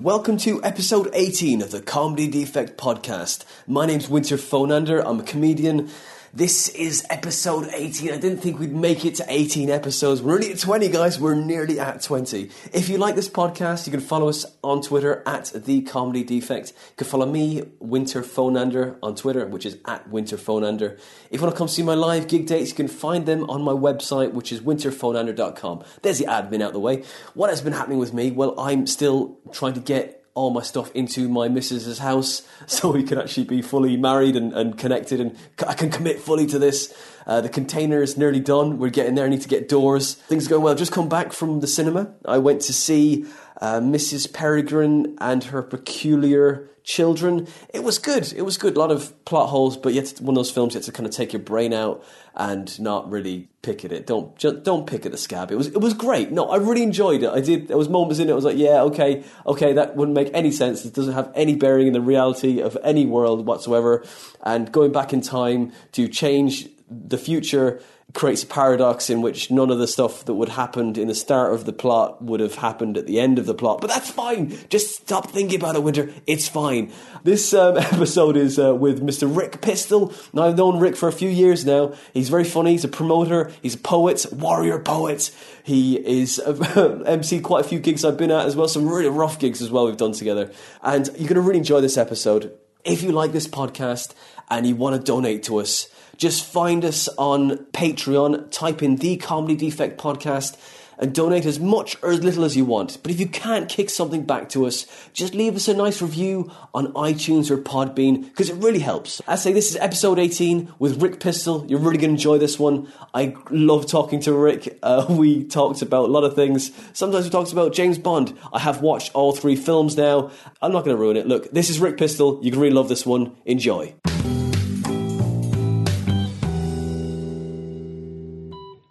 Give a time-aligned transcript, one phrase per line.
[0.00, 3.44] welcome to episode 18 of the Comedy Defect podcast.
[3.66, 5.90] My name's Winter Phonander, I'm a comedian.
[6.38, 8.12] This is episode 18.
[8.12, 10.22] I didn't think we'd make it to 18 episodes.
[10.22, 11.18] We're only at 20, guys.
[11.18, 12.48] We're nearly at 20.
[12.72, 16.68] If you like this podcast, you can follow us on Twitter at The Comedy Defect.
[16.68, 20.96] You can follow me, Winter Phonander, on Twitter, which is at Winter Phonander.
[21.28, 23.62] If you want to come see my live gig dates, you can find them on
[23.62, 25.82] my website, which is winterphonander.com.
[26.02, 27.02] There's the admin out the way.
[27.34, 28.30] What has been happening with me?
[28.30, 33.02] Well, I'm still trying to get all my stuff into my missus's house so we
[33.02, 36.94] can actually be fully married and, and connected and I can commit fully to this.
[37.26, 38.78] Uh, the container is nearly done.
[38.78, 39.26] We're getting there.
[39.26, 40.14] I need to get doors.
[40.14, 40.74] Things are going well.
[40.74, 42.14] Just come back from the cinema.
[42.24, 43.26] I went to see
[43.60, 44.32] uh, Mrs.
[44.32, 47.46] Peregrine and her peculiar children.
[47.74, 48.32] It was good.
[48.32, 48.74] It was good.
[48.74, 51.06] A lot of plot holes, but yet one of those films you have to kind
[51.06, 52.02] of take your brain out
[52.34, 54.06] and not really pick at it.
[54.06, 55.50] Don't just don't pick at the scab.
[55.50, 56.32] It was it was great.
[56.32, 57.28] No, I really enjoyed it.
[57.28, 57.68] I did.
[57.68, 58.32] There was moments in it.
[58.32, 60.86] I was like, yeah, okay, okay, that wouldn't make any sense.
[60.86, 64.02] It doesn't have any bearing in the reality of any world whatsoever.
[64.42, 67.82] And going back in time to change the future
[68.14, 71.52] creates a paradox in which none of the stuff that would happened in the start
[71.52, 73.80] of the plot would have happened at the end of the plot.
[73.82, 74.56] But that's fine.
[74.70, 76.10] Just stop thinking about it, Winter.
[76.26, 76.90] It's fine.
[77.22, 79.34] This um, episode is uh, with Mr.
[79.34, 80.12] Rick Pistol.
[80.32, 81.94] Now I've known Rick for a few years now.
[82.14, 82.72] He's very funny.
[82.72, 83.52] He's a promoter.
[83.60, 85.30] He's a poet, warrior poet.
[85.62, 88.68] He is uh, MC quite a few gigs I've been at as well.
[88.68, 90.50] Some really rough gigs as well we've done together.
[90.82, 92.52] And you're going to really enjoy this episode.
[92.84, 94.14] If you like this podcast
[94.48, 95.88] and you want to donate to us,
[96.18, 100.56] just find us on Patreon, type in the Comedy Defect Podcast,
[100.98, 102.98] and donate as much or as little as you want.
[103.02, 106.50] But if you can't kick something back to us, just leave us a nice review
[106.74, 109.22] on iTunes or Podbean, because it really helps.
[109.28, 111.64] I say this is episode 18 with Rick Pistol.
[111.68, 112.92] You're really going to enjoy this one.
[113.14, 114.76] I love talking to Rick.
[114.82, 116.72] Uh, we talked about a lot of things.
[116.92, 118.36] Sometimes we talked about James Bond.
[118.52, 120.32] I have watched all three films now.
[120.60, 121.28] I'm not going to ruin it.
[121.28, 122.40] Look, this is Rick Pistol.
[122.42, 123.36] You can really love this one.
[123.44, 123.94] Enjoy.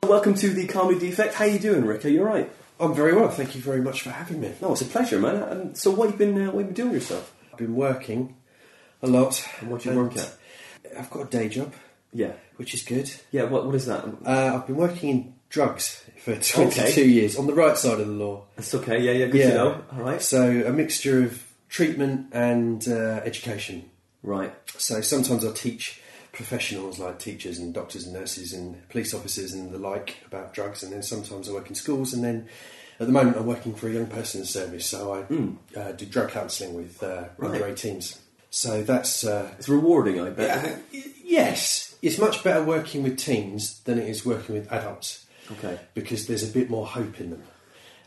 [0.07, 1.33] Welcome to the Comedy Defect.
[1.35, 2.05] How are you doing, Rick?
[2.05, 2.49] Are you alright?
[2.79, 4.53] I'm very well, thank you very much for having me.
[4.61, 5.35] No, it's a pleasure, man.
[5.35, 7.33] And so, what you been uh, what have you been doing yourself?
[7.51, 8.35] I've been working
[9.01, 9.45] a lot.
[9.59, 10.33] And what do you work at?
[10.97, 11.73] I've got a day job,
[12.13, 13.11] Yeah, which is good.
[13.31, 13.43] yeah.
[13.43, 14.05] What what is that?
[14.25, 17.03] Uh, I've been working in drugs for 22 Okay.
[17.05, 18.45] years, on the right side of the law.
[18.55, 18.99] That's okay.
[19.01, 19.25] Yeah, yeah.
[19.27, 19.83] Good to know.
[19.93, 20.21] All right.
[20.21, 23.89] So a mixture of treatment and uh, education.
[24.23, 24.53] Right.
[24.77, 26.01] So sometimes I teach
[26.37, 30.83] professionals like teachers and doctors and nurses and police officers and the like about drugs,
[30.83, 32.47] and then sometimes I work in schools, and then
[32.99, 36.29] at the moment I'm working for a young person's service, so I uh, do drug
[36.29, 37.51] counselling with uh, Right.
[37.61, 38.19] under 18s.
[38.51, 40.65] So that's uh, It's rewarding, I bet.
[40.65, 45.79] uh, yes, it's much better working with teens than it is working with adults Okay.
[45.95, 47.43] because there's a bit more hope in them.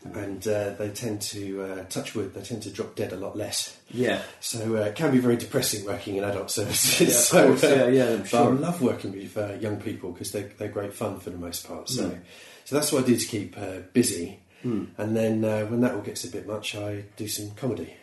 [0.03, 2.33] And uh, they tend to uh, touch wood.
[2.33, 3.77] They tend to drop dead a lot less.
[3.91, 4.23] Yeah.
[4.39, 7.01] So uh, it can be very depressing working in adult services.
[7.01, 8.39] Yeah, so, course, yeah, yeah, I'm but sure.
[8.39, 11.67] I love working with uh, young people because they're they're great fun for the most
[11.67, 11.87] part.
[11.87, 12.19] So, Mm.
[12.65, 14.39] so that's what I do to keep uh, busy.
[14.63, 14.85] Hmm.
[14.97, 17.93] And then uh, when that all gets a bit much, I do some comedy.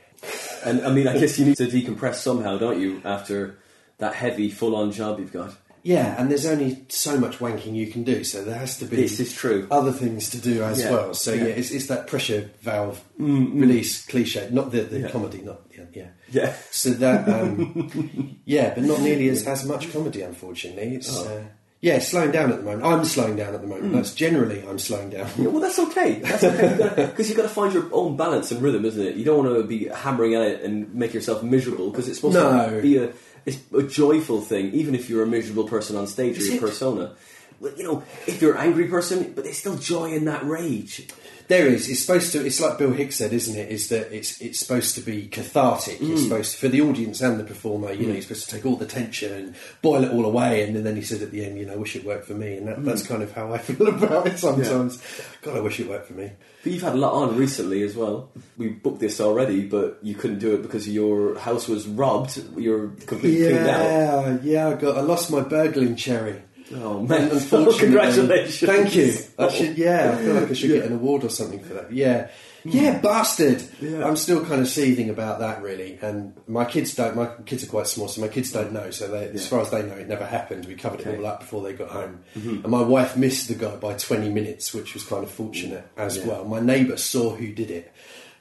[0.65, 3.01] And I mean, I guess you need to decompress somehow, don't you?
[3.05, 3.59] After
[3.99, 5.53] that heavy, full-on job you've got.
[5.89, 8.97] Yeah, and there's only so much wanking you can do, so there has to be
[8.97, 9.67] This is true.
[9.71, 11.15] other things to do as Yeah, well.
[11.15, 11.45] So yeah.
[11.45, 15.09] yeah, it's, it's that pressure valve release cliche, not the, the Yeah.
[15.11, 16.09] comedy, not yeah, yeah.
[16.31, 16.53] Yeah.
[16.71, 20.97] So that um, yeah, but not nearly as, as much comedy, unfortunately.
[20.97, 21.25] It's Oh.
[21.27, 21.43] uh,
[21.81, 22.85] yeah, slowing down at the moment.
[22.85, 23.93] I'm slowing down at the moment.
[23.93, 25.29] That's generally I'm slowing down.
[25.39, 26.15] Yeah, well, that's okay.
[26.19, 29.15] That's okay because you've got to find your own balance and rhythm, isn't it?
[29.15, 32.35] You don't want to be hammering at it and make yourself miserable because it's supposed
[32.37, 33.13] to be a
[33.49, 37.15] it's a joyful thing, even if you're a miserable person on stage or your persona.
[37.61, 41.09] Well, You know, if you're an angry person, but there's still joy in that rage.
[41.49, 41.89] There is.
[41.89, 42.45] It's supposed to.
[42.45, 43.71] It's like Bill Hicks said, isn't it?
[43.71, 45.99] Is that it's it's supposed to be cathartic.
[45.99, 46.13] Mm.
[46.13, 47.93] It's supposed to, for the audience and the performer.
[47.93, 50.77] You know, you're supposed to take all the tension and boil it all away, and
[50.85, 52.85] then he said at the end, you know, wish it worked for me, and that,
[52.85, 53.09] that's Mm.
[53.09, 55.03] kind of how I feel about it sometimes.
[55.43, 56.31] God, I wish it worked for me.
[56.63, 58.31] But you've had a lot on recently as well.
[58.59, 62.43] We booked this already, but you couldn't do it because your house was robbed.
[62.59, 63.83] You're completely cleaned out.
[63.85, 64.69] Yeah, yeah.
[64.69, 64.99] I got.
[64.99, 66.43] I lost my burgling cherry.
[66.75, 67.31] Oh man!
[67.33, 68.59] Unfortunately, Congratulations!
[68.61, 69.15] Thank you.
[69.39, 69.79] I should.
[69.79, 71.93] Yeah, I feel like I should get an award or something for that.
[71.93, 72.29] Yeah,
[72.65, 73.63] yeah, bastard.
[73.81, 74.07] Yeah.
[74.07, 75.99] I'm still kind of seething about that, really.
[76.03, 77.17] And my kids don't.
[77.17, 78.91] My kids are quite small, so my kids don't know.
[78.91, 80.67] So they, as far as they know, it never happened.
[80.67, 81.13] We covered Okay.
[81.13, 82.21] it all up before they got home.
[82.37, 82.65] Mhm.
[82.65, 86.19] And my wife missed the guy by 20 minutes, which was kind of fortunate as
[86.19, 86.27] Yeah.
[86.27, 86.45] well.
[86.45, 87.91] My neighbour saw who did it.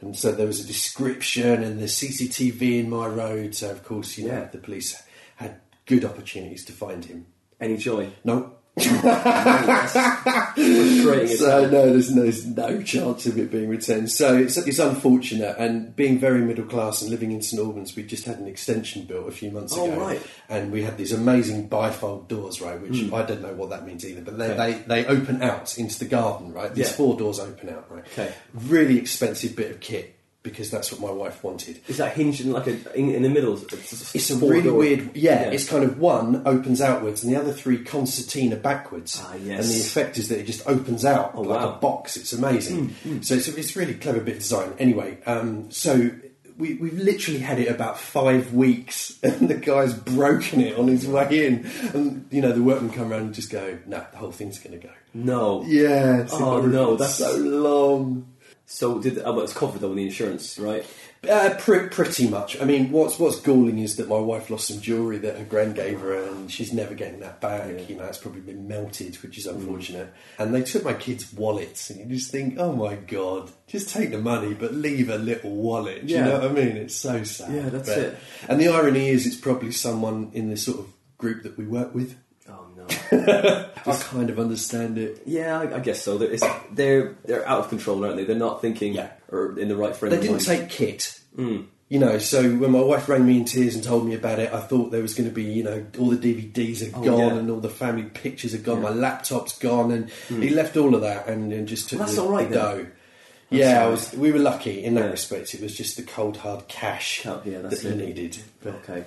[0.01, 3.56] And so there was a description and there's CCTV in my road.
[3.56, 4.95] So, of course, you know, the police
[5.38, 7.25] had good opportunities to find him.
[7.59, 8.09] Any joy?
[8.24, 9.94] No, That's
[10.54, 14.12] frustrating as So no, there's no, there's no chance of it being returned.
[14.12, 15.56] So it's, it's unfortunate.
[15.57, 19.06] And being very middle class and living in St Albans, we just had an extension
[19.06, 20.21] built a few months Oh, ago, right.
[20.50, 22.80] and we had these amazing bifold doors, right?
[22.80, 23.13] Which Hmm.
[23.15, 26.06] I don't know what that means either, but they, they they open out into the
[26.06, 26.74] garden, right?
[26.74, 26.95] These Yeah.
[26.95, 28.03] four doors open out, right?
[28.13, 28.31] Okay.
[28.53, 30.13] Really expensive bit of kit
[30.50, 31.80] because that's what my wife wanted.
[31.88, 33.54] Is that hinged in like a in, in the middle?
[33.56, 37.40] It's, It's a really door- weird, yeah, It's kind of one opens outwards and the
[37.40, 39.22] other three concertina backwards.
[39.24, 39.66] Ah, yes.
[39.66, 41.74] And the effect is that it just opens out Oh, like wow.
[41.76, 42.18] A box.
[42.18, 42.96] It's amazing.
[43.22, 44.74] So it's, it's a really clever bit of design.
[44.80, 46.10] Anyway, um, so
[46.58, 51.06] we, we've literally had it about five weeks, and the guy's broken it on his
[51.08, 51.66] way in.
[51.94, 54.80] And you know, the workmen come around and just go, "No, the whole thing's going
[54.80, 55.64] to go." No.
[55.68, 56.28] Yeah.
[56.32, 58.28] Oh, no, that's- so long.
[58.69, 60.86] So did oh, well, it's covered though in the insurance, right?
[61.28, 62.62] Uh, pr- pretty much.
[62.62, 65.75] I mean, what's what's galling is that my wife lost some jewellery that her grand
[65.75, 67.90] gave her, and she's never getting that back.
[67.90, 69.56] You know, it's probably been melted, which is Mm.
[69.56, 70.10] unfortunate.
[70.38, 74.12] And they took my kids' wallets, and you just think, oh my god, just take
[74.12, 76.06] the money, but leave a little wallet.
[76.06, 76.20] Do Yeah.
[76.20, 76.75] you know what I mean?
[76.78, 77.54] It's so sad.
[77.54, 78.18] Yeah, that's But- it.
[78.50, 80.88] And the irony is, it's probably someone in the sort of
[81.18, 82.16] group that we work with.
[83.12, 85.22] I kind of understand it.
[85.25, 86.18] yeah, I, I guess so.
[86.18, 86.36] They're,
[86.72, 88.24] they're they're out of control, aren't they?
[88.25, 89.10] They're not thinking Yeah.
[89.31, 90.10] or in the right frame.
[90.12, 90.60] They of didn't mind.
[90.62, 91.19] take kit.
[91.36, 91.62] Hmm.
[91.89, 94.51] You know, so when my wife rang me in tears and told me about it,
[94.51, 97.19] I thought there was going to be, you know, all the DVDs are Oh, gone
[97.19, 97.36] yeah.
[97.38, 101.01] and all the family pictures are gone, my laptop's gone, and he left all of
[101.01, 102.75] that and, and just took Well, that's the, all right the then.
[102.78, 102.88] dough.
[103.51, 105.12] yeah, I was, we were lucky in that Yeah.
[105.12, 105.54] respect.
[105.54, 108.06] It was just the cold hard cash Oh, yeah, that's that he it.
[108.06, 108.38] needed.
[108.62, 109.06] But Okay.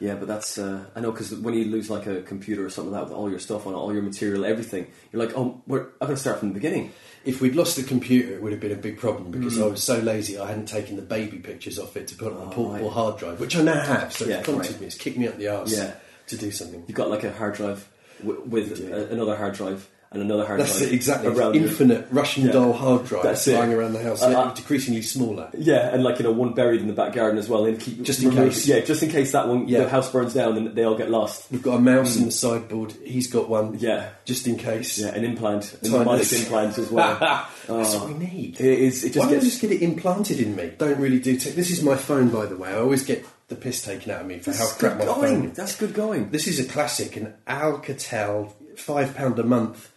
[0.00, 2.90] Yeah, but that's uh, I know because when you lose like a computer or something
[2.92, 5.60] like that with all your stuff on it, all your material, everything, you're like, oh,
[5.66, 6.92] we're, I'm going to start from the beginning.
[7.26, 9.64] if we'd lost the computer, it would have been a big problem because Hmm.
[9.64, 12.38] I was so lazy I hadn't taken the baby pictures off it to put on
[12.38, 12.92] a Oh, portable right.
[12.94, 14.10] hard drive, which I now have.
[14.14, 14.80] So Yeah, it's prompted right.
[14.80, 15.92] me, it's kicked me up the arse Yeah.
[16.28, 16.82] to do something.
[16.88, 17.86] You've got like a hard drive
[18.22, 20.90] w- with a, another hard drive and another hard That's drive.
[20.90, 21.28] it, exactly.
[21.28, 22.52] Around Infinite Russian Yeah.
[22.52, 23.54] doll hard drive That's it.
[23.54, 25.48] lying around the house, Uh, uh, decreasingly smaller.
[25.56, 27.64] Yeah, and like you know, one buried in the back garden as well.
[27.64, 28.66] And keep Just in case.
[28.66, 29.84] Yeah, just in case that one Yeah.
[29.84, 31.44] the house burns down and they all get lost.
[31.52, 32.92] We've got a mouse in the sideboard.
[33.04, 33.76] He's got one.
[33.78, 34.08] Yeah.
[34.24, 34.98] just in case.
[34.98, 35.92] Yeah, an implant, a Timeless.
[35.92, 37.16] mnemonic implant as well.
[37.20, 37.98] That's Oh.
[38.00, 38.60] what we need.
[38.60, 39.04] It is.
[39.04, 39.44] It Why just don't I gets.
[39.44, 40.72] just get it implanted in me?
[40.78, 41.36] Don't really do.
[41.36, 42.70] Te- this is my phone, by the way.
[42.70, 45.14] I always get the piss taken out of me for how That's crap good my
[45.14, 45.40] going.
[45.42, 45.52] phone.
[45.54, 46.30] That's good going.
[46.30, 49.88] This is a classic, an Alcatel, five pound a month.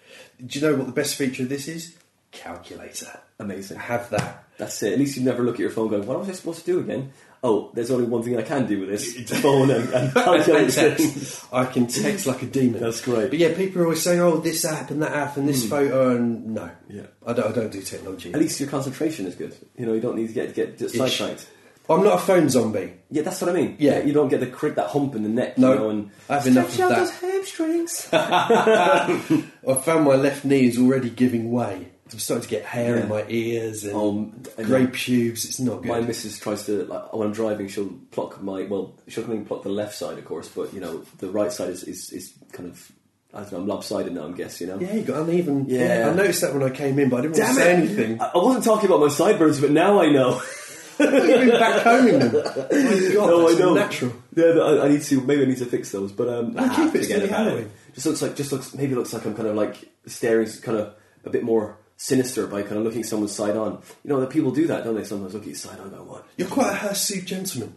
[0.45, 1.95] Do you know what the best feature of this is?
[2.31, 3.19] Calculator.
[3.39, 3.77] Amazing.
[3.77, 4.45] Have that.
[4.57, 4.93] That's it.
[4.93, 6.79] At least you never look at your phone going, what was I supposed to do
[6.79, 7.11] again?
[7.45, 11.45] Oh, there's only one thing I can do with this phone and, and calculate things.
[11.53, 12.79] I can text like a demon.
[12.81, 13.29] That's great.
[13.29, 16.15] But yeah, people are always saying, "Oh, this app and that app and this photo,"
[16.15, 16.97] and no, Hmm.
[16.97, 17.05] Yeah.
[17.27, 17.47] I don't.
[17.47, 18.33] I don't do technology.
[18.33, 19.57] At least your concentration is good.
[19.77, 21.49] You know, you don't need to get get sidetracked.
[21.89, 22.93] I'm not a phone zombie.
[23.11, 23.75] Yeah, that's what I mean.
[23.79, 24.01] Yeah.
[24.03, 25.57] you don't get the crick that hump in the neck.
[25.57, 27.21] No, you know, and I have enough stretch of out that.
[27.21, 28.07] those hamstrings.
[28.13, 31.87] I found my left knee is already giving way.
[32.11, 33.03] I'm starting to get hair Yeah.
[33.03, 34.89] in my ears and Um, I grey know.
[34.93, 35.45] pubes.
[35.45, 35.87] It's not good.
[35.89, 39.47] My missus tries to like when I'm driving, she'll pluck my well, she'll come and
[39.47, 42.33] pluck the left side, of course, but you know the right side is is, is
[42.51, 42.91] kind of
[43.33, 44.25] I don't know, I'm lopsided now.
[44.25, 44.79] I'm guessing, you know.
[44.79, 45.65] yeah, you got uneven.
[45.67, 46.09] Yeah.
[46.11, 47.77] I noticed that when I came in, but I didn't want Damn to say it!
[47.79, 48.21] anything.
[48.21, 50.39] I I wasn't talking about my sideburns, but now I know.
[50.99, 52.33] You've been back combing them.
[52.33, 53.73] My God, no, I know.
[53.73, 54.13] Natural.
[54.35, 55.21] Yeah, I, I need to.
[55.21, 56.11] Maybe I need to fix those.
[56.11, 57.71] But um, No, keep it, it's Halloween.
[57.93, 58.73] Just looks like, just looks.
[58.73, 62.47] Maybe it looks like I'm kind of like staring, kind of a bit more sinister
[62.47, 63.81] by kind of looking someone's side on.
[64.03, 65.03] You know that people do that, don't they?
[65.03, 66.25] Sometimes look at your side on, go, "What?
[66.37, 67.75] You're quite a hirsute gentleman.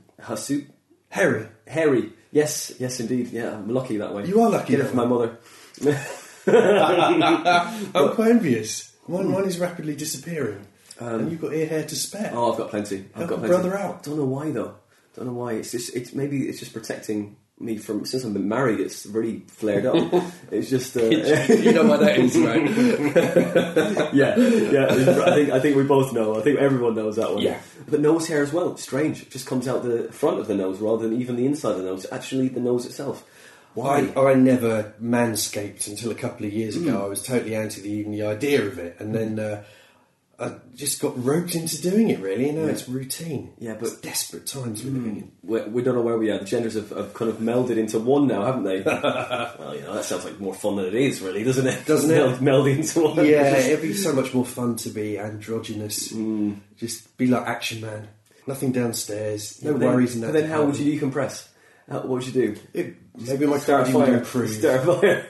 [1.11, 1.47] Harry.
[1.67, 2.13] hairy?
[2.33, 3.29] Yes, yes, indeed.
[3.29, 4.27] Yeah, I'm lucky that way.
[4.27, 5.39] You are lucky Get it from my mother.
[7.95, 8.93] I'm quite envious.
[9.09, 10.67] Mine, mine is rapidly disappearing.
[11.01, 12.31] And you've got ear hair to spare.
[12.33, 13.07] Um, Oh, I've got plenty.
[13.15, 13.49] I've Help got a plenty.
[13.55, 14.03] brother out.
[14.03, 14.75] Don't know why though.
[15.15, 15.53] Don't know why.
[15.55, 15.95] It's just.
[15.97, 18.81] It's maybe it's just protecting me from since I've been married.
[18.81, 19.97] It's really flared up.
[20.51, 20.97] it's just.
[20.97, 22.67] Uh, you know what that is, right?
[24.15, 24.87] yeah, yeah.
[25.25, 26.39] I think I think we both know.
[26.39, 27.43] I think everyone knows that one.
[27.43, 27.61] Yeah.
[27.89, 28.77] But nose hair as well.
[28.77, 29.23] Strange.
[29.23, 31.79] It just comes out the front of the nose rather than even the inside of
[31.79, 32.07] the nose.
[32.13, 33.25] Actually, the nose itself.
[33.75, 34.11] Why?
[34.17, 37.05] I, I never manscaped until a couple of years ago.
[37.05, 39.65] I was totally anti the, even the idea of it, and then uh,
[40.39, 42.21] I just got roped into doing it.
[42.21, 43.55] Really, you know, it's routine.
[43.59, 45.33] Yeah, but- It's desperate times we're living in.
[45.43, 46.39] we, we don't know where we are.
[46.39, 48.83] The genders have, have kind of melded into one now, haven't they?
[48.85, 51.87] well, you know that sounds like more fun than it is, really, doesn't it?
[51.87, 52.15] Doesn't it?
[52.19, 53.17] Meld, meld into one.
[53.25, 56.11] Yeah, it'd be so much more fun to be androgynous.
[56.11, 56.55] Hmm.
[56.77, 58.09] Just be like Action Man.
[58.47, 59.63] Nothing downstairs.
[59.63, 60.29] No then- worries in that.
[60.33, 61.49] But then, how would you decompress?
[61.89, 62.57] How, what would you do?
[62.75, 64.51] It, maybe my Start a cardio would improve.
[64.51, 65.27] Start fire.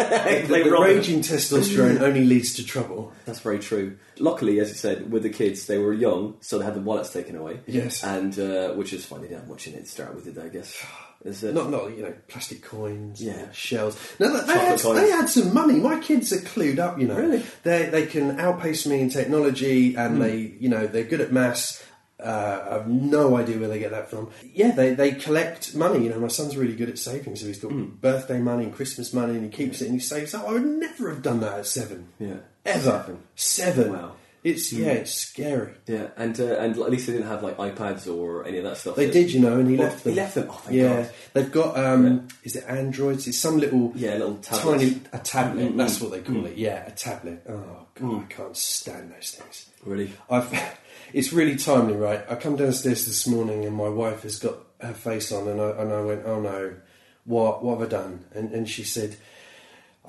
[0.50, 3.12] The, the raging testosterone only leads to trouble.
[3.24, 3.96] That's very true.
[4.18, 7.12] Luckily, as you said, with the kids, they were young, so they had the wallets
[7.12, 7.60] taken away.
[7.66, 8.02] Yes.
[8.04, 9.22] and uh, which is funny.
[9.22, 10.42] They didn't have much in it to start with, did they?
[10.42, 10.76] I guess.
[11.22, 11.52] Is it?
[11.54, 13.50] Not, not you know, plastic coins, Yeah.
[13.52, 13.94] shells.
[14.18, 15.74] No, they, they, had, they had some money.
[15.74, 16.98] My kids are clued up.
[16.98, 17.42] You know, Really?
[17.62, 20.22] They they can outpace me in technology, and Hmm.
[20.22, 21.79] they you know they're good at maths.
[22.22, 24.30] Uh, I have no idea where they get that from.
[24.54, 26.04] Yeah, they, they collect money.
[26.04, 27.84] You know, my son's really good at saving, so he's got Hmm.
[28.00, 30.46] birthday money and Christmas money, and he keeps it and he saves up.
[30.48, 32.08] I would never have done that at seven.
[32.18, 32.36] Yeah.
[32.64, 33.18] ever Seven.
[33.34, 33.92] seven.
[33.92, 33.98] Wow.
[34.08, 34.16] Hmm.
[34.42, 35.74] It's yeah, it's scary.
[35.86, 38.78] Yeah, and uh, and at least they didn't have like iPads or any of that
[38.78, 38.96] stuff.
[38.96, 40.12] They did, you know, and he Oh, left them.
[40.14, 40.46] he left them?
[40.48, 41.10] Oh, thank yeah, God.
[41.34, 41.76] they've got.
[41.78, 43.28] Um, Is it androids?
[43.28, 44.82] It's some little Yeah, little tablets.
[44.82, 45.72] tiny a tablet.
[45.74, 46.56] Mm, That's mm, what they call it.
[46.56, 47.42] Yeah, a tablet.
[47.50, 49.66] Oh god, I can't stand those things.
[49.84, 50.10] Really?
[50.30, 50.50] I've.
[51.12, 52.24] It's really timely, right?
[52.28, 55.70] I come downstairs this morning and my wife has got her face on, and I
[55.70, 56.74] and I went, "Oh no,
[57.24, 59.16] what what have I done?" And and she said.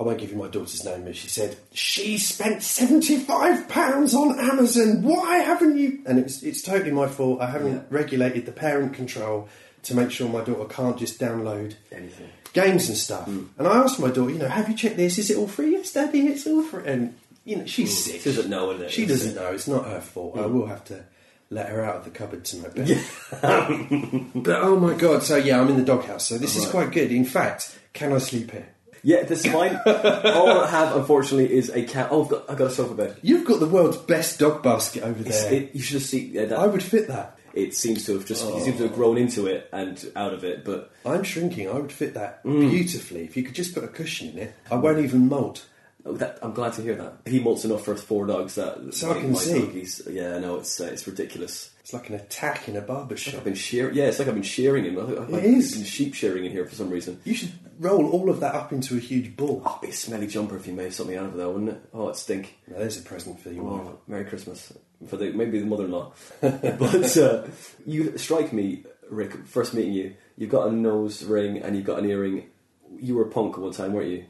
[0.00, 4.40] I won't give you my daughter's name, but she said she spent seventy-five pounds on
[4.40, 5.02] Amazon.
[5.02, 6.00] Why haven't you?
[6.06, 7.42] And it's it's totally my fault.
[7.42, 7.80] I haven't Yeah.
[7.90, 9.48] regulated the parent control
[9.82, 12.30] to make sure my daughter can't just download Anything.
[12.54, 13.26] games and stuff.
[13.26, 13.42] Hmm.
[13.58, 15.18] And I asked my daughter, you know, have you checked this?
[15.18, 15.72] Is it all free?
[15.72, 16.84] Yes, Daddy, it's all free.
[16.86, 18.20] And you know, she's sick.
[18.20, 18.90] She doesn't know, it?
[18.90, 19.34] She doesn't it.
[19.36, 19.48] know.
[19.52, 20.38] It's not her fault.
[20.38, 21.04] I will have to
[21.50, 23.04] let her out of the cupboard to my bed.
[24.34, 25.22] but oh my god!
[25.22, 26.26] So yeah, I'm in the doghouse.
[26.28, 27.10] So this is quite good.
[27.12, 28.68] In fact, can I sleep here?
[29.04, 29.74] Yeah, this is fine.
[29.86, 32.08] All I have, unfortunately, is a cat.
[32.12, 33.16] Oh, I've got, I've got a sofa bed.
[33.20, 35.54] You've got the world's best dog basket over It's, there.
[35.54, 36.56] it, you should have seen yeah, that.
[36.58, 37.36] I would fit that.
[37.52, 40.44] it seems to have just he seems to have grown into it and out of
[40.44, 40.64] it.
[40.64, 41.68] But I'm shrinking.
[41.68, 42.70] I would fit that Mm.
[42.70, 43.24] beautifully.
[43.24, 45.64] If you could just put a cushion in it, I won't even molt.
[46.06, 48.54] Oh, that, I'm glad to hear that he molts enough for four dogs.
[48.56, 49.60] That So I can see.
[49.60, 51.70] doggies- yeah, no, it's uh, it's ridiculous.
[51.80, 53.34] It's like an attack in a barber shop.
[53.36, 53.96] I've been shearing.
[53.96, 54.98] Yeah, it's like I've been shearing him.
[54.98, 55.86] I've, I've It is.
[55.86, 57.20] sheep shearing in here for some reason.
[57.24, 59.62] You should roll all of that up into a huge ball.
[59.66, 61.70] Oh, it'd be a smelly jumper if you made something out of it, though, wouldn't
[61.70, 61.80] it?
[61.92, 62.56] Oh, it stink.
[62.68, 63.66] Now, there's a present for you.
[63.66, 64.72] Oh, Merry Christmas
[65.08, 66.12] for the maybe the mother-in-law.
[66.40, 67.46] but uh,
[67.84, 69.44] you strike me, Rick.
[69.48, 72.48] First meeting you, you've got a nose ring and you've got an earring.
[72.96, 74.24] You were punk at one time, weren't you?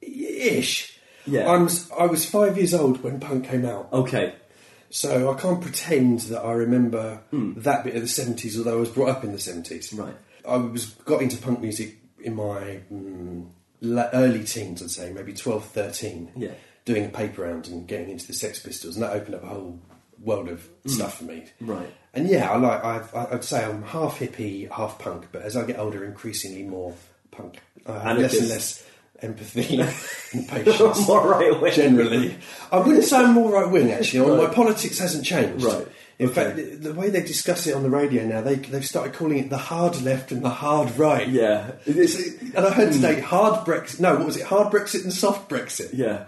[0.00, 0.93] Ish.
[1.26, 1.50] Yeah.
[1.50, 4.34] I'm, I was five years old when punk came out, Okay.
[4.90, 8.90] so I can't pretend that I remember that bit of the 70s, although I was
[8.90, 9.90] brought up in the 70s.
[9.90, 10.00] Hmm.
[10.00, 10.14] Right.
[10.46, 13.46] I was got into punk music in my mm,
[13.82, 16.32] early teens, I'd say, maybe 12, 13.
[16.36, 16.50] Yeah.
[16.84, 19.46] Doing a paper round and getting into the Sex Pistols, and that opened up a
[19.46, 19.78] whole
[20.20, 21.44] world of stuff for me.
[21.60, 21.90] Right.
[22.12, 22.84] And yeah, I like.
[22.84, 25.28] I've, I'd say I'm half hippie, half punk.
[25.32, 26.94] But as I get older, increasingly more
[27.30, 27.58] punk.
[27.86, 28.86] I have less and less
[29.24, 29.80] empathy
[30.32, 31.06] and patience.
[31.06, 31.72] More right wing.
[31.72, 32.36] Generally,
[32.70, 33.90] I wouldn't say I'm more right wing.
[33.90, 34.48] Actually, Right.
[34.48, 35.64] my politics hasn't changed.
[35.64, 35.86] Right.
[36.16, 36.44] In Okay.
[36.44, 39.50] fact, the, way they discuss it on the radio now, they they've started calling it
[39.50, 41.28] the hard left and the hard right.
[41.28, 41.72] Yeah.
[41.86, 42.16] It's-
[42.54, 43.00] and I heard hmm.
[43.00, 43.98] today hard Brexit.
[44.00, 44.44] No, what was it?
[44.44, 45.90] Hard Brexit and soft Brexit.
[45.92, 46.24] Yeah.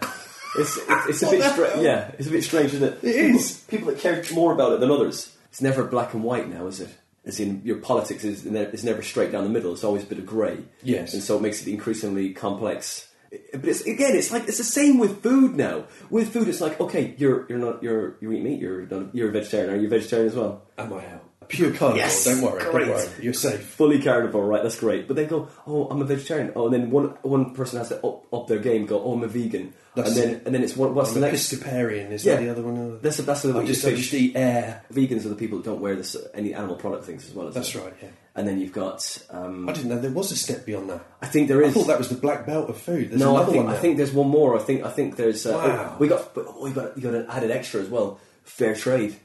[0.57, 3.03] It's, it's, it's a bit stra- yeah, it's a bit strange, isn't it?
[3.03, 3.59] It is.
[3.69, 5.35] People, people that care more about it than others.
[5.49, 6.89] It's never black and white now, is it?
[7.27, 9.73] As in, your politics is ne- is never straight down the middle.
[9.73, 10.59] It's always a bit of grey.
[10.81, 11.13] Yes.
[11.13, 13.09] and so it makes it increasingly complex.
[13.51, 15.85] But it's again, it's like it's the same with food now.
[16.09, 18.61] With food, it's like okay, you're you're not you're you eat meat.
[18.61, 19.73] You're not, you're a vegetarian.
[19.73, 20.63] Are you a vegetarian as well?
[20.77, 21.26] Am I out?
[21.49, 21.97] Pure carnivore.
[21.97, 22.25] Yes.
[22.25, 22.61] Don't worry.
[22.71, 22.85] Great.
[22.87, 23.07] Don't worry.
[23.21, 23.61] You're safe.
[23.61, 24.61] Fully carnivore, right?
[24.63, 25.07] That's great.
[25.07, 26.51] But they go, oh, I'm a vegetarian.
[26.55, 28.85] Oh, and then one one person has to up, up their game.
[28.85, 29.73] Go, oh, I'm a vegan.
[29.95, 31.51] That's and then and then it's what, what's I'm the next?
[31.51, 32.11] Episcopalian.
[32.11, 32.35] Is Yeah.
[32.35, 32.99] that the other one?
[33.01, 34.83] That's the that's the I just, I just eat air.
[34.93, 37.47] Vegans are the people that don't wear this any animal product things as well.
[37.47, 37.93] As That's right.
[38.01, 38.09] Yeah.
[38.35, 39.17] And then you've got.
[39.31, 41.03] Um, I didn't know there was a step beyond that.
[41.21, 41.73] I think there I is.
[41.73, 43.09] thought that was the black belt of food.
[43.09, 43.81] There's no, I another think one I now.
[43.81, 44.55] think there's one more.
[44.55, 45.45] I think I think there's.
[45.47, 45.93] Uh, Wow.
[45.93, 48.19] oh, we got but oh, we got you got an added extra as well.
[48.43, 49.15] Fair trade.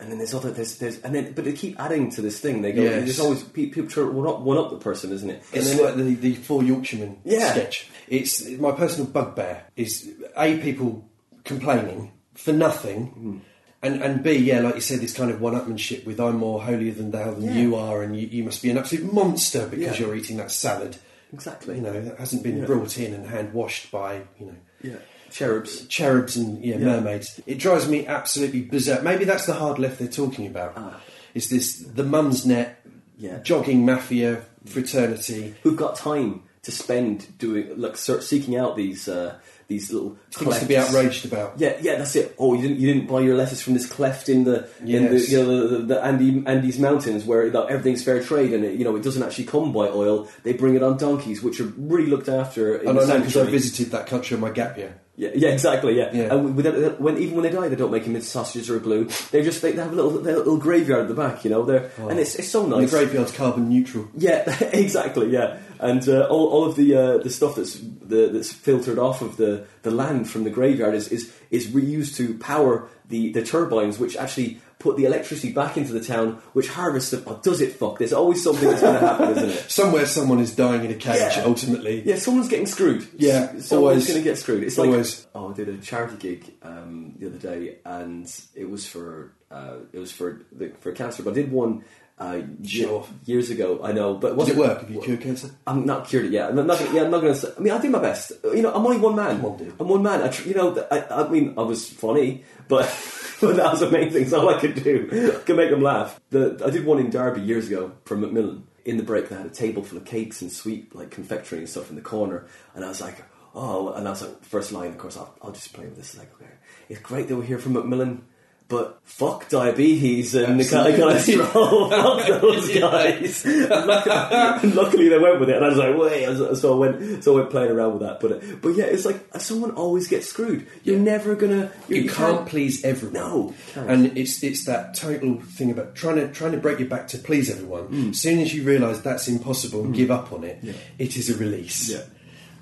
[0.00, 2.62] And then there's other there's there's and then but they keep adding to this thing.
[2.62, 3.04] They go Yes.
[3.04, 5.42] there's always pe- people try to one up one up the person, isn't it?
[5.52, 7.50] It's and then like the, the four Yorkshiremen Yeah.
[7.50, 7.88] sketch.
[8.06, 11.08] It's my personal bugbear is a people
[11.44, 13.36] complaining for nothing, Hmm.
[13.82, 16.92] and and b yeah, like you said, this kind of one-upmanship with I'm more holier
[16.92, 17.54] than thou than Yeah.
[17.54, 20.06] you are, and you, you must be an absolute monster because Yeah.
[20.06, 20.96] you're eating that salad.
[21.32, 21.74] exactly.
[21.74, 22.64] You know that hasn't been Yeah.
[22.66, 24.96] brought in and hand washed by you know yeah,
[25.30, 25.86] cherubs.
[25.86, 27.40] cherubs and yeah, mermaids.
[27.46, 29.02] It drives me absolutely berserk.
[29.02, 30.74] Maybe that's the hard left they're talking about.
[30.76, 31.00] Ah.
[31.34, 32.74] Is this the Mumsnet
[33.18, 33.38] Yeah.
[33.42, 35.54] jogging mafia fraternity?
[35.62, 40.58] Who've got time to spend doing like ser- seeking out these uh, these little Things
[40.60, 41.58] to be outraged about.
[41.58, 42.34] Yeah, yeah, that's it.
[42.38, 45.20] Oh, you didn't you didn't buy your lettuce from this cleft in the in the
[45.20, 48.78] you know the, the, the Andy, Andes mountains where know, everything's fair trade and it,
[48.78, 50.28] you know it doesn't actually come by oil.
[50.42, 52.76] They bring it on donkeys, which are really looked after.
[52.76, 55.00] In And I know because I visited that country on my gap year.
[55.18, 55.98] Yeah, yeah, exactly.
[55.98, 56.32] Yeah, Yeah.
[56.32, 58.80] and without, when even when they die, they don't make them into sausages or a
[58.80, 59.08] glue.
[59.32, 61.64] They just they, they have a little their little graveyard at the back, you know.
[61.64, 62.90] They're and it's it's so And nice.
[62.90, 64.06] the graveyard's carbon neutral.
[64.16, 65.30] Yeah, exactly.
[65.30, 69.20] Yeah, and uh, all, all of the uh, the stuff that's the, that's filtered off
[69.20, 73.42] of the, the land from the graveyard is, is is reused to power the, the
[73.42, 77.26] turbines, which actually put the electricity back into the town, which harvests it.
[77.26, 77.98] Or does it fuck?
[77.98, 79.56] There's always something that's going to happen, isn't it?
[79.70, 81.42] Somewhere someone is dying in a cage, Yeah.
[81.44, 82.02] ultimately.
[82.06, 83.06] Yeah, someone's getting screwed.
[83.16, 84.06] Yeah, someone's always.
[84.06, 84.62] going to get screwed.
[84.62, 85.24] It's Always.
[85.24, 89.32] like oh, I did a charity gig um, the other day, and it was for
[89.50, 91.22] uh, it was for the, for cancer.
[91.24, 91.84] But I did one
[92.20, 93.04] uh, Sure.
[93.24, 93.80] years ago.
[93.82, 94.80] I know, but Did wasn't it work?
[94.80, 95.50] Have you cured cancer?
[95.66, 96.50] I'm not cured it yet.
[96.50, 97.54] I'm not, not gonna, yeah, I'm not going to.
[97.56, 98.32] I mean, I do my best.
[98.44, 99.36] You know, I'm only one man.
[99.40, 99.74] Come on, dude.
[99.80, 100.22] I'm one man.
[100.22, 102.84] I, you know, I, I mean, I was funny, but,
[103.40, 104.22] but that was the main thing.
[104.22, 105.08] It's all I could do.
[105.36, 106.20] I could make them laugh.
[106.30, 108.66] The, I did one in Derby years ago from Macmillan.
[108.84, 111.68] In the break, they had a table full of cakes and sweet like confectionery and
[111.68, 113.22] stuff in the corner, and I was like,
[113.54, 116.16] oh, and I was like, first line, of course, I'll, I'll just play with this.
[116.16, 116.50] Like, okay,
[116.88, 118.24] it's great that we're here from Macmillan.
[118.68, 121.88] But fuck diabetes and the kind cholesterol.
[121.88, 123.44] fuck those guys.
[123.46, 126.56] And luckily, luckily they went with it, and I was like, wait.
[126.58, 128.20] So I went, so I went playing around with that.
[128.20, 130.66] But but yeah, it's like uh, someone always gets screwed.
[130.84, 131.02] You're Yeah.
[131.02, 131.72] never gonna.
[131.88, 133.14] You, can't, please everyone.
[133.14, 133.90] No, can't.
[133.90, 137.18] and it's it's that total thing about trying to trying to break your back to
[137.18, 137.88] please everyone.
[137.88, 138.10] Mm.
[138.10, 140.58] As soon as you realise that's impossible and give up on it,
[140.98, 141.88] it is a release.
[141.90, 142.02] Yeah.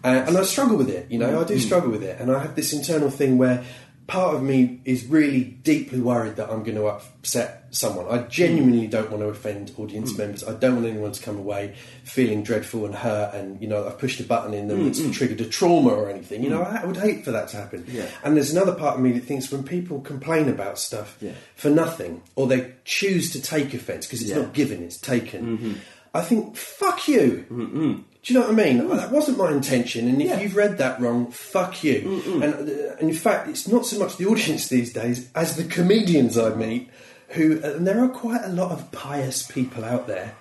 [0.05, 1.11] Uh, and I struggle with it.
[1.11, 1.61] You know, I do mm.
[1.61, 3.65] struggle with it, and I have this internal thing where
[4.07, 8.07] part of me is really deeply worried that I'm going to upset someone.
[8.09, 10.19] I genuinely don't want to offend audience hmm.
[10.19, 10.45] members.
[10.45, 13.99] I don't want anyone to come away feeling dreadful and hurt, and you know, I've
[13.99, 15.13] pushed a button in them that's hmm, hmm.
[15.13, 16.43] triggered a trauma or anything.
[16.43, 17.85] You know, I would hate for that to happen.
[17.89, 18.09] Yeah.
[18.23, 21.33] And there's another part of me that thinks when people complain about stuff Yeah.
[21.57, 24.43] for nothing, or they choose to take offence because it's Yeah.
[24.43, 25.59] not given, it's taken.
[25.59, 25.73] Mm-hmm.
[26.15, 27.45] I think, fuck you.
[27.51, 27.95] Mm-hmm.
[28.27, 28.81] Do you know what I mean?
[28.81, 30.41] Oh, that wasn't my intention, and if Yeah.
[30.41, 32.23] you've read that wrong, fuck you.
[32.43, 35.63] And, uh, and in fact, it's not so much the audience these days as the
[35.63, 36.91] comedians I meet,
[37.29, 40.35] who, uh, and there are quite a lot of pious people out there.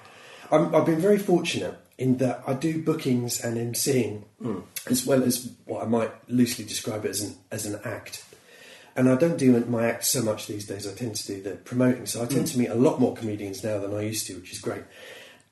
[0.52, 4.64] I'm, I've been very fortunate in that I do bookings and emceeing, mm.
[4.90, 8.26] as well as what I might loosely describe as an, as an act.
[8.96, 10.88] And I don't do my act so much these days.
[10.88, 12.08] I tend to do the promoting.
[12.08, 12.52] So I tend mm.
[12.54, 14.84] to meet a lot more comedians now than I used to, which is great.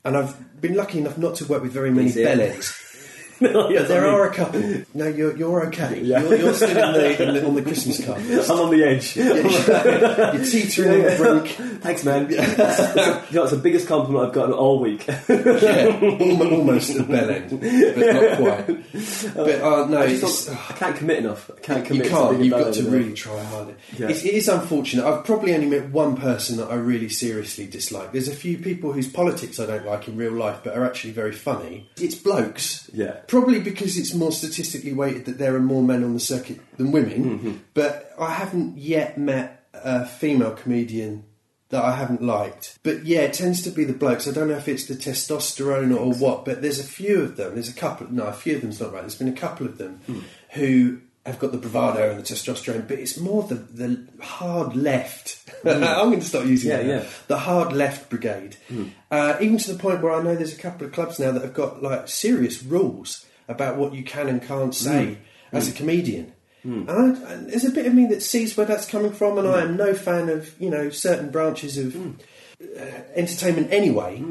[0.05, 2.92] And I've been lucky enough not to work with very many bellends.
[3.39, 4.83] no, yes, There I mean, are a couple.
[4.93, 6.01] No, you're, you're okay.
[6.01, 6.21] Yeah.
[6.21, 8.21] You're, you're still in the, in the, on the Christmas card.
[8.21, 9.15] I'm on the edge.
[9.15, 11.81] You're teetering on the brink.
[11.81, 12.29] Thanks, man.
[12.29, 15.07] you know, it's the biggest compliment I've gotten all week.
[15.07, 19.35] Yeah, almost, a bell end, but not quite.
[19.35, 21.49] But uh, no, I, I can't commit enough.
[21.55, 22.05] I can't commit.
[22.05, 22.39] You can't.
[22.39, 23.75] You've got to really try harder.
[23.97, 24.09] Yeah.
[24.09, 25.05] It's, it is unfortunate.
[25.05, 28.11] I've probably only met one person that I really seriously dislike.
[28.11, 31.13] There's a few people whose politics I don't like in real life, but are actually
[31.13, 31.89] very funny.
[31.97, 32.89] It's blokes.
[32.93, 33.17] Yeah.
[33.33, 36.91] Probably because it's more statistically weighted that there are more men on the circuit than
[36.91, 37.23] women.
[37.39, 37.51] Mm-hmm.
[37.73, 41.23] But I haven't yet met a female comedian
[41.69, 42.77] that I haven't liked.
[42.83, 44.27] But yeah, it tends to be the blokes.
[44.27, 47.55] I don't know if it's the testosterone or what, but there's a few of them.
[47.55, 48.05] There's a couple.
[48.11, 49.01] No, a few of them's not right.
[49.01, 50.19] There's been a couple of them Hmm.
[50.51, 55.39] who have got the bravado and the testosterone, but it's more the the hard left.
[55.63, 55.87] Mm.
[55.87, 56.77] I'm going to start using Hmm.
[56.77, 57.03] Yeah, that.
[57.05, 57.09] yeah.
[57.27, 58.57] The hard left brigade.
[58.67, 58.87] Hmm.
[59.09, 61.41] Uh, even to the point where I know there's a couple of clubs now that
[61.41, 64.71] have got like serious rules about what you can and can't hmm.
[64.71, 65.05] say
[65.49, 65.55] hmm.
[65.55, 66.33] as a comedian.
[66.65, 69.47] And, I, and there's a bit of me that sees where that's coming from, and
[69.47, 72.81] I am no fan of you know certain branches of uh,
[73.15, 74.21] entertainment anyway.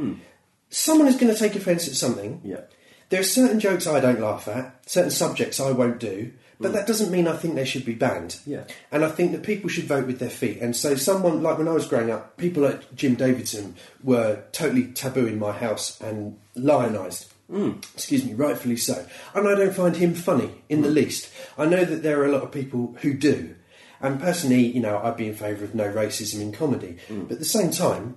[0.69, 2.43] Someone is going to take offence at something.
[2.45, 2.63] Yeah.
[3.09, 6.87] There are certain jokes I don't laugh at, certain subjects I won't do, but that
[6.87, 8.39] doesn't mean I think they should be banned.
[8.47, 8.65] Yeah.
[8.91, 10.59] And I think that people should vote with their feet.
[10.61, 14.87] And so, someone like when I was growing up, people like Jim Davidson were totally
[14.93, 17.29] taboo in my house and lionised.
[17.51, 17.73] Hmm.
[17.95, 19.07] Excuse me, rightfully so.
[19.35, 20.95] And I don't find him funny in the hmm.
[20.95, 21.31] least.
[21.59, 23.57] I know that there are a lot of people who do.
[24.01, 26.97] And personally, you know, I'd be in favour of no racism in comedy.
[27.09, 27.25] Hmm.
[27.25, 28.17] But at the same time,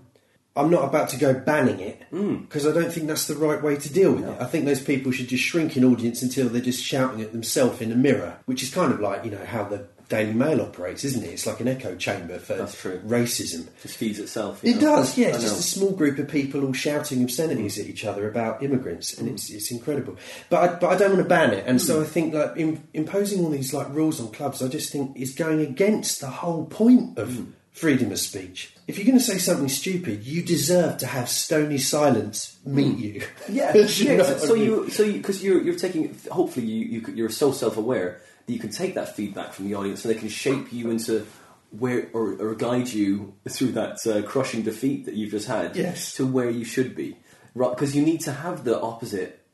[0.55, 2.37] I'm not about to go banning it hmm.
[2.37, 4.41] because I don't think that's the right way to deal with it.
[4.41, 7.81] I think those people should just shrink in audience until they're just shouting at themselves
[7.81, 11.03] in a mirror, which is kind of like, you know, how the Daily Mail operates,
[11.03, 11.29] isn't it?
[11.29, 12.99] It's like an echo chamber for That's true.
[12.99, 13.67] racism.
[13.81, 14.59] Just feeds itself.
[14.61, 14.97] you It know?
[14.97, 15.29] does, yeah.
[15.29, 15.59] I just know.
[15.59, 19.33] a small group of people all shouting obscenities at each other about immigrants, and hmm.
[19.33, 20.15] it's, it's incredible.
[20.49, 22.03] But I, but I don't want to ban it, and so hmm.
[22.03, 25.33] I think like im imposing all these like rules on clubs, I just think is
[25.33, 28.73] going against the whole point of freedom of speech.
[28.87, 33.21] If you're going to say something stupid, you deserve to have stony silence meet you.
[33.49, 34.15] Yeah, yeah.
[34.15, 34.63] know so, I so mean?
[34.63, 36.17] you, so you, because you're you're taking.
[36.31, 40.03] Hopefully, you, you you're so self-aware that you can take that feedback from the audience,
[40.05, 41.27] and they can shape you into
[41.71, 45.75] where or, or guide you through that uh, crushing defeat that you've just had.
[45.75, 46.15] Yes.
[46.15, 47.17] to where you should be,
[47.53, 47.71] right?
[47.71, 49.45] Because you need to have the opposite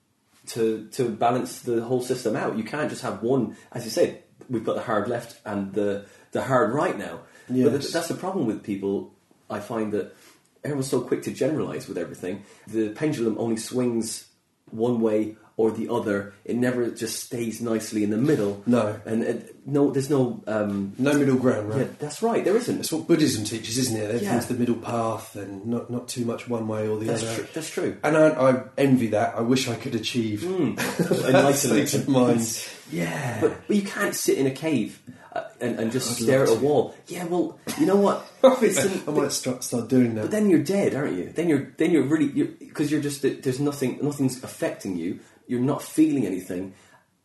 [0.47, 2.57] to to balance the whole system out.
[2.57, 3.57] You can't just have one.
[3.71, 7.21] As you said, we've got the hard left and the the hard right now.
[7.47, 7.81] But Yes.
[7.81, 9.13] th- that's the problem with people.
[9.49, 10.15] I find that
[10.63, 12.43] everyone's so quick to generalize with everything.
[12.67, 14.25] The pendulum only swings
[14.69, 16.33] one way or the other.
[16.45, 18.63] It never just stays nicely in the middle.
[18.65, 18.99] No.
[19.05, 20.41] and it, no, there's no.
[20.47, 21.79] Um, No middle ground, right?
[21.81, 22.43] yeah, that's right.
[22.45, 22.77] There isn't.
[22.77, 24.05] That's what Buddhism teaches, isn't it?
[24.05, 24.53] Everything's Yeah.
[24.53, 27.35] the middle path and not, not too much one way or the That's other.
[27.35, 27.47] true.
[27.53, 27.97] That's true.
[28.03, 29.35] And I, I envy that.
[29.35, 30.75] I wish I could achieve Hmm.
[30.75, 32.65] that state of mind.
[32.91, 33.39] Yeah.
[33.41, 35.11] But, but you can't sit in a cave uh,
[35.61, 36.95] and, and just I'd stare at a wall.
[37.07, 38.25] Yeah, well, you know what?
[38.43, 40.21] I might start, start doing that.
[40.23, 41.31] But then you're dead, aren't you?
[41.31, 45.19] Then you're then you're really because you're, just there's nothing nothing's affecting you.
[45.47, 46.73] You're not feeling anything,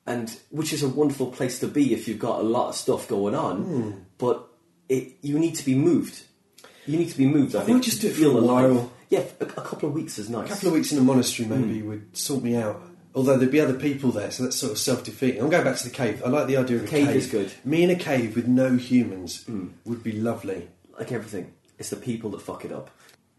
[0.06, 3.08] and which is a wonderful place to be if you've got a lot of stuff
[3.08, 3.62] going on.
[3.62, 3.90] Hmm.
[4.18, 4.46] But
[4.88, 6.22] it you need to be moved.
[6.86, 7.56] You need to be moved.
[7.56, 8.74] I, I think just to do it for feel a alive.
[8.74, 8.92] while.
[9.08, 10.46] Yeah, a, a couple of weeks is nice.
[10.46, 11.88] a couple of weeks in a monastery maybe Hmm.
[11.88, 12.82] would sort me out.
[13.16, 15.40] Although there'd be other people there, so that's sort of self-defeating.
[15.40, 16.22] I'm going back to the cave.
[16.24, 17.16] I like the idea of a Cave cave.
[17.16, 17.50] is good.
[17.64, 19.44] Me in a cave with no humans
[19.86, 20.68] would be lovely.
[20.98, 22.90] like everything, it's the people that fuck it up.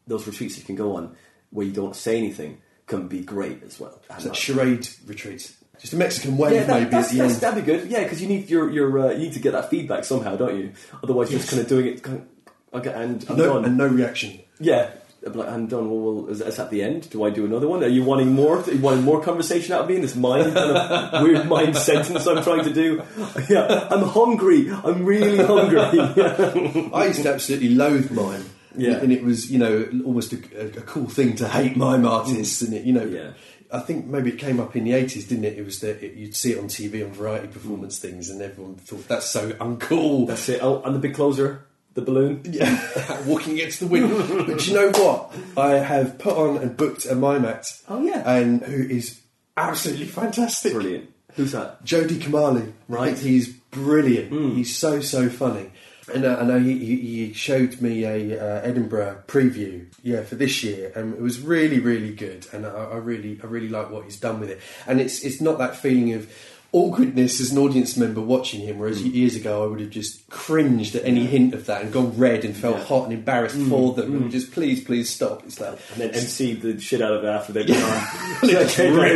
[0.07, 1.15] Those retreats you can go on
[1.51, 4.01] where you don't say anything can be great as well.
[4.09, 5.55] It's like charade retreats.
[5.79, 7.41] Just a Mexican wave Yeah, that, maybe that's, at the that's, end.
[7.41, 7.87] that'd be good.
[7.91, 10.57] Yeah, because you need your your uh, you need to get that feedback somehow, don't
[10.57, 10.71] you?
[11.03, 12.01] Otherwise, you're just kind of doing it.
[12.01, 12.25] Kind
[12.73, 13.65] of, okay, and I'm no, done.
[13.65, 14.39] and no reaction.
[14.59, 14.89] yeah,
[15.25, 15.89] I'm like I'm done.
[15.89, 17.09] Well, well is, is that the end?
[17.09, 17.83] Do I do another one?
[17.83, 18.59] Are you wanting more?
[18.59, 21.75] Are you wanting more conversation out of me in this mind kind of weird mind
[21.75, 23.03] sentence I'm trying to do?
[23.49, 24.71] Yeah, I'm hungry.
[24.71, 25.79] I'm really hungry.
[26.93, 28.45] I used to absolutely loathe mime.
[28.75, 28.97] Yeah.
[28.97, 32.61] And it was, you know, almost a, a, cool thing to hate mime artists.
[32.61, 33.31] And, it, you know, Yeah.
[33.71, 35.57] I think maybe it came up in the 80s, didn't it?
[35.57, 38.75] It was that it, you'd see it on TV on variety performance things, and everyone
[38.75, 40.27] thought that's so uncool.
[40.27, 40.63] That's it.
[40.63, 41.65] Oh, and the big closer,
[41.97, 42.41] the balloon.
[42.45, 44.11] Yeah, walking against the wind.
[44.47, 45.33] but you know what?
[45.57, 47.81] I have put on and booked a mime act.
[47.89, 48.29] Oh, yeah.
[48.29, 49.19] and who is
[49.57, 50.73] absolutely fantastic.
[50.73, 51.11] Brilliant.
[51.33, 51.83] Who's that?
[51.83, 52.71] Jody Kamali.
[52.87, 53.17] Right.
[53.17, 54.29] He's brilliant.
[54.29, 54.55] Hmm.
[54.55, 55.71] He's so so funny.
[56.13, 60.35] And uh, I know he, he, he showed me a uh, Edinburgh preview, yeah, for
[60.35, 62.47] this year, and it was really really good.
[62.53, 64.61] And I, I really I really like what he's done with it.
[64.85, 66.31] And it's it's not that feeling of
[66.73, 69.07] awkwardness as an audience member watching him, whereas Hmm.
[69.07, 72.43] years ago I would have just cringed at any hint of that and gone red
[72.45, 72.83] and felt Yeah.
[72.85, 75.43] Hot and embarrassed for them and just please please stop.
[75.45, 78.47] It's like and then MC the shit out of it after they've on.
[78.49, 79.13] Just Okay,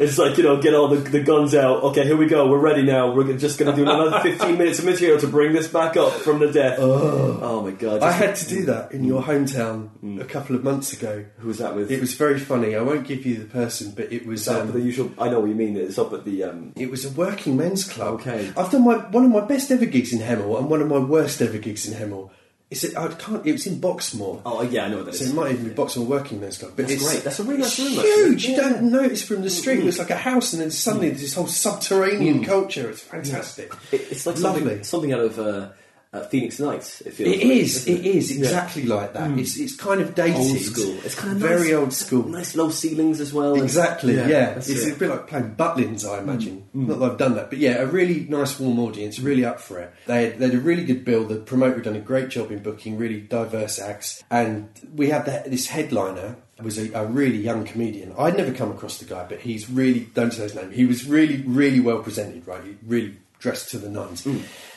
[0.00, 1.82] it's like you know, get all the, the guns out.
[1.84, 2.48] Okay, here we go.
[2.48, 3.12] We're ready now.
[3.12, 6.12] We're just going to do another fifteen minutes of material to bring this back up
[6.12, 6.78] from the death.
[6.80, 8.02] Oh, my god!
[8.02, 9.88] I had to do that in your hometown
[10.20, 11.24] a couple of months ago.
[11.38, 11.90] Who was that with?
[11.90, 12.74] It was very funny.
[12.76, 15.10] I won't give you the person, but it was that um, the usual.
[15.18, 15.76] I know what you mean.
[15.76, 16.44] It's up at the.
[16.44, 18.14] Um, it was a working men's club.
[18.20, 18.50] Okay.
[18.56, 20.98] I've done my one of my best ever gigs in Hemel and one of my
[20.98, 22.30] worst ever gigs in Hemel.
[22.68, 22.96] Is it?
[22.96, 23.46] I can't.
[23.46, 24.42] It was in Boxmoor.
[24.44, 25.30] oh yeah, I know what that So is.
[25.30, 26.72] it might even be Boxmoor Working Men's Club.
[26.74, 27.22] But That's it's great.
[27.22, 27.92] That's a really nice room.
[27.92, 28.46] Huge.
[28.46, 28.58] You Yeah.
[28.62, 28.72] Mm-hmm.
[28.74, 29.78] don't notice from the street.
[29.80, 32.90] It looks like a house, and then suddenly there's this whole subterranean culture.
[32.90, 33.72] It's fantastic.
[33.92, 34.62] It- it's like lovely.
[34.62, 35.68] something, something out of uh,
[36.16, 37.00] uh, Phoenix Nights.
[37.02, 37.30] It feels.
[37.34, 37.86] It like, is.
[37.86, 39.30] isn't It is exactly like that.
[39.30, 39.38] Mm.
[39.40, 40.96] It's it's kind of dated, Old school.
[41.04, 42.22] It's kind of very nice, old school.
[42.28, 43.54] Nice low ceilings as well.
[43.54, 44.54] and- Exactly, yeah.
[44.54, 44.96] that's It's it.
[44.96, 46.66] a bit like playing Butlins, I imagine.
[46.74, 46.84] Mm.
[46.84, 46.88] Mm.
[46.88, 49.78] Not that I've done that, but yeah, a really nice, warm audience, really up for
[49.78, 49.92] it.
[50.06, 51.24] They had, they had a really good bill.
[51.24, 55.26] The promoter had done a great job in booking really diverse acts, and we had
[55.26, 58.14] that, this headliner was a, a really young comedian.
[58.18, 60.70] I'd never come across the guy, but he's really don't say his name.
[60.70, 62.64] He was really, really well presented, right?
[62.64, 64.26] He really dressed to the nines.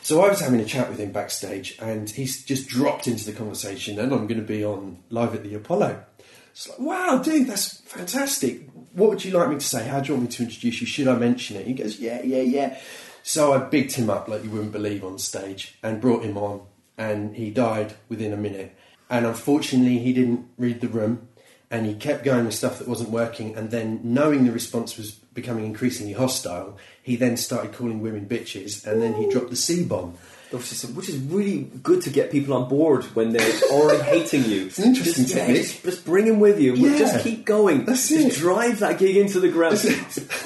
[0.10, 3.32] So I was having a chat with him backstage, and he's just dropped into the
[3.32, 6.04] conversation, and I'm going to be on live at the Apollo.
[6.50, 8.68] It's like, wow, dude, that's fantastic.
[8.94, 9.88] What would you like me to say?
[9.88, 10.88] How do you want me to introduce you?
[10.88, 11.68] Should I mention it?
[11.68, 12.80] He goes, yeah, yeah, yeah.
[13.22, 16.66] So I bigged him up like you wouldn't believe on stage and brought him on,
[16.98, 18.76] and he died within a minute.
[19.12, 21.28] And unfortunately, he didn't read the room,
[21.70, 23.56] and he kept going with stuff that wasn't working.
[23.56, 28.86] And then, knowing the response was becoming increasingly hostile, he then started calling women bitches,
[28.86, 30.16] and then he dropped the C bomb.
[30.52, 34.46] Which is, which is really good to get people on board when they're already hating
[34.46, 34.66] you.
[34.66, 36.74] It's an interesting just, yeah, just, just bring them with you.
[36.74, 36.98] Yeah.
[36.98, 37.86] Just keep going.
[37.86, 38.34] That's just it.
[38.34, 39.78] drive that gig into the ground.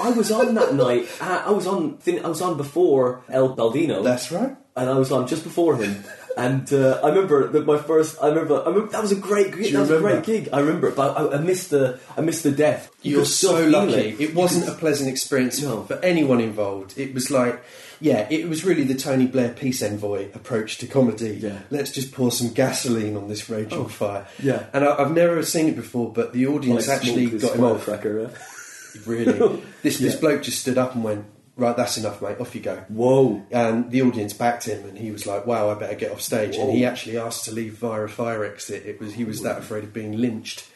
[0.02, 1.08] I was on that night.
[1.22, 1.98] uh, I was on.
[2.06, 4.04] I was on before El Baldino.
[4.04, 4.54] That's right.
[4.76, 6.04] and I was on just before him.
[6.36, 8.16] And uh, I remember that my first.
[8.22, 8.62] I remember.
[8.62, 9.54] I remember that was a great.
[9.56, 9.72] gig.
[9.72, 10.20] That was a remember?
[10.22, 10.48] great gig.
[10.52, 12.00] I remember, it, but I, I missed the.
[12.16, 12.92] I missed the death.
[13.02, 14.16] You You're could still so feel lucky.
[14.24, 14.34] It.
[14.34, 15.84] Wasn't a pleasant experience No.
[15.84, 16.98] for anyone involved.
[16.98, 17.62] It was like,
[18.00, 21.38] yeah, it was really the Tony Blair peace envoy approach to comedy.
[21.40, 21.58] Yeah.
[21.60, 21.66] Oh.
[21.70, 24.26] Let's just pour some gasoline on this raging fire.
[24.42, 24.66] Yeah.
[24.72, 27.58] And I, I've never seen it before, but the audience Like actually smoke got this
[27.58, 27.84] him off.
[27.84, 28.28] firecracker, yeah.
[29.06, 31.24] Really, this this bloke just stood up and went,
[31.56, 32.40] "Right, that's enough, mate.
[32.40, 33.42] Off you go." Whoa.
[33.50, 36.56] And the audience backed him, and he was like, "Wow, I better get off stage."
[36.56, 38.84] And he actually asked to leave via a fire exit.
[38.86, 40.66] It was he was that afraid of being lynched.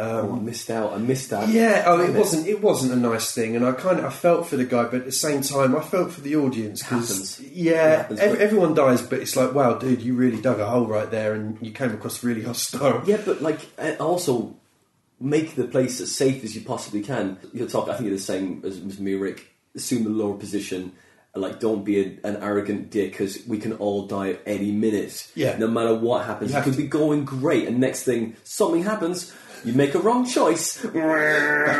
[0.00, 0.92] oh, I missed out.
[0.92, 1.48] I missed that.
[1.48, 2.46] Yeah, oh, it wasn't.
[2.46, 4.94] It wasn't a nice thing, and I kind of I felt for the guy, but
[5.00, 6.82] at the same time, I felt for the audience.
[6.84, 7.40] 'cause- Happens.
[7.52, 10.86] Yeah, happens, ev- everyone dies, but it's like, wow, dude, you really dug a hole
[10.86, 13.02] right there, and you came across really hostile.
[13.06, 14.54] Yeah, but like uh, also,
[15.20, 17.36] make the place as safe as you possibly can.
[17.52, 17.88] You'll talk.
[17.88, 19.00] I think you're the same as, as.
[19.78, 20.92] Assume the lower position.
[21.34, 25.30] Like, don't be a, an arrogant dick because we can all die at any minute.
[25.36, 25.56] Yeah.
[25.56, 28.82] No matter what happens, You you, could to- be going great, and next thing something
[28.82, 29.32] happens.
[29.64, 30.82] You make a wrong choice.
[30.82, 30.94] Back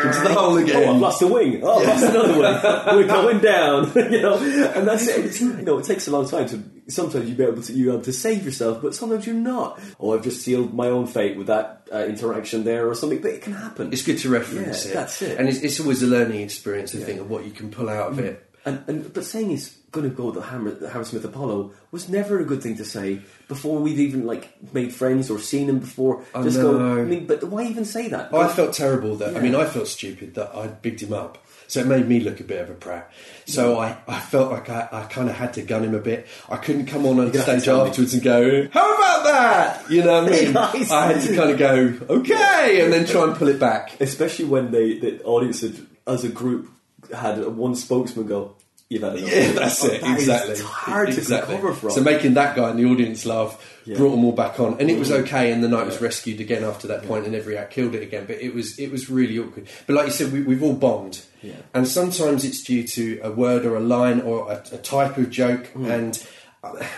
[0.04, 0.84] into the hole again.
[0.88, 1.60] Oh, I've lost a wing.
[1.64, 2.96] Oh, I've lost another one.
[2.96, 3.92] We're going down.
[3.96, 4.34] you know,
[4.74, 5.18] and that's it.
[5.18, 6.62] It's- You know, it takes a long time to.
[6.88, 9.78] Sometimes you'll be able to you able to save yourself, but sometimes you're not.
[10.00, 13.20] Oh, I've just sealed my own fate with that uh, interaction there or something.
[13.20, 13.92] But it can happen.
[13.92, 14.94] It's good to reference Yeah, it.
[14.94, 15.38] that's it.
[15.38, 18.12] And it's, it's always a learning experience, I think, of what you can pull out
[18.12, 18.44] of it.
[18.64, 22.38] And, and but saying he's going to go the Hammer, the Hammersmith Apollo was never
[22.40, 26.22] a good thing to say before we'd even like made friends or seen him before.
[26.34, 26.76] I Just go.
[26.76, 27.00] know.
[27.00, 28.34] I mean, but why even say that?
[28.34, 31.38] I felt terrible that, I mean, I felt stupid that I bigged him up.
[31.68, 33.12] So it made me look a bit of a prat.
[33.46, 36.26] So I, I felt like I, I kind of had to gun him a bit.
[36.48, 37.90] I couldn't come on on stage tell me.
[37.90, 39.90] afterwards and go, how about that?
[39.90, 40.52] You know what I mean?
[40.58, 40.90] Nice.
[40.90, 44.00] I had to kind of go, okay, and then try and pull it back.
[44.00, 45.76] especially when they the audience had,
[46.06, 46.70] as a group
[47.14, 48.56] had one spokesman go.
[48.90, 49.30] You've had enough.
[49.32, 50.00] Yeah, that's it.
[50.00, 50.58] That exactly.
[50.60, 51.90] hard to recover from.
[51.90, 53.96] So making that guy in the audience laugh Yeah.
[53.98, 55.52] Brought them all back on, and it was okay.
[55.52, 58.24] And the night was rescued again after that point, and every act killed it again.
[58.26, 59.66] But it was it was really awkward.
[59.86, 61.56] But like you said, we, we've all bombed, Yeah.
[61.74, 65.30] and sometimes it's due to a word or a line or a, a type of
[65.30, 65.70] joke.
[65.74, 65.90] Mm.
[65.90, 66.26] And
[66.64, 66.88] I,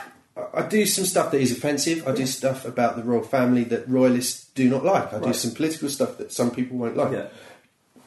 [0.54, 2.06] I do some stuff that is offensive.
[2.06, 5.12] I do stuff about the royal family that royalists do not like.
[5.12, 7.12] I do some political stuff that some people won't like.
[7.12, 7.26] Yeah.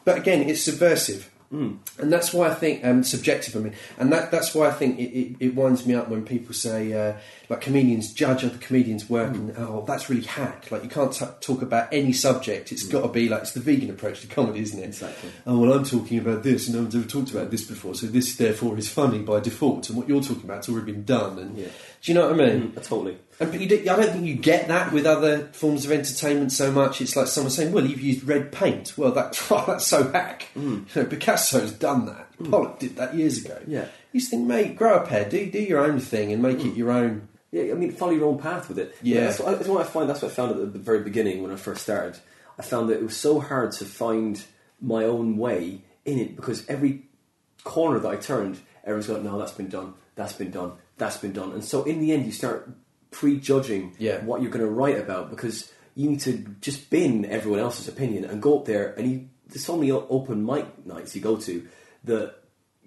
[0.04, 1.30] But again, it's subversive.
[1.54, 3.54] And that's why I think um, subjective.
[3.56, 6.24] I mean, and that, that's why I think it, it, it winds me up when
[6.24, 7.14] people say uh,
[7.48, 10.70] like comedians judge other comedians' work, and oh, that's really hack.
[10.70, 12.72] Like you can't t- talk about any subject.
[12.72, 14.86] It's got to be like it's the vegan approach to comedy, isn't it?
[14.86, 15.30] Exactly.
[15.46, 18.06] Oh well, I'm talking about this, and no one's ever talked about this before, so
[18.06, 19.88] this therefore is funny by default.
[19.88, 21.38] And what you're talking about has already been done.
[21.38, 21.68] And Yeah.
[22.04, 22.72] Do you know what I mean?
[22.72, 23.16] Mm, totally.
[23.40, 26.52] And but you do, I don't think you get that with other forms of entertainment
[26.52, 27.00] so much.
[27.00, 29.32] It's like someone saying, "Well, you've used red paint." Well, that
[29.66, 30.48] that's so hack.
[30.54, 30.94] Mm.
[30.94, 32.30] You know, Picasso's done that.
[32.38, 32.50] Mm.
[32.50, 33.58] Pollock did that years ago.
[33.66, 33.86] Yeah.
[34.12, 36.74] You just think, mate, grow a pair, do do your own thing, and make it
[36.74, 36.76] mm.
[36.76, 37.26] your own.
[37.50, 38.94] Yeah, I mean, follow your own path with it.
[39.00, 39.20] Yeah.
[39.20, 40.10] that's what, that's what I find.
[40.10, 42.20] That's what I found at the very beginning when I first started.
[42.58, 44.44] I found that it was so hard to find
[44.78, 47.04] my own way in it because every
[47.62, 49.94] corner that I turned, everyone's going, "No, that's been done.
[50.16, 50.72] That's been done.
[50.98, 52.70] That's been done." And so, in the end, you start
[53.10, 54.24] prejudging Yeah.
[54.24, 58.24] what you're going to write about because you need to just bin everyone else's opinion
[58.24, 59.28] and go up there and you.
[59.46, 61.68] There's so many open mic nights you go to
[62.04, 62.34] that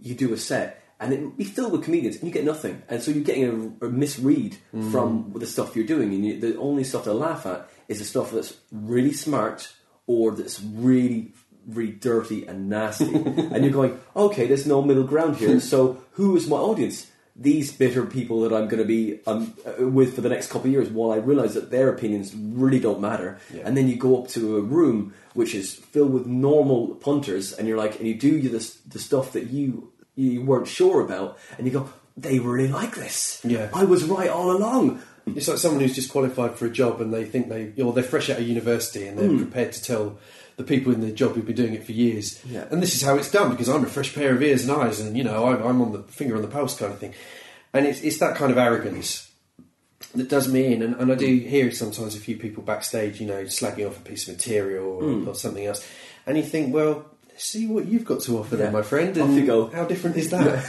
[0.02, 3.02] you do a set and it be filled with comedians and you get nothing and
[3.02, 4.92] so you're getting a, a misread mm.
[4.92, 8.06] from the stuff you're doing and you, the only stuff to laugh at is the
[8.06, 9.74] stuff that's really smart
[10.08, 11.34] or that's really
[11.68, 16.36] really dirty and nasty and you're going okay there's no middle ground here so who
[16.36, 20.22] is my audience these bitter people that I'm going to be um, uh, with for
[20.22, 23.62] the next couple of years while I realise that their opinions really don't matter Yeah.
[23.66, 27.68] and then you go up to a room which is filled with normal punters, and
[27.68, 31.68] you're like, and you do the, the stuff that you you weren't sure about, and
[31.68, 33.40] you go, they really like this.
[33.44, 33.70] Yeah.
[33.72, 35.00] I was right all along.
[35.28, 38.04] It's like someone who's just qualified for a job and they think they, or they're
[38.04, 40.18] fresh out of university and they're prepared to tell
[40.58, 42.44] the people in the job who've been doing it for years.
[42.46, 42.66] Yeah.
[42.70, 45.00] And this is how it's done because I'm a fresh pair of ears and eyes,
[45.00, 47.14] and you know I'm, I'm on the finger on the pulse kind of thing.
[47.74, 49.30] And it's it's that kind of arrogance
[50.16, 50.82] that does me in.
[50.82, 54.02] And, and I do hear sometimes a few people backstage, you know, slagging off a
[54.02, 55.88] piece of material or, or something else,
[56.26, 57.06] and you think, well.
[57.40, 58.64] See what you've got to offer Yeah.
[58.64, 59.16] there, my friend.
[59.16, 59.68] Off you go.
[59.68, 60.66] How different is that?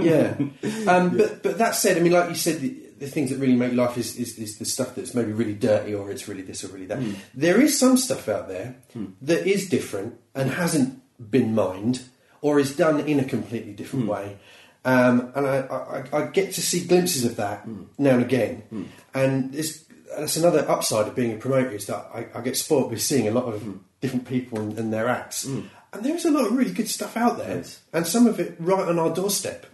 [0.00, 0.90] yeah.
[0.90, 2.62] Um, But but that said, I mean, like you said,
[3.02, 5.94] the, things that really make life is, is, is the stuff that's maybe really dirty
[5.94, 6.98] or it's really this or really that.
[6.98, 7.12] Hmm.
[7.34, 9.06] There is some stuff out there hmm.
[9.22, 12.02] that is different and hasn't been mined
[12.40, 14.12] or is done in a completely different hmm.
[14.12, 14.36] way.
[14.84, 17.66] Um, and I, I, I get to see glimpses of that
[17.98, 18.88] now and again.
[19.14, 19.84] And this,
[20.16, 23.28] that's another upside of being a promoter is that I, I get spoilt with seeing
[23.28, 23.62] a lot of
[24.00, 25.44] different people and, and their acts.
[25.92, 27.80] And there is a lot of really good stuff out there, Yes.
[27.92, 29.66] and some of it right on our doorstep.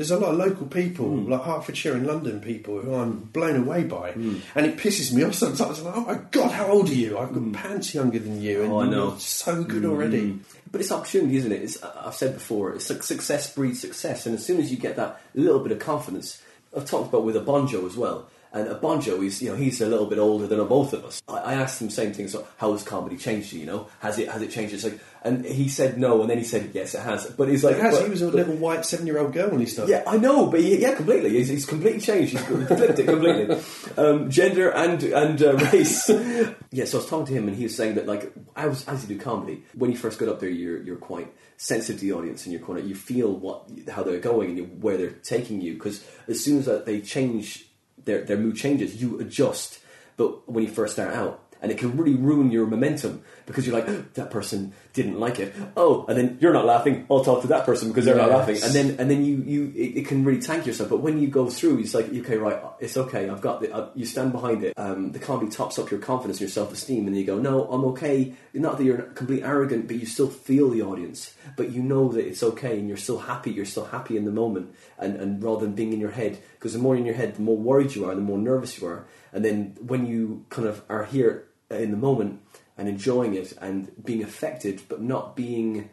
[0.00, 1.30] There's a lot of local people, hmm.
[1.30, 4.38] like Hertfordshire and London people, who I'm blown away by, hmm.
[4.54, 5.80] and it pisses me off sometimes.
[5.80, 7.18] I'm like, oh my god, how old are you?
[7.18, 7.52] I've got hmm.
[7.52, 9.08] pants younger than you, and Oh, I know.
[9.10, 10.40] you're so good already.
[10.72, 11.60] But it's opportunity, isn't it?
[11.60, 14.78] It's, uh, I've said before, it's like success breeds success, and as soon as you
[14.78, 16.40] get that little bit of confidence,
[16.74, 18.26] I've talked about with a Bonjo as well.
[18.52, 21.22] And a Bonjo, he's you know he's a little bit older than both of us.
[21.28, 22.26] I, I asked him the same thing.
[22.26, 23.60] So how has comedy changed you?
[23.60, 24.74] You know, has it has it changed?
[24.74, 27.26] It's like, and he said no, and then he said yes, it has.
[27.26, 27.94] But he's like, It has.
[27.98, 29.92] but- he was a but- little white seven-year-old girl when he started.
[29.92, 31.30] Yeah, I know, but he, yeah, completely.
[31.30, 32.32] He's, he's completely changed.
[32.32, 33.60] He's flipped it completely.
[33.96, 36.08] Um, gender and and uh, race.
[36.72, 39.08] yeah, so I was talking to him, and he was saying that like as as
[39.08, 42.12] you do comedy, when you first get up there, you're you're quite sensitive to the
[42.14, 42.80] audience, in your corner.
[42.80, 45.74] you feel what how they're going and where they're taking you.
[45.74, 47.66] Because as soon as that they change,
[48.04, 49.80] their their mood changes, you adjust.
[50.16, 51.49] But when you first start out.
[51.62, 55.54] And it can really ruin your momentum because you're like that person didn't like it.
[55.76, 57.06] Oh, and then you're not laughing.
[57.10, 59.72] I'll talk to that person because they're not laughing, and then and then you you
[59.74, 60.90] it, it can really tank yourself.
[60.90, 63.28] But when you go through, it's like okay, right, it's okay.
[63.28, 64.74] I've got the, uh, you stand behind it.
[64.76, 67.64] Um, the comedy tops up your confidence, your self esteem, and then you go, no,
[67.70, 68.34] I'm okay.
[68.54, 72.26] Not that you're complete arrogant, but you still feel the audience, but you know that
[72.26, 73.50] it's okay, and you're still happy.
[73.50, 76.72] You're still happy in the moment, and and rather than being in your head, because
[76.72, 79.06] the more in your head, the more worried you are, the more nervous you are,
[79.32, 82.40] and then when you kind of are here in the moment
[82.76, 85.90] and enjoying it and being affected, but not being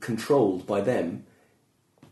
[0.00, 1.24] controlled by them,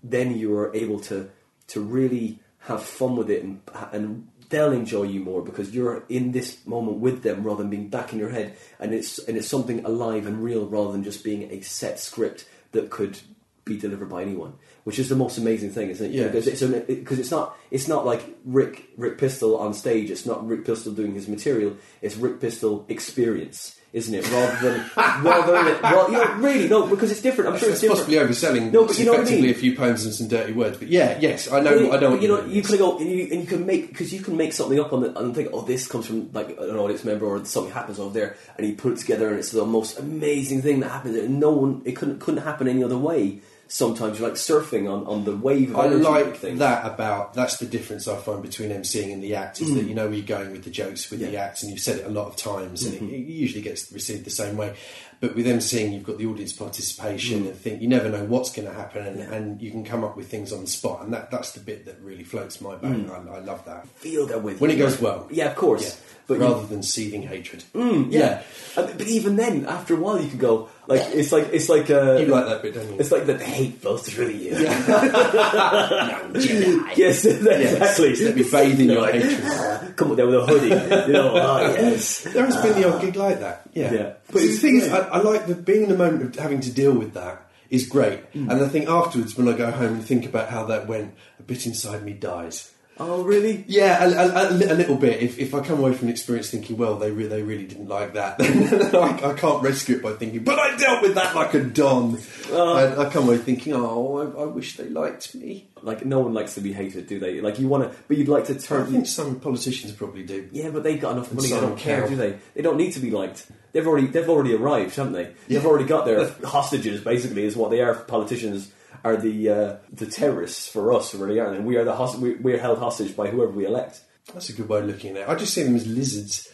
[0.03, 1.31] then you are able to
[1.67, 3.61] to really have fun with it and
[3.93, 7.89] and they'll enjoy you more because you're in this moment with them rather than being
[7.89, 8.57] back in your head.
[8.79, 12.47] And it's and it's something alive and real rather than just being a set script
[12.73, 13.19] that could
[13.65, 16.63] be delivered by anyone which is the most amazing thing isn't it Yeah, because it's
[16.63, 20.65] an, it, it's not it's not like Rick Rick Pistol on stage it's not Rick
[20.65, 24.91] Pistol doing his material it's Rick Pistol experience isn't it rather than
[25.25, 28.19] rather than well you know really no because it's different I'm sure It's different possibly
[28.19, 29.51] overselling No, but you know what I mean?
[29.51, 30.79] a few poems and some dirty words.
[30.79, 31.77] But yeah, yes, I know.
[31.77, 32.11] Well, I know.
[32.11, 34.37] What you know, you can go and you, and you can make because you can
[34.37, 37.25] make something up on the and think, oh, this comes from like an audience member
[37.25, 40.61] or something happens over there, and you put it together, and it's the most amazing
[40.61, 41.17] thing that happens.
[41.17, 43.41] And no one, it couldn't couldn't happen any other way.
[43.67, 46.59] Sometimes you're like surfing on, on the wave of I like thing.
[46.59, 49.95] that about that's the difference I find between emceeing and the act is that you
[49.95, 51.33] know where you're going with the jokes with the Mm.
[51.33, 51.39] Yeah.
[51.41, 51.49] Mm-hmm.
[51.49, 54.25] act and you've said it a lot of times and it, it usually gets received
[54.25, 54.77] the same way.
[55.21, 58.69] But with emceeing, you've got the audience participation and think you never know what's going
[58.69, 59.19] to happen and, Mm.
[59.31, 59.35] Yeah.
[59.35, 61.87] and you can come up with things on the spot and that that's the bit
[61.87, 63.09] that really floats my boat.
[63.11, 65.27] I, I love that Feel that with when it goes well.
[65.31, 65.83] Yeah, of course.
[65.85, 65.95] Yeah.
[66.27, 67.65] But you- rather than seething hatred.
[67.75, 68.43] yeah.
[68.77, 71.91] And- but even then, after a while, you can go like it's like it's like
[71.91, 72.97] uh, You like that bit, don't you?
[72.99, 74.51] It's like the hate flows through you.
[74.51, 74.65] Young
[76.35, 76.97] Jedi.
[76.97, 78.17] yes, exactly.
[78.17, 79.97] let me bathe in your hatred.
[79.97, 81.07] Come on down with a hoodie.
[81.07, 82.23] You know, oh yes.
[82.25, 83.69] There has been the odd gig like that.
[83.73, 83.93] Yeah.
[83.93, 84.13] Yeah.
[84.27, 84.93] But the It's thing is.
[84.93, 87.87] I, I like the being in the moment of having to deal with that is
[87.87, 88.33] great.
[88.33, 88.51] Mm.
[88.51, 91.43] And I think afterwards, when I go home and think about how that went, a
[91.43, 92.71] bit inside me dies.
[92.99, 93.65] Oh really?
[93.67, 95.21] Yeah, a, a, a little bit.
[95.21, 97.89] If, if I come away from the experience thinking, well, they re- they really didn't
[97.89, 101.35] like that, then I, I can't rescue it by thinking, but I dealt with that
[101.35, 102.19] like a don.
[102.51, 102.73] Uh.
[102.73, 105.69] I, I come away thinking, oh, I, I wish they liked me.
[105.83, 107.41] Like no one likes to be hated, do they?
[107.41, 108.87] Like you want to, but you'd like to turn.
[108.87, 110.49] I think some politicians probably do.
[110.53, 111.49] Yeah, but they've got enough money.
[111.49, 112.39] They don't care, do they?
[112.55, 113.51] They don't need to be liked.
[113.73, 115.33] They've already they've already arrived, haven't they?
[115.49, 117.01] They've already got their hostages.
[117.01, 117.95] Basically, is what they are.
[117.95, 118.71] Politicians
[119.05, 121.63] are the uh, the terrorists for us, really, aren't they?
[121.63, 124.03] We are the host- we, we're held hostage by whoever we elect.
[124.33, 125.29] That's a good way of looking at it.
[125.29, 126.49] I just see them as lizards.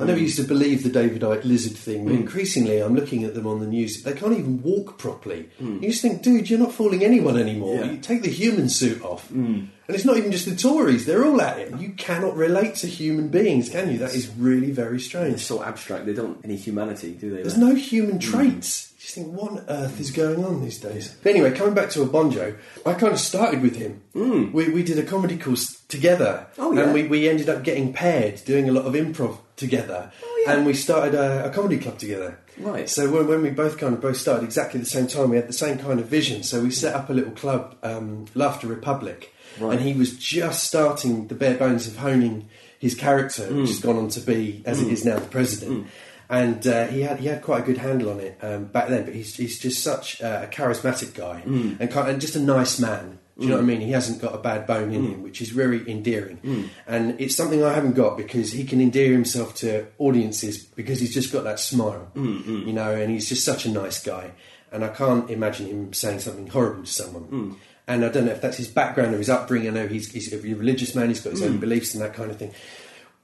[0.00, 2.20] I never used to believe the David Icke lizard thing, but hmm.
[2.22, 4.02] increasingly I'm looking at them on the news.
[4.02, 5.50] They can't even walk properly.
[5.58, 5.82] Hmm.
[5.82, 7.76] You just think, dude, you're not fooling anyone anymore.
[7.76, 7.92] Yeah.
[7.92, 9.28] You take the human suit off.
[9.28, 9.66] Hmm.
[9.86, 11.78] And it's not even just the Tories, they're all at it.
[11.78, 13.98] You cannot relate to human beings, can you?
[13.98, 15.44] That is really very strange.
[15.44, 16.06] so abstract.
[16.06, 17.42] They don't any humanity, do they?
[17.42, 18.91] There's no human traits.
[19.02, 21.16] Just think, what on earth is going on these days?
[21.24, 24.00] But anyway, coming back to Obonjo, I kind of started with him.
[24.12, 24.52] Hmm.
[24.52, 26.46] We, we did a comedy course together.
[26.56, 26.82] Oh, yeah.
[26.82, 30.12] And we, we ended up getting paired, doing a lot of improv together.
[30.22, 30.52] Oh, yeah.
[30.52, 32.38] And we started a, a comedy club together.
[32.56, 32.88] Right.
[32.88, 35.48] So when, when we both kind of both started exactly the same time, we had
[35.48, 36.44] the same kind of vision.
[36.44, 39.34] So we set up a little club, um, Laughter Republic.
[39.58, 39.72] Right.
[39.72, 43.62] And he was just starting the bare bones of honing his character, hmm.
[43.62, 44.92] which has gone on to be, as it hmm.
[44.92, 45.88] is now, the president.
[46.32, 49.04] And uh, he had he had quite a good handle on it um, back then.
[49.04, 51.74] But he's he's just such uh, a charismatic guy hmm.
[51.78, 53.18] and kind and just a nice man.
[53.38, 53.66] Do you know hmm.
[53.66, 53.86] what I mean?
[53.86, 55.12] He hasn't got a bad bone in hmm.
[55.12, 56.70] him, which is very endearing.
[56.86, 61.12] And it's something I haven't got because he can endear himself to audiences because he's
[61.12, 62.94] just got that smile, you know.
[62.94, 64.32] And he's just such a nice guy.
[64.70, 67.58] And I can't imagine him saying something horrible to someone.
[67.86, 69.68] And I don't know if that's his background or his upbringing.
[69.68, 71.08] I know he's, he's a religious man.
[71.08, 72.52] He's got his own beliefs and that kind of thing.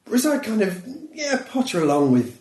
[0.05, 2.38] Whereas I kind of yeah potter along with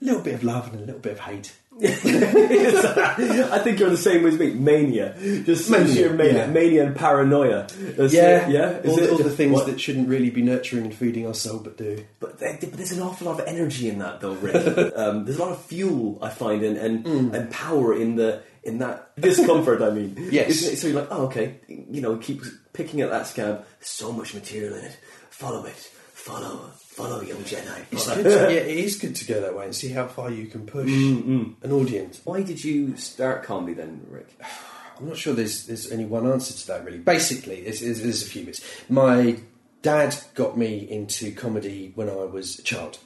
[0.00, 1.52] a little bit of love and a little bit of hate.
[1.80, 4.52] I think you're the same as me.
[4.52, 6.46] Mania, just Mania, sheer mania, yeah.
[6.50, 7.68] mania and paranoia.
[7.78, 8.70] That's Yeah, it, yeah.
[8.78, 11.34] Is all, it- all the things what- that shouldn't really be nurturing and feeding our
[11.34, 12.04] soul, but do.
[12.18, 14.56] But, there- but there's an awful lot of energy in that, though, Rick.
[14.96, 18.78] um, there's a lot of fuel I find, and and, and power in the in
[18.78, 19.80] that discomfort.
[19.80, 20.50] I mean, Yes.
[20.50, 20.76] Isn't it?
[20.78, 22.42] So you're like, oh, okay, you know, keep
[22.72, 23.64] picking at that scab.
[23.80, 24.98] So much material in it.
[25.30, 25.76] Follow it.
[26.12, 26.70] Follow.
[26.98, 27.84] Follow, young Jedi.
[27.92, 30.32] It's good to, yeah, it is good to go that way and see how far
[30.32, 32.20] you can push an audience.
[32.24, 34.36] Why did you start comedy then, Rick?
[34.98, 36.98] I'm not sure there's there's any one answer to that really.
[36.98, 38.60] Basically, there's, there's, there's a few bits.
[38.88, 39.38] My
[39.80, 42.98] dad got me into comedy when I was a child.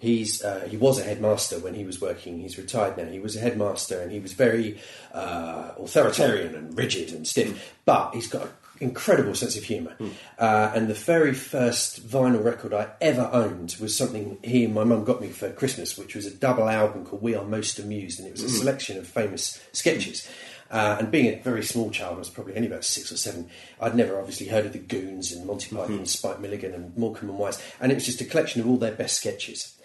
[0.00, 2.40] He's uh, he was a headmaster when he was working.
[2.40, 3.04] He's retired now.
[3.04, 4.80] He was a headmaster and he was very
[5.14, 7.76] uh, authoritarian and rigid and stiff.
[7.84, 8.48] But he's got a
[8.80, 9.96] incredible sense of humour.
[10.38, 14.84] Uh, and the very first vinyl record I ever owned was something he and my
[14.84, 18.18] mum got me for Christmas, which was a double album called We Are Most Amused,
[18.18, 20.28] and it was a selection of famous sketches.
[20.68, 23.48] Uh, and being a very small child, I was probably only about six or seven.
[23.80, 27.30] I'd never obviously heard of the Goons and Monty Python, and Spike Milligan, and Morecambe
[27.30, 29.76] and Wise, and it was just a collection of all their best sketches.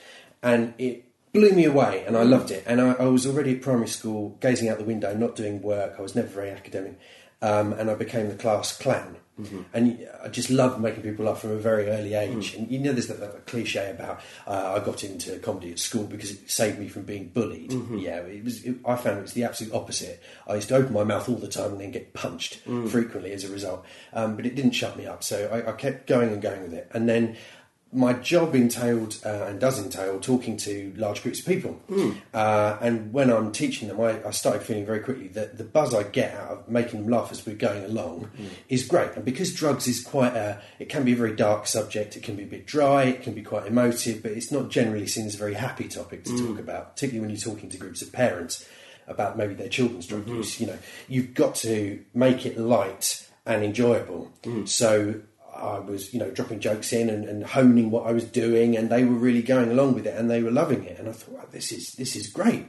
[0.42, 2.64] And it blew me away, and I loved it.
[2.66, 5.96] And I, I was already at primary school, gazing out the window, not doing work.
[5.98, 7.00] I was never very academic,
[7.42, 9.18] um, and I became the class clown.
[9.74, 12.54] And I just loved making people laugh from a very early age.
[12.54, 16.04] And you know, there's that, that cliche about uh, I got into comedy at school
[16.04, 17.72] because it saved me from being bullied.
[17.98, 18.64] Yeah, it was.
[18.64, 20.22] It, I found it was the absolute opposite.
[20.48, 23.44] I used to open my mouth all the time and then get punched frequently as
[23.44, 23.84] a result.
[24.14, 26.74] Um, but it didn't shut me up, so I, I kept going and going with
[26.74, 26.92] it.
[26.94, 27.36] And then
[27.94, 31.74] my job entailed uh, and does entail talking to large groups of people.
[31.89, 32.12] Hmm.
[32.34, 35.94] Uh, and when I'm teaching them, I, I started feeling very quickly that the buzz
[35.94, 38.48] I get out of making them laugh as we're going along hmm.
[38.70, 39.12] is great.
[39.16, 42.36] And because drugs is quite a, it can be a very dark subject, it can
[42.36, 45.36] be a bit dry, it can be quite emotive, but it's not generally seen as
[45.36, 46.60] a very happy topic to talk hmm.
[46.60, 48.66] about, particularly when you're talking to groups of parents
[49.08, 50.62] about maybe their children's drug use.
[50.62, 50.78] You know,
[51.10, 54.32] you've got to make it light and enjoyable.
[54.66, 55.22] So
[55.62, 58.89] I was, you know, dropping jokes in and, and honing what I was doing, and
[58.89, 60.99] they were really going along with it, and they were loving it.
[60.99, 62.68] And I thought, wow, this is this is great.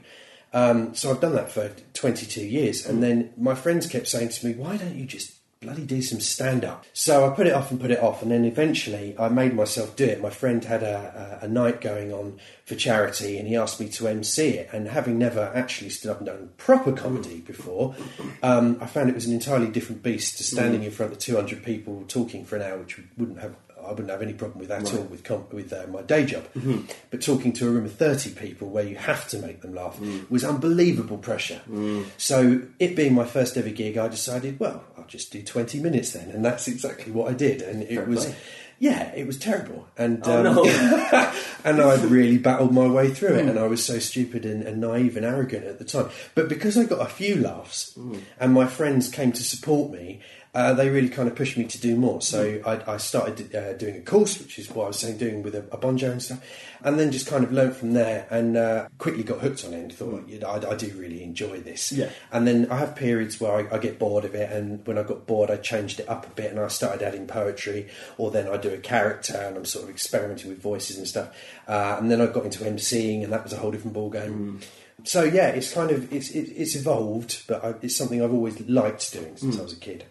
[0.53, 4.47] Um, so I've done that for 22 years, and then my friends kept saying to
[4.47, 5.33] me, "Why don't you just
[5.63, 8.31] bloody do some stand up?" So I put it off and put it off, and
[8.31, 10.21] then eventually I made myself do it.
[10.21, 13.89] My friend had a, a, a night going on for charity, and he asked me
[13.89, 14.69] to MC it.
[14.71, 17.95] And having never actually stood up and done proper comedy before,
[18.41, 21.63] um, I found it was an entirely different beast to standing in front of 200
[21.63, 23.55] people talking for an hour, which wouldn't have
[23.85, 26.25] I wouldn't have any problem with that at all with com- with uh, my day
[26.25, 26.43] job.
[26.55, 26.81] Mm-hmm.
[27.09, 29.97] But talking to a room of thirty people where you have to make them laugh
[29.99, 30.29] mm.
[30.29, 31.61] was unbelievable pressure.
[31.69, 32.05] Mm.
[32.17, 36.13] So it being my first ever gig, I decided, well, I'll just do twenty minutes
[36.13, 37.61] then, and that's exactly what I did.
[37.61, 38.25] And it Fair was.
[38.25, 38.35] play.
[38.79, 40.63] Yeah, it was terrible, and Oh, um, no.
[41.63, 43.51] and I really battled my way through it, mm.
[43.51, 46.09] and I was so stupid and, and naive and arrogant at the time.
[46.35, 47.97] But because I got a few laughs,
[48.39, 50.21] and my friends came to support me,
[50.53, 52.21] uh, they really kind of pushed me to do more.
[52.21, 55.41] So I, I started uh, doing a course, which is what I was saying, doing
[55.41, 56.45] with a, a bonjo and stuff,
[56.83, 59.79] and then just kind of learnt from there, and uh, quickly got hooked on it.
[59.79, 61.91] and Thought, you know, I, I do really enjoy this.
[61.91, 62.09] Yeah.
[62.31, 65.03] And then I have periods where I, I get bored of it, and when I
[65.03, 67.89] got bored, I changed it up a bit, and I started adding poetry,
[68.19, 71.35] or then I do a character, and I'm sort of experimenting with voices and stuff.
[71.67, 74.59] Uh, and then I got into MCing, and that was a whole different ball game.
[75.05, 78.59] So yeah, it's kind of it's it, it's evolved, but I, it's something I've always
[78.61, 80.05] liked doing since I was a kid.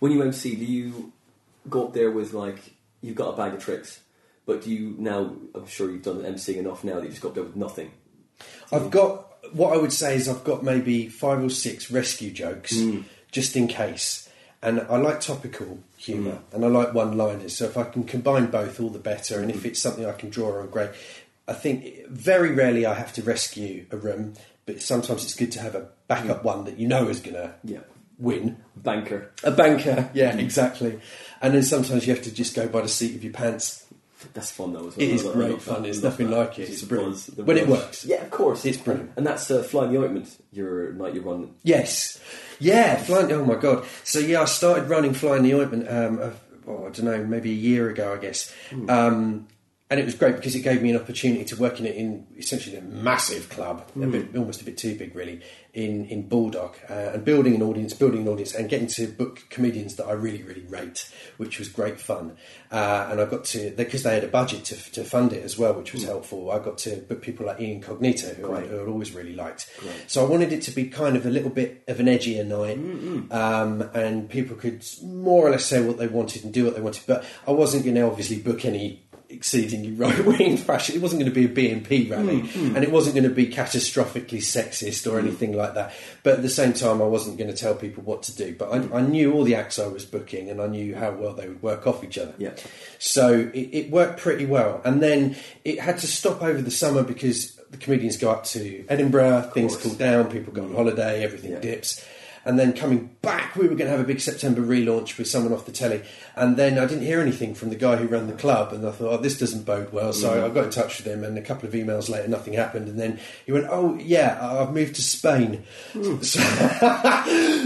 [0.00, 1.12] When you MC, do you
[1.68, 4.00] go up there with like you've got a bag of tricks,
[4.46, 5.36] but do you now?
[5.54, 7.92] I'm sure you've done MCing enough now that you just got up there with nothing.
[8.72, 12.78] I've got what I would say is I've got maybe five or six rescue jokes
[12.78, 13.00] hmm.
[13.30, 14.28] just in case.
[14.62, 16.54] And I like topical humour hmm.
[16.54, 17.56] and I like one liners.
[17.56, 19.40] So if I can combine both, all the better.
[19.40, 19.68] And if hmm.
[19.68, 20.90] it's something I can draw on, great.
[21.48, 24.34] I think very rarely I have to rescue a room,
[24.66, 27.54] but sometimes it's good to have a backup one that you know is going to
[27.64, 27.80] Yeah.
[28.20, 28.58] Win.
[28.76, 29.30] Banker.
[29.42, 31.00] A banker, yeah, exactly.
[31.42, 33.86] And then sometimes you have to just go by the seat of your pants.
[34.34, 35.06] That's fun though as well.
[35.06, 35.84] It is I love- I great fun.
[35.86, 36.68] It's nothing like it.
[36.68, 37.36] It's brilliant.
[37.38, 38.04] When it works.
[38.04, 38.66] Yeah, of course.
[38.66, 39.12] It's brilliant.
[39.16, 41.54] And that's uh, Fly In The Ointment, your night you run.
[41.62, 42.20] Yes,
[42.58, 43.32] yeah, flying.
[43.32, 43.86] Oh my god!
[44.04, 45.88] So yeah, I started running Fly In The Ointment.
[45.88, 46.32] Um,
[46.68, 48.52] oh, I don't know, maybe a year ago, I guess.
[48.90, 49.48] Um,
[49.90, 52.24] and it was great because it gave me an opportunity to work in it in
[52.38, 55.40] essentially a massive club, a bit, almost a bit too big, really,
[55.74, 59.46] in in Bulldog, uh, and building an audience, building an audience, and getting to book
[59.50, 62.36] comedians that I really, really rate, which was great fun.
[62.70, 65.58] Uh, and I got to because they had a budget to, to fund it as
[65.58, 66.52] well, which was helpful.
[66.52, 69.68] I got to book people like Ian Cognito, who, I, who I'd always really liked.
[70.06, 72.78] So I wanted it to be kind of a little bit of an edgier night,
[73.32, 76.80] um, and people could more or less say what they wanted and do what they
[76.80, 77.02] wanted.
[77.08, 80.96] But I wasn't going to obviously book any exceedingly right wing fashion.
[80.96, 82.74] It wasn't going to be a BNP rally, mm, mm.
[82.74, 85.20] and it wasn't going to be catastrophically sexist or mm.
[85.20, 85.92] anything like that.
[86.22, 88.54] But at the same time, I wasn't going to tell people what to do.
[88.58, 91.34] But I, I knew all the acts I was booking, and I knew how well
[91.34, 92.34] they would work off each other.
[92.38, 92.54] Yeah.
[92.98, 94.80] So it, it worked pretty well.
[94.84, 98.84] And then it had to stop over the summer because the comedians go up to
[98.88, 101.60] Edinburgh, things cool down, people go on holiday, everything Yeah.
[101.60, 102.04] dips.
[102.44, 105.52] And then coming back, we were going to have a big September relaunch with someone
[105.52, 106.02] off the telly.
[106.36, 108.72] And then I didn't hear anything from the guy who ran the club.
[108.72, 110.12] And I thought, oh, this doesn't bode well.
[110.14, 111.22] So I got in touch with him.
[111.22, 112.88] And a couple of emails later, nothing happened.
[112.88, 115.64] And then he went, oh, yeah, I've moved to Spain.
[116.22, 116.40] So,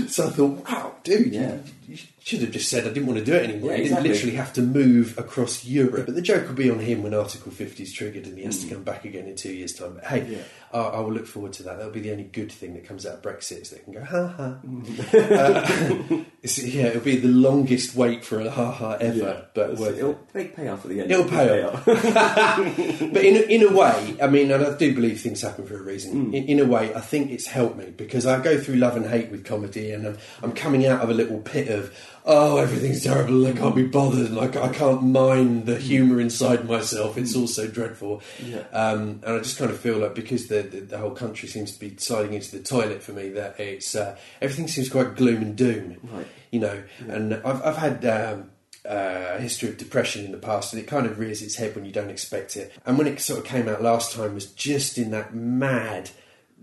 [0.09, 1.57] so I thought, wow, dude, Yeah.
[1.87, 3.71] you, you should have just said I didn't want to do it anymore.
[3.73, 4.03] Yeah, exactly.
[4.09, 6.07] didn't literally have to move across Europe.
[6.07, 8.59] But the joke will be on him when Article 50 is triggered and he has
[8.65, 9.95] to come back again in two years' time.
[9.95, 10.31] But hey, Mm.
[10.33, 10.39] Yeah.
[10.75, 11.77] I, I will look forward to that.
[11.79, 14.05] That'll be the only good thing that comes out of Brexit is they can go,
[14.05, 14.59] ha ha.
[15.15, 19.99] Uh, yeah, it'll be the longest wait for a ha ha ever, but worth it.
[19.99, 21.11] it'll big payoff at the end.
[21.11, 21.85] It'll pay off.
[21.87, 25.83] but in, in a way, I mean, and I do believe things happen for a
[25.83, 26.33] reason.
[26.33, 26.35] Mm.
[26.35, 29.07] In, in a way, I think it's helped me because I go through love and
[29.07, 33.05] hate with comedy, and I'm, I'm coming out of a little pit of, oh, everything's
[33.05, 37.19] terrible, I can't be bothered, and I, I can't mind the humour inside myself.
[37.19, 38.23] It's all so dreadful.
[38.43, 38.65] Yeah.
[38.73, 41.73] Um, and I just kind of feel like because the, the, the whole country seems
[41.73, 45.43] to be sliding into the toilet for me, that it's uh, everything seems quite gloom
[45.43, 45.99] and doom.
[46.03, 46.27] Right.
[46.51, 48.05] You know, and I've, I've had.
[48.05, 48.51] Um,
[48.87, 51.75] uh, a history of depression in the past, and it kind of rears its head
[51.75, 52.71] when you don't expect it.
[52.85, 56.11] And when it sort of came out last time, was just in that mad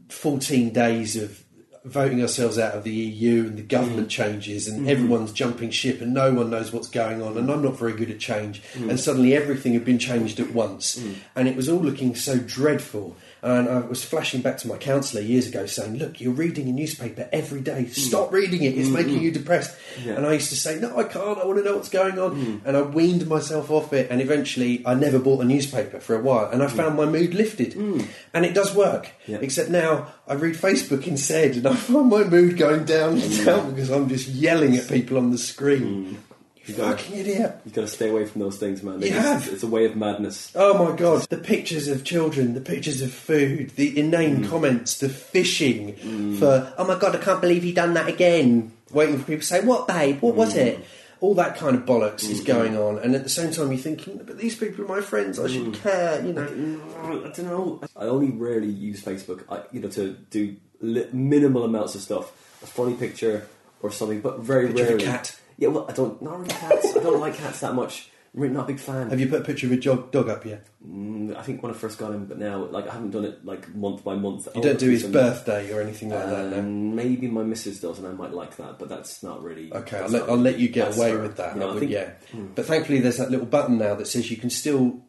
[0.10, 1.44] 14 days of
[1.84, 4.12] voting ourselves out of the EU and the government mm.
[4.12, 4.90] changes, and mm-hmm.
[4.90, 7.38] everyone's jumping ship, and no one knows what's going on.
[7.38, 8.90] And I'm not very good at change, mm.
[8.90, 11.16] and suddenly everything had been changed at once, mm.
[11.36, 13.18] and it was all looking so dreadful.
[13.44, 16.72] And I was flashing back to my counsellor years ago saying, Look, you're reading a
[16.72, 17.86] newspaper every day.
[17.86, 17.92] Hmm.
[17.92, 18.78] Stop reading it.
[18.78, 19.24] It's hmm, making hmm.
[19.24, 19.76] you depressed.
[20.04, 20.14] Yeah.
[20.14, 21.40] And I used to say, No, I can't.
[21.40, 22.62] I want to know what's going on.
[22.66, 24.12] And I weaned myself off it.
[24.12, 26.50] And eventually, I never bought a newspaper for a while.
[26.52, 27.76] And I found my mood lifted.
[27.76, 29.10] And it does work.
[29.26, 29.40] Yeah.
[29.42, 31.56] Except now I read Facebook instead.
[31.56, 35.18] And I find my mood going down and down because I'm just yelling at people
[35.18, 36.22] on the screen.
[36.66, 37.56] You You gotta- fucking idiot.
[37.66, 39.02] You've got to stay away from those things, man.
[39.02, 39.48] You It's- have.
[39.54, 40.52] It's a way of madness.
[40.56, 44.50] Oh my god, the pictures of children, the pictures of food, the inane mm.
[44.50, 46.38] comments, the fishing mm.
[46.40, 48.74] for, oh my god, I can't believe he done that again.
[48.92, 50.58] Waiting for people to say, what babe, what was mm.
[50.58, 50.86] it?
[51.20, 52.48] All that kind of bollocks is mm-hmm.
[52.48, 55.40] going on, and at the same time you're thinking, but these people are my friends,
[55.40, 56.82] I should care, you know.
[57.04, 57.82] I don't know.
[57.96, 62.32] I only rarely use Facebook, I, you know, to do minimal amounts of stuff.
[62.64, 63.48] A funny picture
[63.82, 65.06] or something, but very Picture of a rarely.
[65.06, 65.36] cat.
[65.62, 66.20] Yeah, well, I don't.
[66.22, 66.98] Not really cats.
[66.98, 68.10] I don't like cats that much.
[68.34, 69.10] I'm really not a big fan.
[69.10, 70.66] Have you put a picture of a jog, dog up yet?
[70.88, 73.46] Mm, I think when I first got him, but now, like, I haven't done it
[73.46, 74.48] like month by month.
[74.56, 76.60] You don't do his birthday or anything like that, no?
[76.60, 79.72] Um, maybe my missus does, and I might like that, but that's not really.
[79.74, 81.22] Okay, I'll let, I'll let you get away her.
[81.22, 81.54] with that.
[81.56, 82.12] You know, I I would- think- yeah,
[82.56, 85.04] but thankfully there's that little button now that says you can still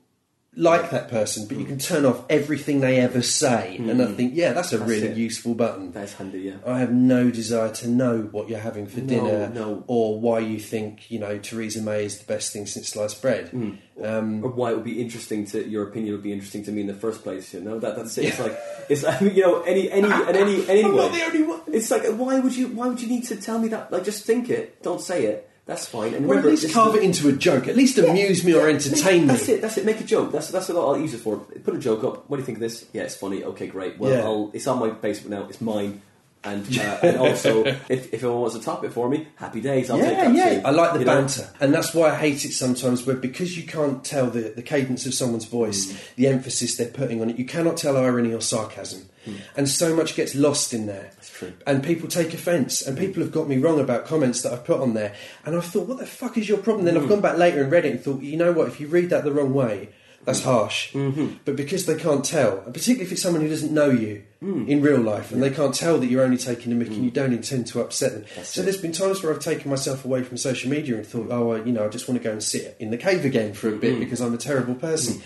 [0.55, 3.77] like that person, but you can turn off everything they ever say.
[3.79, 5.17] And I think, yeah, that's a That's really it.
[5.17, 5.93] useful button.
[5.93, 6.57] That's handy, yeah.
[6.67, 9.83] I have no desire to know what you're having for No, dinner, no.
[9.87, 13.49] or why you think you know Theresa May is the best thing since sliced bread.
[13.49, 13.71] Hmm.
[14.03, 16.81] Um, or why it would be interesting to your opinion would be interesting to me
[16.83, 17.55] in the first place.
[17.55, 18.27] You know that that's it.
[18.27, 18.59] It's like
[18.91, 20.83] it's I mean, you know any any and any anyway.
[20.91, 21.61] I'm not the only one.
[21.69, 23.91] It's like why would you why would you need to tell me that?
[23.93, 25.49] Like just think it, don't say it.
[25.65, 26.15] That's fine.
[26.15, 27.69] And Or at least carve it into a joke.
[27.69, 29.27] At least amuse me or entertain me.
[29.29, 29.63] That's it.
[29.63, 29.85] That's it.
[29.85, 30.33] Make a joke.
[30.33, 31.37] That's that's what I'll use it for.
[31.39, 32.29] Put a joke up.
[32.29, 32.85] What do you think of this?
[32.93, 33.45] Yeah, it's funny.
[33.45, 33.99] Okay, great.
[33.99, 34.25] Well, Yeah.
[34.25, 35.47] I'll, it's on my Facebook now.
[35.49, 36.03] It's mine.
[36.45, 39.89] And, uh, and also, if, if anyone wants to top it for me, happy days.
[39.89, 40.61] I'll take Yeah, that yeah.
[40.61, 40.67] too.
[40.67, 41.15] I like the You know?
[41.15, 43.07] banter, and that's why I hate it sometimes.
[43.07, 47.21] Where because you can't tell the, the cadence of someone's voice, the emphasis they're putting
[47.23, 49.37] on it, you cannot tell irony or sarcasm, Hmm.
[49.57, 51.11] and so much gets lost in there.
[51.15, 51.53] That's true.
[51.67, 54.81] And people take offence, and people have got me wrong about comments that I've put
[54.81, 55.15] on there,
[55.45, 56.85] and I've thought, what the fuck is your problem?
[56.85, 57.11] Then I've hmm.
[57.11, 58.69] gone back later and read it and thought, you know what?
[58.69, 59.91] If you read that the wrong way.
[60.25, 60.51] That's hmm.
[60.51, 61.39] harsh, mm-hmm.
[61.45, 64.81] but because they can't tell, and particularly if it's someone who doesn't know you in
[64.81, 67.33] real life, and they can't tell that you're only taking a mick and you don't
[67.33, 68.25] intend to upset them.
[68.37, 68.65] That's so it.
[68.65, 71.67] there's been times where I've taken myself away from social media and thought, oh, well,
[71.67, 73.77] you know, I just want to go and sit in the cave again for a
[73.77, 75.23] bit because I'm a terrible person.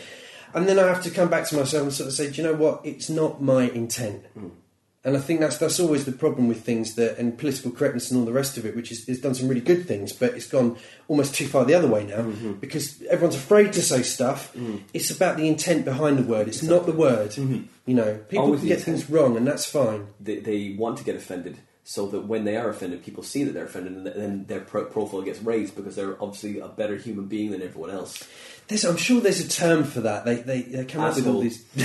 [0.56, 2.48] And then I have to come back to myself and sort of say, do you
[2.48, 2.80] know what?
[2.82, 4.24] It's not my intent.
[4.32, 4.48] Hmm.
[5.04, 8.18] And I think that's that's always the problem with things that and political correctness and
[8.18, 10.48] all the rest of it, which is has done some really good things, but it's
[10.48, 10.76] gone
[11.06, 12.54] almost too far the other way now mm-hmm.
[12.54, 14.52] because everyone's afraid to say stuff.
[14.54, 14.82] Mm.
[14.92, 16.48] It's about the intent behind the word.
[16.48, 17.30] It's not the word.
[17.32, 17.66] Mm-hmm.
[17.84, 18.98] You know, people Always can get intent.
[18.98, 20.08] things wrong, and that's fine.
[20.18, 23.52] they, they want to get offended so that when they are offended, people see that
[23.52, 27.26] they're offended and then their pro- profile gets raised because they're obviously a better human
[27.26, 28.26] being than everyone else.
[28.68, 30.24] There's, I'm sure there's a term for that.
[30.24, 31.64] They they, they come up with all these.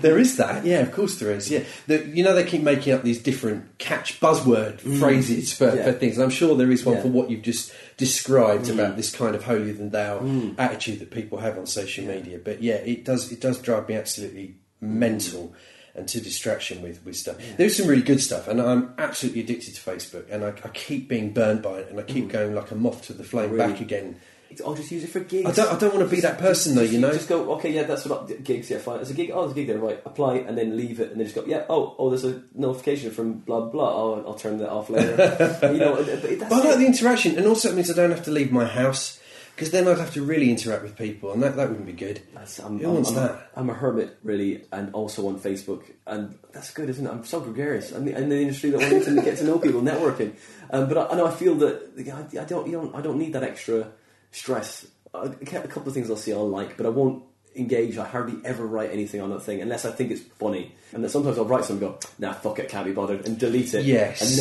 [0.00, 0.80] there is that, yeah.
[0.80, 1.64] Of course there is, yeah.
[1.86, 5.76] The, you know they keep making up these different catch buzzword phrases for, Mm.
[5.76, 5.84] Yeah.
[5.84, 6.16] for things.
[6.16, 7.00] And I'm sure there is one Yeah.
[7.00, 7.04] Mm.
[7.04, 10.20] for what you've just described about this kind of holier than thou
[10.58, 12.38] attitude that people have on social media.
[12.42, 15.54] But yeah, it does it does drive me absolutely mental.
[15.96, 17.36] And to distraction with, with stuff.
[17.56, 21.08] There's some really good stuff, and I'm absolutely addicted to Facebook, and I, I keep
[21.08, 23.52] being burned by it, and I keep going like a moth to the flame Mm.
[23.52, 23.72] Really?
[23.74, 24.16] back again.
[24.54, 25.48] It's, I'll just use it for gigs.
[25.48, 27.12] I don't, I don't want to be that person though, Just- you know.
[27.12, 28.96] Just go, okay, yeah, that's what I, gigs, yeah, fine.
[28.96, 31.18] There's a gig, oh, there's a gig there, right, apply, and then leave it, and
[31.18, 34.58] then just go, yeah, oh, oh, there's a notification from blah, blah, oh, I'll turn
[34.58, 35.10] that off later.
[35.72, 36.78] you know, but that's But I like it.
[36.78, 39.20] the interaction, and also it means I don't have to leave my house.
[39.54, 42.20] Because then I'd have to really interact with people, and that, that wouldn't be good.
[42.32, 43.50] That's- I'm, Who I'm- wants I'm- that?
[43.54, 47.08] I'm a hermit, really, and also on Facebook, and that's good, isn't it?
[47.08, 47.92] I'm so gregarious.
[47.92, 50.32] I'm in the industry that wanting to get to know people, networking.
[50.70, 51.92] Um, but I, I know I feel that
[52.34, 53.86] I, I don't, you don't, I don't need that extra
[54.34, 54.86] stress.
[55.14, 57.22] Uh, a couple of things I'll see I'll like, but I won't
[57.54, 57.96] engage.
[57.96, 60.74] I hardly ever write anything on that thing unless I think it's funny.
[60.92, 63.38] And then sometimes I'll write something, and go, nah, fuck it, can't be bothered, and
[63.38, 63.84] delete it.
[63.84, 64.20] Yes.
[64.20, 64.38] And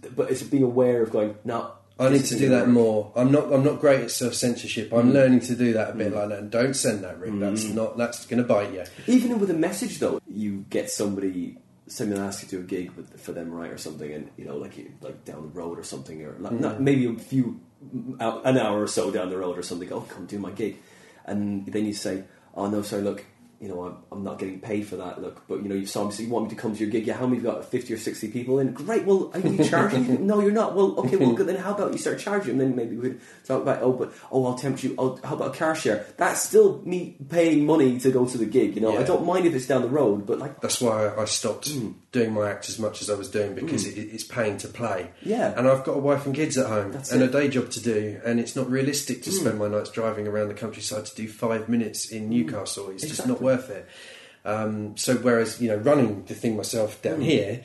[0.00, 1.72] then, and but it's being aware of going, no.
[1.96, 3.12] I need to do that work." more.
[3.14, 3.52] I'm not.
[3.52, 4.92] I'm not great at self censorship.
[4.92, 5.12] I'm Mm.
[5.12, 6.16] learning to do that a bit mm.
[6.16, 6.38] like that.
[6.40, 7.38] And don't send that, Rick.
[7.38, 7.74] That's mm.
[7.74, 7.96] not.
[7.96, 8.82] That's going to bite you.
[9.06, 12.90] Even with a message, though, you get somebody someone asks you to do a gig
[12.92, 15.78] with, for them, right, or something, and you know, like you, like down the road
[15.78, 16.80] or something, or like, not, mm.
[16.80, 17.60] maybe a few
[17.92, 19.92] an hour or so down the road or something.
[19.92, 20.78] Oh, come do my gig,
[21.24, 22.24] and then you say,
[22.54, 23.24] "Oh no, sorry, look."
[23.60, 25.22] You know, I'm, I'm not getting paid for that.
[25.22, 26.12] Look, but you know, you saw me.
[26.12, 27.06] So you want me to come to your gig?
[27.06, 27.36] Yeah, how many?
[27.36, 28.72] Have you got fifty or sixty people in?
[28.72, 29.06] Great.
[29.06, 30.26] Well, are you charging?
[30.26, 30.74] no, you're not.
[30.74, 31.16] Well, okay.
[31.16, 31.46] Well, good.
[31.46, 32.52] Then how about you start charging?
[32.52, 33.80] And then maybe we'd talk about.
[33.80, 34.94] Oh, but oh, I'll tempt you.
[34.98, 36.04] Oh, how about a car share?
[36.18, 38.74] That's still me paying money to go to the gig.
[38.74, 41.24] You know, I don't mind if it's down the road, but like That's why I
[41.24, 41.94] stopped Mm.
[42.14, 45.10] Doing my act as much as I was doing because it, it's paying to play.
[45.22, 45.52] Yeah.
[45.54, 47.26] And I've got a wife and kids at home That's and it.
[47.26, 47.28] Mm.
[47.28, 50.48] a day job to do, and it's not realistic to spend my nights driving around
[50.48, 52.88] the countryside to do five minutes in Newcastle.
[52.90, 53.42] It's just not Mm.
[53.42, 53.86] Worth it.
[54.46, 57.62] Um, so whereas you know running the thing myself down here,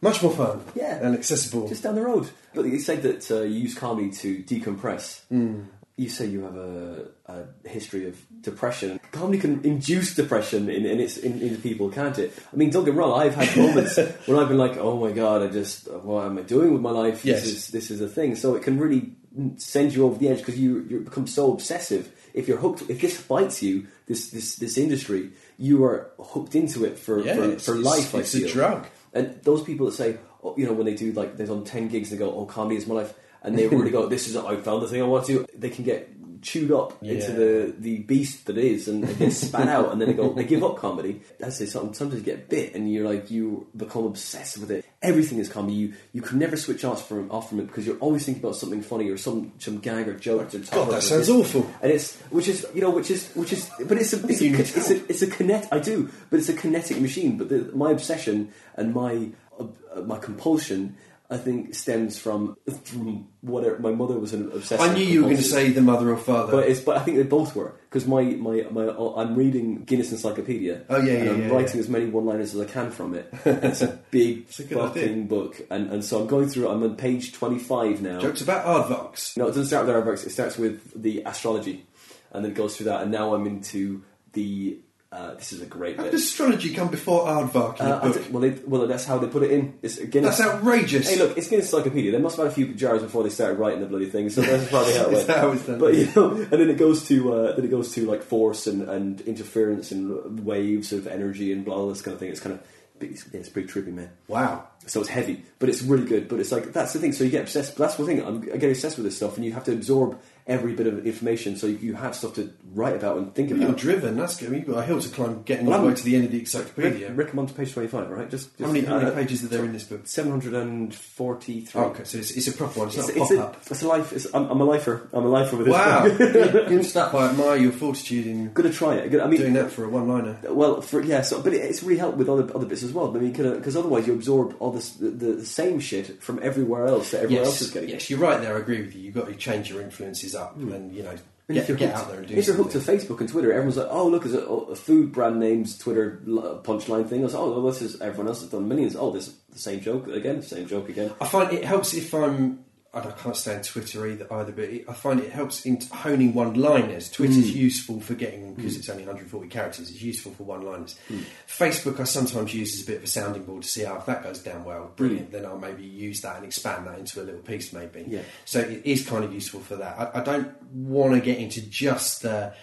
[0.00, 0.60] much more fun.
[0.60, 0.76] Mm.
[0.76, 0.98] Yeah.
[1.02, 1.66] And accessible.
[1.68, 2.28] just down the road.
[2.54, 5.22] But you said that uh, you use comedy to decompress.
[5.32, 5.66] Mm.
[5.98, 9.00] You say you have a, a history of depression.
[9.12, 12.34] Comedy can induce depression in, in, its, in, in people, can't it?
[12.52, 13.18] I mean, don't get me wrong.
[13.18, 16.42] I've had moments when I've been like, "Oh my god, I just what am I
[16.42, 17.24] doing with my life?
[17.24, 17.44] Yes.
[17.44, 19.12] This is this is a thing." So it can really
[19.56, 22.12] send you over the edge because you you become so obsessive.
[22.34, 26.84] If you're hooked, if this bites you, this this this industry, you are hooked into
[26.84, 28.14] it for Yeah, for, it's- for it's- life.
[28.14, 28.86] I it's a drug.
[29.14, 31.88] And those people that say, oh, you know, when they do like they're on ten
[31.88, 33.14] gigs, they go, "Oh, comedy is my life,"
[33.46, 35.46] and they really go, "This is I found the thing I want to." do.
[35.56, 36.10] They can get
[36.46, 40.08] chewed up into the the beast that is, and they get spat out, and then
[40.08, 41.20] they go, they give up comedy.
[41.38, 41.68] That's it.
[41.68, 44.84] Sometimes sometimes you get bit, and you're like you become obsessed with it.
[45.02, 45.74] Everything is comedy.
[45.74, 48.56] You you can never switch off from off from it because you're always thinking about
[48.56, 50.50] something funny or some some gag or joke.
[50.50, 51.68] To God, that sounds awful.
[51.82, 54.44] And it's which is you know which is which is but it's a it's a,
[54.44, 57.48] You need it's a, it's a kinet I do but it's a kinetic machine but
[57.48, 60.96] the, my obsession and my uh, my compulsion
[61.28, 65.30] I think stems from from whatever my mother was an obsessive I knew you were
[65.30, 66.52] going to say the mother or father.
[66.52, 70.12] but it's but I think they both were because my, my my I'm reading Guinness
[70.12, 70.84] Encyclopedia.
[70.88, 71.80] Oh, yeah, and yeah, I'm yeah, writing yeah.
[71.80, 73.28] as many one-liners as I can from it.
[73.44, 75.24] it's a big a fucking idea.
[75.24, 76.68] book, and and so I'm going through.
[76.68, 76.72] it.
[76.72, 78.20] I'm on page 25 now.
[78.20, 79.36] Jokes about aardvarks.
[79.36, 80.26] No, it doesn't start with Aardvarks.
[80.26, 81.86] It starts with the astrology,
[82.32, 83.02] and then it goes through that.
[83.02, 84.02] And now I'm into
[84.32, 84.78] the.
[85.16, 86.12] Uh, this is a great How bit.
[86.12, 88.22] does astrology come before aardvark in Uh, I book?
[88.30, 89.78] well, they, well, that's how they put it in.
[89.80, 90.36] It's Guinness.
[90.36, 91.08] That's outrageous.
[91.08, 92.12] Hey, look, it's Guinness Encyclopedia.
[92.12, 94.42] They must have had a few jars before they started writing the bloody thing, so
[94.42, 95.26] that's probably how it Is went.
[95.28, 95.78] that how it's done?
[95.78, 98.66] But you know, and then it goes to uh, then it goes to like force
[98.66, 102.28] and, and interference and waves of energy and blah, blah this kind of thing.
[102.30, 102.60] It's kind of
[103.00, 104.10] it's, yeah, it's pretty trippy, man.
[104.26, 104.68] Wow.
[104.86, 106.28] So it's heavy, but it's really good.
[106.28, 107.12] But it's like that's the thing.
[107.12, 107.76] So you get obsessed.
[107.76, 108.22] That's the thing.
[108.24, 111.06] I'm, I get obsessed with this stuff, and you have to absorb every bit of
[111.06, 113.62] information, so you, you have stuff to write about and think about.
[113.62, 114.16] You're driven.
[114.16, 114.52] That's good.
[114.52, 116.38] You've got a hill to climb getting all the way to the end of the
[116.38, 117.12] Rick, encyclopedia.
[117.12, 118.30] Rick, I'm on to page twenty-five, right?
[118.30, 120.06] Just, how just many, how many uh, pages are there in this book?
[120.06, 121.80] Seven hundred and forty-three.
[121.80, 122.88] Oh, okay, so it's, it's a proper one.
[122.88, 123.56] It's, It's, not a it's, a, up.
[123.70, 124.12] it's a life.
[124.12, 125.08] It's, I'm, I'm a lifer.
[125.12, 125.72] I'm a lifer with this.
[125.72, 126.08] Wow.
[126.08, 126.18] book.
[126.68, 127.14] Good stuff.
[127.14, 129.20] I admire your fortitude in Gonna try it.
[129.20, 130.38] I mean, doing that for a one-liner.
[130.50, 133.14] Well, for yeah, so but it, it's really helped with other other bits as well.
[133.16, 137.10] I mean, because otherwise you absorb all this the, the same shit from everywhere else
[137.10, 137.90] that everyone else is getting.
[137.90, 138.56] yes, you're right there.
[138.56, 139.02] I agree with you.
[139.02, 140.72] You've got to change your influences up, hmm.
[140.72, 141.14] and you know,
[141.48, 143.20] And if get, you're get hooked, out there and do if you're hooked to Facebook
[143.20, 147.20] and Twitter, everyone's like, "Oh, look, there's a, a food brand names Twitter punchline thing."
[147.20, 148.96] I was, like, "Oh, well, this is everyone else has done millions.
[148.96, 152.12] Oh, this is the same joke again, same joke again." I find it helps if
[152.14, 152.64] I'm.
[152.94, 157.10] I can't stand Twitter either, either but it, I find it helps in honing one-liners.
[157.10, 157.58] Twitter's hmm.
[157.58, 158.78] useful for getting because hmm.
[158.78, 159.90] it's only 140 characters.
[159.90, 160.98] It's useful for one-liners.
[161.08, 161.20] Hmm.
[161.46, 164.06] Facebook I sometimes use as a bit of a sounding board to see how if
[164.06, 165.30] that goes down well, brilliant.
[165.30, 168.04] Then I'll maybe use that and expand that into a little piece, maybe.
[168.06, 168.22] Yeah.
[168.46, 169.98] So it is kind of useful for that.
[169.98, 172.54] I, I don't want to get into just the,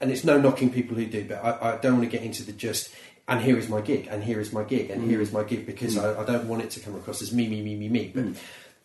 [0.00, 2.44] and it's no knocking people who do, but I, I don't want to get into
[2.44, 2.94] the just.
[3.26, 5.66] And here is my gig, and here is my gig, and here is my gig,
[5.66, 8.10] because I, I don't want it to come across as me, me, me, me, me.
[8.14, 8.24] But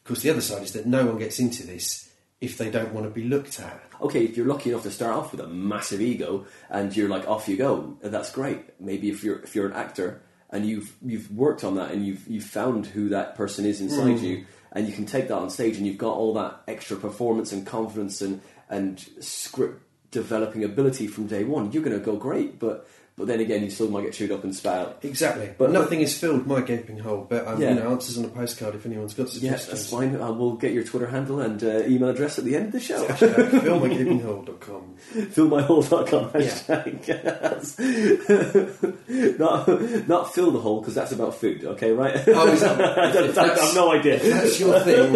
[0.03, 2.93] of course, the other side is that no one gets into this if they don't
[2.93, 3.81] want to be looked at.
[4.01, 7.25] okay, if you're lucky enough to start off with a massive ego and you're like
[7.25, 8.59] off you go, that's great.
[8.81, 12.27] Maybe if you're if you're an actor and you've you've worked on that and you've
[12.27, 14.25] you've found who that person is inside hmm.
[14.25, 17.53] you and you can take that on stage and you've got all that extra performance
[17.53, 19.81] and confidence and and script
[20.11, 22.59] developing ability from day one, you're going to go great.
[22.59, 24.97] But but then again, you still might get chewed up and spat out.
[25.03, 27.25] Exactly, But- nothing has filled my gaping hole.
[27.29, 27.69] But um, Yeah.
[27.69, 29.67] you know, answers on a postcard if anyone's got Yeah, suggestions.
[29.81, 30.15] that's fine.
[30.19, 32.79] I will get your Twitter handle and uh, email address at the end of the
[32.79, 33.05] show.
[33.05, 34.95] Fillmygapinghole.com.
[35.13, 36.49] Fillmyhole.com Yeah.
[36.49, 37.03] hashtag.
[39.39, 42.15] not, not fill the hole because that's about food, okay, right?
[42.27, 42.79] Oh, is that-
[43.37, 44.15] I, have no idea.
[44.15, 45.13] If that's your thing,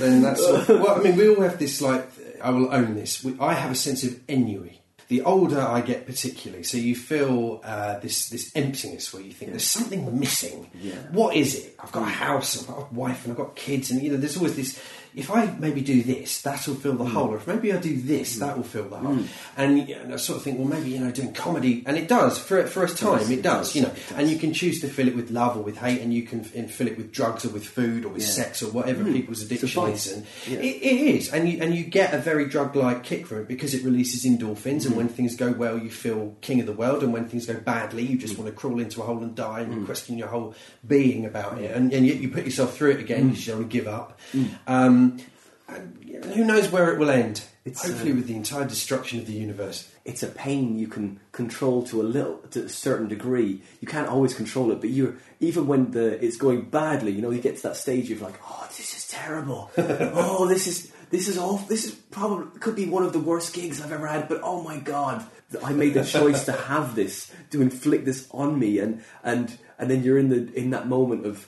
[0.00, 0.90] then that's well.
[0.98, 2.08] I mean, we all have this like.
[2.42, 3.24] I will own this.
[3.24, 4.77] We, I have a sense of ennui.
[5.08, 9.52] The older I get, particularly, so you feel uh, this this emptiness where you think
[9.52, 10.68] there's something missing.
[10.78, 10.96] Yeah.
[11.12, 11.74] What is it?
[11.80, 14.18] I've got a house, I've got a wife, and I've got kids, and you know,
[14.18, 14.78] there's always this.
[15.18, 17.28] If I maybe do this, that'll fill the hole.
[17.32, 19.18] Or if maybe I do this, that will fill the hole.
[19.56, 22.08] And, you know, I sort of think, well, maybe you know, doing comedy, and it
[22.08, 23.30] does for for a time.
[23.30, 23.92] It does, you know.
[24.16, 26.44] And you can choose to fill it with love or with hate, and you can
[26.44, 28.28] fill it with drugs or with food or with Yeah.
[28.28, 30.12] sex or whatever people's addiction is.
[30.12, 30.58] And Yeah.
[30.60, 33.74] it, it is, and you and you get a very drug-like kick from it because
[33.74, 37.12] it releases endorphins, and when things go well, you feel king of the world, and
[37.12, 39.84] when things go badly, you just want to crawl into a hole and die, and
[39.84, 40.54] question your whole
[40.86, 43.62] being about it, and, and yet you put yourself through it again because you don't
[43.62, 44.18] want to give up.
[44.66, 45.24] Um, and
[46.34, 47.42] who knows where it will end?
[47.64, 49.90] It's, Hopefully, uh, with the entire destruction of the universe.
[50.06, 53.62] it's a pain you can control to a little to a certain degree.
[53.80, 57.30] You can't always control it, but you're even when the it's going badly, you know,
[57.30, 59.70] you get to that stage of like, oh, this is terrible.
[59.76, 61.66] oh, this is this is awful.
[61.68, 64.28] This is probably could be one of the worst gigs I've ever had.
[64.28, 65.26] But oh my god,
[65.62, 69.90] I made the choice to have this to inflict this on me, and and and
[69.90, 71.46] then you're in the in that moment of.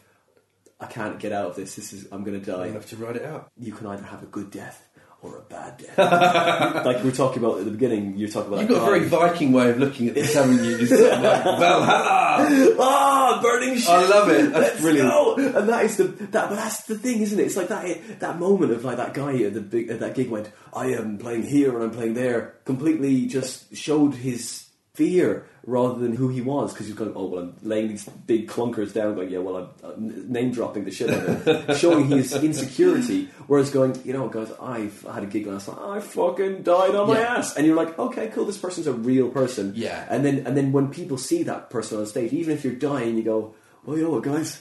[0.81, 1.75] I can't get out of this.
[1.77, 3.51] This is I'm going to die You'll have to write it out.
[3.59, 4.87] you can either have a good death
[5.23, 5.99] or a bad death.
[6.87, 8.87] like we were talking about at the beginning, you were talking about You've got a
[8.87, 9.01] very.
[9.07, 10.79] Viking way of looking at this, haven't you?
[10.79, 12.77] It's like, Valhalla!
[12.81, 13.89] ah burning shit.
[13.91, 14.51] I love it.
[14.53, 15.11] That's Let's brilliant.
[15.11, 15.35] go.
[15.37, 16.49] And that is the that.
[16.49, 17.45] But that's the thing, isn't it?
[17.45, 20.31] It's like that that moment of like that guy at the big at that gig
[20.31, 20.51] went.
[20.73, 22.55] I am playing here and I'm playing there.
[22.65, 24.65] Completely just showed his
[25.01, 27.13] fear rather than who he was because he's going.
[27.17, 29.15] Oh well, I'm laying these big clunkers down.
[29.15, 32.35] Going yeah, well I'm, uh, I'm name dropping the shit out of it, showing his
[32.35, 33.31] insecurity.
[33.47, 35.79] Whereas going, you know, guys, I've had a gig last night.
[35.81, 38.45] I fucking died on my ass, and you're like, okay, cool.
[38.45, 39.73] This person's a real person.
[39.75, 40.07] Yeah.
[40.11, 43.17] And then and then when people see that person on stage, even if you're dying,
[43.17, 44.61] you go, well, you know what, guys.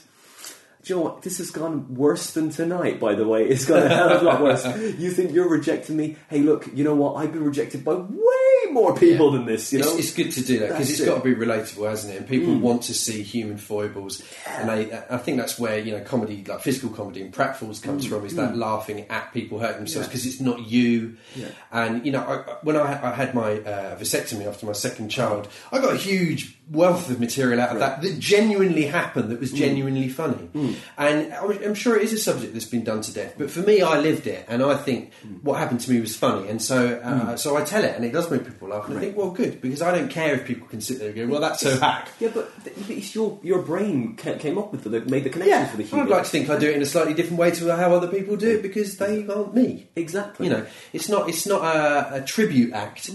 [0.82, 1.20] Do you know what?
[1.20, 3.46] This has gone worse than tonight, by the way.
[3.46, 4.64] It's gone a hell of a lot worse.
[4.98, 6.16] You think you're rejecting me?
[6.30, 7.16] Hey, look, you know what?
[7.16, 8.39] I've been rejected by way
[8.72, 9.88] more people than this, you know?
[9.96, 11.04] It's, it's good to do that because it's it.
[11.04, 11.06] Mm.
[11.06, 12.16] got to be relatable, hasn't it?
[12.18, 16.00] And people want to see human foibles, and they, I think that's where you know
[16.04, 18.24] comedy, like physical comedy and pratfalls, comes from.
[18.26, 20.10] Is that laughing at people hurting themselves Mm.
[20.10, 20.12] Yeah.
[20.12, 21.16] because it's not you.
[21.34, 21.48] Yeah.
[21.72, 25.48] And you know, I- when I, I had my uh, vasectomy after my second child,
[25.72, 29.40] I got a huge wealth of material out of that that genuinely happened, that Mm.
[29.40, 30.48] was genuinely funny.
[30.96, 33.34] And I was- I'm sure it is a subject that's been done to death.
[33.36, 35.42] But for me, I lived it, and I think Mm.
[35.42, 38.12] what happened to me was funny, and so uh, so I tell it, and it
[38.12, 38.88] does make people laugh.
[38.88, 41.16] And I think, well, good, because I don't care if people can sit there and
[41.16, 42.08] go, well, that's so hack.
[42.20, 42.52] Yeah, but
[42.88, 46.06] it's your your brain came up with the made the connection Yeah, for the human.
[46.06, 48.06] I'd like to think I do it in a slightly different way to how other
[48.06, 49.88] people do it because they aren't me.
[49.96, 50.46] exactly.
[50.46, 53.10] You know, it's not it's not a, a tribute act.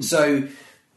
[0.00, 0.44] So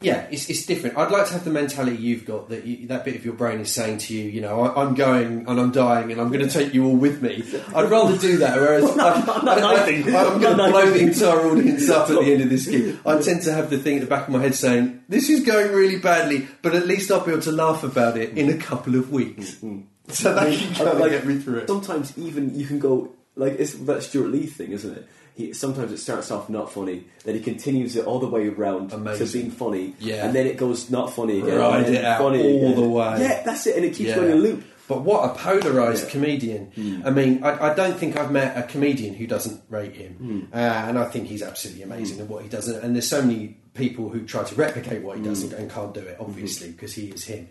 [0.00, 0.98] yeah, it's, it's different.
[0.98, 3.60] I'd like to have the mentality you've got that you, that bit of your brain
[3.60, 6.46] is saying to you, you know, I, I'm going and I'm dying and I'm going
[6.46, 7.42] to take you all with me.
[7.74, 8.60] I'd rather do that.
[8.60, 10.14] Whereas I, not knifing.
[10.14, 12.98] am going to blow the entire audience up at the end of this gig.
[13.06, 15.44] I tend to have the thing at the back of my head saying, "This is
[15.44, 18.58] going really badly, but at least I'll be able to laugh about it in a
[18.58, 19.80] couple of weeks." Mm-hmm.
[20.08, 21.68] So that can kind of like, get me through it.
[21.68, 25.08] Sometimes even you can go like it's that Stewart Lee thing, isn't it?
[25.36, 28.88] He, sometimes it starts off not funny, then he continues it all the way around
[28.90, 28.96] to
[29.32, 30.24] being funny, Yeah.
[30.26, 32.74] and then it goes not funny again, Ride it out funny all again.
[32.82, 33.16] the way.
[33.20, 34.16] Yeah, that's it, and it keeps Yeah.
[34.16, 34.64] going in a loop.
[34.88, 36.10] But what a polarised Yeah.
[36.10, 36.66] comedian.
[36.74, 37.02] Hmm.
[37.04, 40.12] I mean, I, I don't think I've met a comedian who doesn't rate him.
[40.14, 40.40] Hmm.
[40.54, 42.22] Uh, and I think he's absolutely amazing hmm.
[42.22, 42.68] at what he does.
[42.68, 45.92] And there's so many people who try to replicate what he does and, and can't
[45.92, 47.48] do it, obviously, because he is him.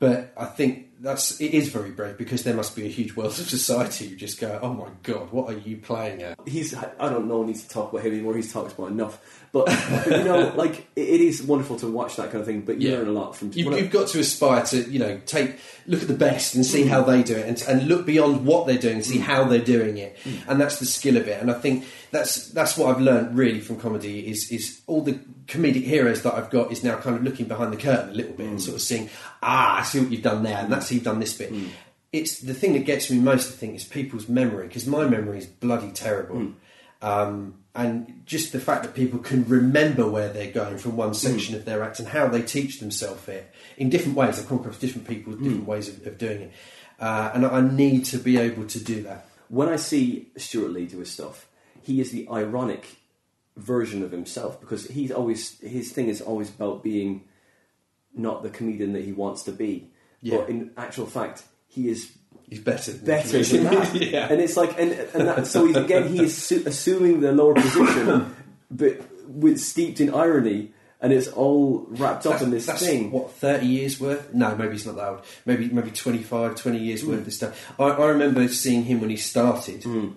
[0.00, 3.32] But I think that's it is very brave because there must be a huge world
[3.32, 7.08] of society who just go, "Oh my god, what are you playing at?" He's I
[7.08, 8.36] don't know need to talk about him anymore.
[8.36, 9.20] He's talked about enough,
[9.52, 12.62] but, but you know, like it, it is wonderful to watch that kind of thing.
[12.62, 12.98] But you Yeah.
[12.98, 13.50] learn a lot from.
[13.52, 16.84] You've, you've got to aspire to, you know, take look at the best and see
[16.84, 19.22] how they do it, and, and look beyond what they're doing and see mm.
[19.22, 20.38] how they're doing it, mm.
[20.48, 21.40] and that's the skill of it.
[21.40, 25.18] And I think that's that's what I've learned really from comedy is is all the
[25.46, 28.32] comedic heroes that I've got is now kind of looking behind the curtain a little
[28.32, 28.60] bit and mm.
[28.60, 29.10] sort of seeing,
[29.42, 31.52] ah, I see what you've done there, and that's you've done this bit.
[32.12, 33.52] It's the thing that gets me most.
[33.52, 36.52] I think is people's memory because my memory is bloody terrible.
[37.00, 41.54] Um, and just the fact that people can remember where they're going from one section
[41.54, 44.38] of their act and how they teach themselves it in different ways.
[44.38, 46.52] I've come across different people with different ways of, of doing it.
[47.00, 49.26] Uh, and I need to be able to do that.
[49.48, 51.46] when I see Stewart Lee do his stuff,
[51.82, 52.98] he is the ironic
[53.56, 57.24] version of himself because he's always his thing is always about being
[58.14, 59.90] not the comedian that he wants to be.
[60.22, 60.38] Yeah.
[60.38, 62.10] But in actual fact, he is
[62.48, 62.92] He's better.
[62.92, 63.94] Than better than that.
[64.12, 64.28] yeah.
[64.30, 67.54] And it's like, and, and that, so he's, again, he is su- assuming the lower
[67.54, 68.36] position,
[68.70, 73.10] but with steeped in irony, and it's all wrapped up That's- in this thing.
[73.10, 74.34] What thirty years worth?
[74.34, 75.24] No, maybe it's not that old.
[75.46, 76.84] Maybe maybe 25, 20 Hmm.
[76.84, 77.72] years worth of stuff.
[77.80, 80.08] I, I remember seeing him when he started, Hmm.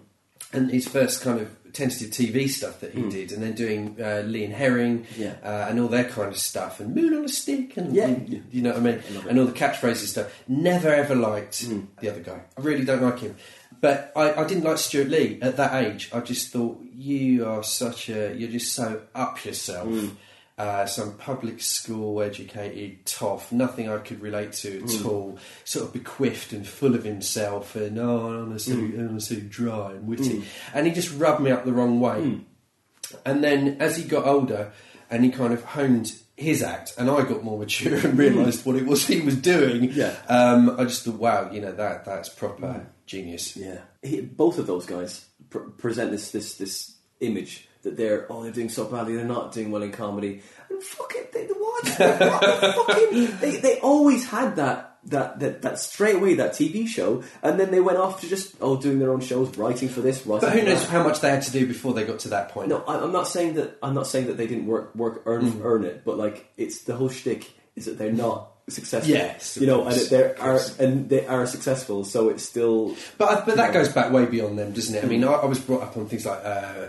[0.52, 4.24] and his first kind of tentative TV stuff that he did, and then doing uh,
[4.26, 5.06] Lee and Herring.
[5.18, 5.36] Yeah.
[5.44, 8.06] uh, and all that kind of stuff, and Moon on a Stick, and Yeah.
[8.08, 10.32] and- you know what I mean, and all the catchphrases stuff.
[10.48, 11.64] Never ever liked
[12.02, 12.42] the other guy.
[12.58, 13.36] I really don't like him.
[13.82, 16.10] But I, I didn't like Stewart Lee at that age.
[16.14, 19.90] I just thought you are such a you're just so up yourself.
[20.58, 25.06] Uh, some public school educated toff, nothing I could relate to at mm.
[25.06, 25.38] all.
[25.66, 29.10] Sort of bequiffed and full of himself, and oh, honestly, mm.
[29.10, 30.38] honestly dry and witty.
[30.38, 30.44] Mm.
[30.74, 32.40] And he just rubbed me up the wrong way.
[33.26, 34.72] And then as he got older
[35.10, 38.76] and he kind of honed his act and I got more mature and realised what
[38.76, 40.16] it was he was doing, Yeah.
[40.28, 43.56] um, I just thought, wow, you know, that that's proper genius.
[43.56, 48.44] Yeah, he, both of those guys pr- present this this this image that they're oh
[48.44, 51.86] they're doing so badly, they're not doing well in comedy, and fuck it, they what?
[52.00, 54.92] what the fucking, they they always had that.
[55.10, 58.56] That, that that straight away that TV show, and then they went off to just
[58.60, 60.90] oh doing their own shows, writing for this, writing But who knows that.
[60.90, 62.70] how much they had to do before they got to that point?
[62.70, 63.78] No, I- I'm not saying that.
[63.84, 65.62] I'm not saying that they didn't work work earn Mm.
[65.64, 69.14] earn it, but like it's the whole shtick is that they're not successful.
[69.14, 73.58] Yes, you know, and they are and they are successful, so it's still But but
[73.58, 75.04] that goes back way beyond them, doesn't it?
[75.04, 76.42] I mean, I, I was brought up on things like.
[76.44, 76.88] Uh,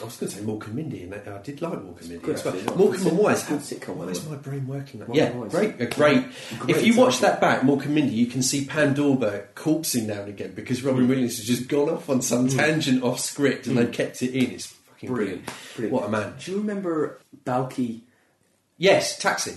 [0.00, 2.54] I was going to say and Mindy, and I did like and Mindy as well.
[2.54, 2.78] actually, yeah.
[2.78, 5.00] Mork Good and Wise, sit- good sitcom, by why is my brain working?
[5.00, 6.24] Like, yeah, great, a great.
[6.58, 10.20] Great If you watch that back, and Mindy, you can see Pam Dawber corpsing now
[10.20, 10.86] and again because Mm.
[10.86, 14.34] Robin Williams has just gone off on some tangent off script, and they've kept it
[14.34, 14.50] in.
[14.50, 15.46] It's fucking brilliant.
[15.46, 15.74] brilliant.
[15.76, 15.92] brilliant.
[15.94, 16.34] What a man!
[16.44, 18.00] Do you remember Balki?
[18.76, 19.54] Yes, Taxi.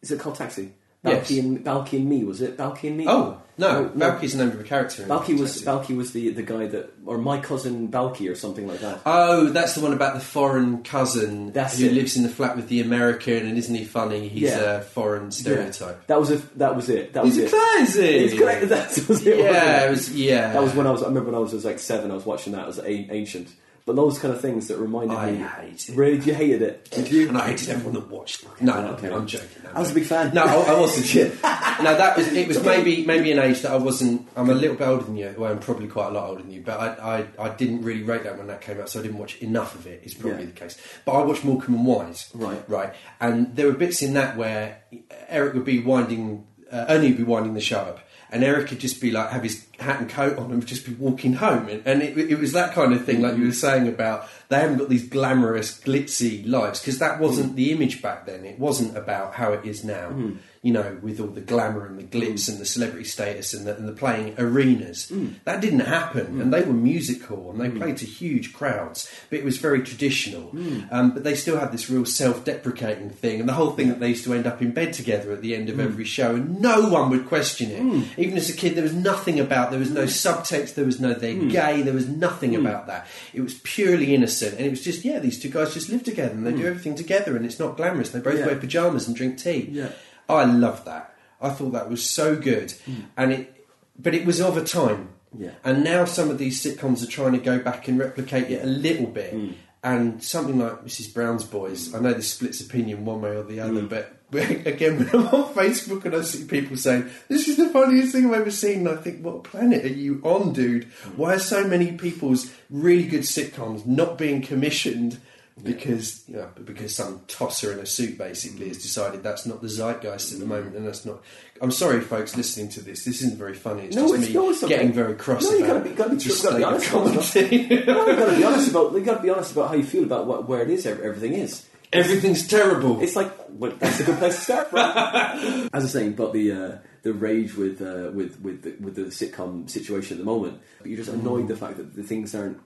[0.00, 0.72] Is it called Taxi?
[1.04, 1.28] Yes.
[1.30, 2.56] Balki and Balki and Me was it?
[2.56, 3.06] Balki and Me.
[3.08, 4.18] Oh no, No, no.
[4.18, 5.02] The name of a character.
[5.02, 5.60] in Balki was.
[5.62, 9.00] Balki was the the guy that or my cousin Balki or something like that.
[9.04, 11.92] Oh, that's the one about the foreign cousin That's who it.
[11.92, 14.28] lives in the flat with the American, and isn't he funny?
[14.28, 14.76] He's Yeah.
[14.76, 15.96] a foreign stereotype.
[16.02, 16.04] Yeah.
[16.06, 16.58] That was it.
[16.58, 17.12] That was it.
[17.14, 17.52] That was He's it.
[17.52, 18.08] crazy.
[18.24, 18.68] It's correct.
[18.68, 19.38] That was it.
[19.38, 20.52] Yeah, it was, yeah.
[20.52, 21.02] That was when I was.
[21.02, 22.10] I remember when I was, was like seven.
[22.12, 23.48] I was watching that it was ancient.
[23.84, 25.38] But those kind of things that reminded I me.
[25.38, 25.96] hate it.
[25.96, 26.88] Really, you hated it.
[26.92, 27.28] Did you?
[27.28, 28.44] and I hated everyone that watched.
[28.44, 28.48] it.
[28.60, 29.10] No, no, okay.
[29.12, 29.48] I'm joking.
[29.64, 30.32] No, I was a big fan.
[30.32, 31.34] No, I, I wasn't.
[31.42, 32.32] no, that was.
[32.32, 34.28] It was maybe maybe an age that I wasn't.
[34.36, 35.34] I'm a little bit older than you.
[35.36, 36.60] Well, I'm probably quite a lot older than you.
[36.62, 39.18] But I, I, I didn't really rate that when that came out, so I didn't
[39.18, 40.02] watch enough of it.
[40.04, 40.46] Is probably Yeah.
[40.46, 40.78] the case.
[41.04, 42.30] But I watched Morecambe and Wise.
[42.34, 42.62] Right.
[42.68, 42.94] right.
[43.20, 44.80] And there were bits in that where
[45.28, 47.98] Eric would be winding, uh, Ernie would be winding the show up.
[48.30, 50.94] And Eric could just be like, have his hat and coat on and just be
[50.94, 51.68] walking home.
[51.68, 54.76] And, it, it was that kind of thing, like you were saying about they haven't
[54.76, 57.56] got these glamorous, glitzy lives, because that wasn't mm.
[57.56, 58.44] the image back then.
[58.44, 60.36] It wasn't about how it is now, mm.
[60.60, 62.50] you know, with all the glamour and the glitz mm.
[62.50, 65.10] and the celebrity status and the, and the playing arenas.
[65.44, 66.38] That didn't happen.
[66.38, 70.50] And they were musical and they played to huge crowds, but it was very traditional.
[70.90, 73.40] Um, but they still had this real self deprecating thing.
[73.40, 75.54] And the whole thing that they used to end up in bed together at the
[75.54, 78.18] end of every show, and no one would question it.
[78.18, 81.14] Even as a kid, there was nothing about, there was no subtext, there was no
[81.14, 83.06] they're gay, there was nothing about that.
[83.32, 84.41] It was purely innocent.
[84.42, 86.68] And it was just, yeah, these two guys just live together and they do hmm.
[86.68, 88.10] everything together and it's not glamorous.
[88.10, 88.46] They both Yeah.
[88.46, 89.68] wear pajamas and drink tea.
[89.70, 89.90] Yeah.
[90.28, 91.14] I love that.
[91.40, 92.72] I thought that was so good.
[92.84, 92.94] Hmm.
[93.16, 93.66] And it,
[93.98, 95.10] but it was of a time.
[95.36, 95.50] Yeah.
[95.64, 98.66] And now some of these sitcoms are trying to go back and replicate it a
[98.66, 99.32] little bit.
[99.32, 99.50] Hmm.
[99.84, 101.12] And something like Mrs.
[101.12, 103.88] Brown's Boys, I know this splits opinion one way or the other, mm.
[103.88, 108.12] but again, when I'm on Facebook and I see people saying, This is the funniest
[108.12, 110.84] thing I've ever seen, and I think, What planet are you on, dude?
[111.16, 115.18] Why are so many people's really good sitcoms not being commissioned?
[115.62, 119.68] Because you know, because some tosser in a suit basically has decided that's not the
[119.68, 121.20] zeitgeist at the moment, and that's not.
[121.60, 123.04] I'm sorry, folks, listening to this.
[123.04, 123.82] This isn't very funny.
[123.84, 126.16] It's No, just it's- me getting very cross No, you about gotta be- gotta be
[126.42, 127.32] gotta be honest about stuff.
[127.34, 127.68] comedy.
[127.86, 128.92] No, you got to be honest about.
[128.94, 130.86] You got to be honest about how you feel about what, where it is.
[130.86, 131.66] Everything is.
[131.92, 133.02] Everything's terrible.
[133.02, 134.78] It's like well, that's a good place to start from.
[134.80, 138.94] As I was saying about the uh, the rage with uh, with with the, with
[138.96, 142.34] the sitcom situation at the moment, but you're just annoyed the fact that the things
[142.34, 142.58] aren't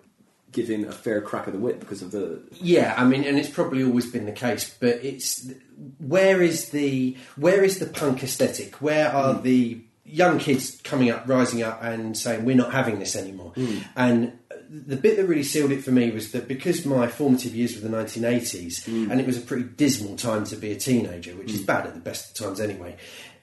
[0.52, 3.50] given a fair crack of the whip because of the Yeah, I mean, and it's
[3.50, 5.50] probably always been the case, but it's
[5.98, 8.76] where is the where is the punk aesthetic?
[8.76, 9.42] Where are hmm.
[9.42, 13.52] the young kids coming up, rising up, and saying we're not having this anymore?
[13.54, 13.78] Hmm.
[13.96, 14.38] And
[14.68, 17.86] the bit that really sealed it for me was that because my formative years were
[17.86, 19.10] the 1980s, hmm.
[19.10, 21.94] and it was a pretty dismal time to be a teenager, which is bad at
[21.94, 22.96] the best of times anyway.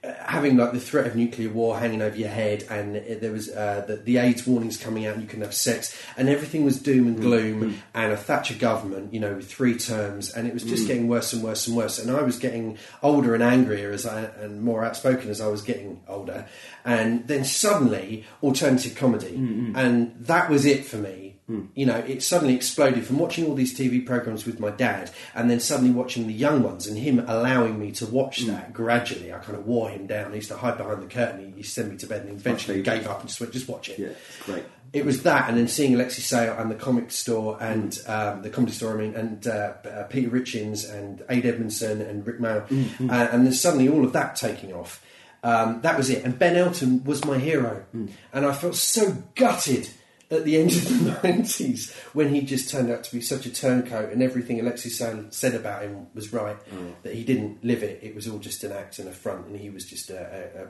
[0.03, 3.49] Having like the threat of nuclear war hanging over your head, and it, there was
[3.49, 6.77] uh, the, the AIDS warnings coming out, and you couldn't have sex, and everything was
[6.81, 7.21] doom and mm.
[7.21, 7.75] gloom, mm.
[7.93, 10.87] and a Thatcher government, you know, with three terms, and it was just mm.
[10.87, 11.99] getting worse and worse and worse.
[11.99, 15.61] And I was getting older and angrier as I and more outspoken as I was
[15.61, 16.47] getting older,
[16.83, 19.35] and then suddenly alternative comedy,
[19.75, 21.22] and that was it for me.
[21.47, 25.51] You know, it suddenly exploded from watching all these TV programs with my dad, and
[25.51, 29.33] then suddenly watching the young ones, and him allowing me to watch that gradually.
[29.33, 30.31] I kind of wore him down.
[30.31, 31.51] He used to hide behind the curtain.
[31.51, 32.97] He used to send me to bed, and eventually Okay.
[32.99, 34.09] gave up and just went, "Just watch it." Yeah,
[34.45, 34.63] great.
[34.93, 38.49] It was that, and then seeing Alexei Sayle and the comic store and um, the
[38.49, 38.93] comedy store.
[38.97, 42.63] I mean, and uh, uh, Peter Richins and Ade Edmondson and Rik Mayall,
[43.09, 45.03] uh, and then suddenly all of that taking off.
[45.43, 46.23] Um, that was it.
[46.23, 49.89] And Ben Elton was my hero, and I felt so gutted
[50.33, 53.53] at the end of the nineties when he just turned out to be such a
[53.53, 56.57] turncoat, and everything Alexei Sayle said about him was right.
[56.69, 56.93] Mm.
[57.03, 59.57] That he didn't live it; it was all just an act and a front, and
[59.57, 60.19] he was just a.
[60.19, 60.67] a, a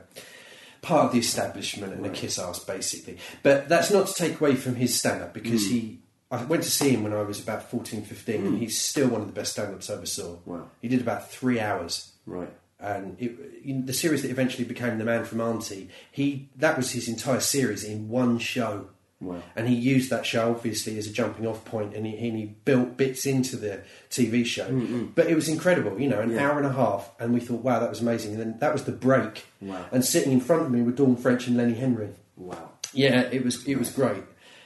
[0.82, 4.54] part of the establishment and a kiss ass basically but that's not to take away
[4.54, 5.70] from his stand-up because mm.
[5.70, 5.98] he
[6.30, 8.58] I went to see him when I was about 14 15 and mm.
[8.58, 10.68] he's still one of the best stand-ups I ever saw Wow.
[10.82, 12.50] he did about three hours Right.
[12.78, 17.08] and it, the series that eventually became The Man from Auntie, he that was his
[17.08, 18.88] entire series in one show.
[19.24, 19.42] Wow.
[19.56, 22.44] And he used that show obviously as a jumping off point, and he, and he
[22.64, 24.68] built bits into the TV show.
[25.14, 26.48] But it was incredible, you know, an Yeah.
[26.48, 28.32] hour and a half, and we thought, wow, that was amazing.
[28.32, 29.44] And then that was the break.
[29.60, 29.86] Wow.
[29.92, 32.10] And sitting in front of me were Dawn French and Lenny Henry.
[32.36, 32.70] Wow.
[32.92, 34.22] Yeah, it was it was great.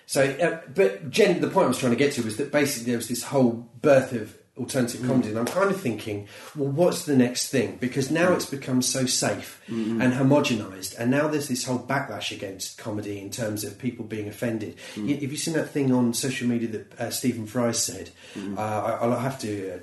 [0.06, 2.86] So, uh, but Jen, the point I was trying to get to was that basically
[2.92, 7.04] there was this whole birth of alternative comedy, and I'm kind of thinking, well, what's
[7.04, 7.76] the next thing?
[7.80, 12.78] Because now it's become so safe and homogenized, and now there's this whole backlash against
[12.78, 14.76] comedy in terms of people being offended.
[14.96, 18.10] You, have you seen that thing on social media that uh, Stephen Fry said?
[18.56, 19.78] Uh, I, I'll have to uh,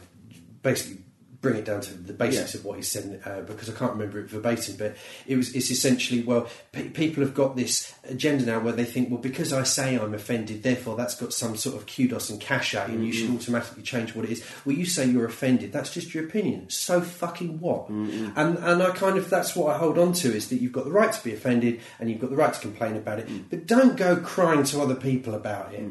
[0.61, 1.04] basically
[1.45, 2.59] bring it down to the basics Yeah.
[2.59, 4.95] of what he said uh, because I can't remember it verbatim, but
[5.27, 9.09] it was it's essentially well, pe- people have got this agenda now where they think
[9.11, 12.85] well because I say I'm offended, therefore that's got some sort of kudos and cachet,
[12.93, 14.43] and you should automatically change what it is.
[14.65, 16.69] Well, you say you're offended, that's just your opinion.
[16.69, 17.87] So fucking what?
[17.89, 20.85] And and I kind of that's what I hold on to is that you've got
[20.85, 23.67] the right to be offended and you've got the right to complain about it, but
[23.67, 25.83] don't go crying to other people about it.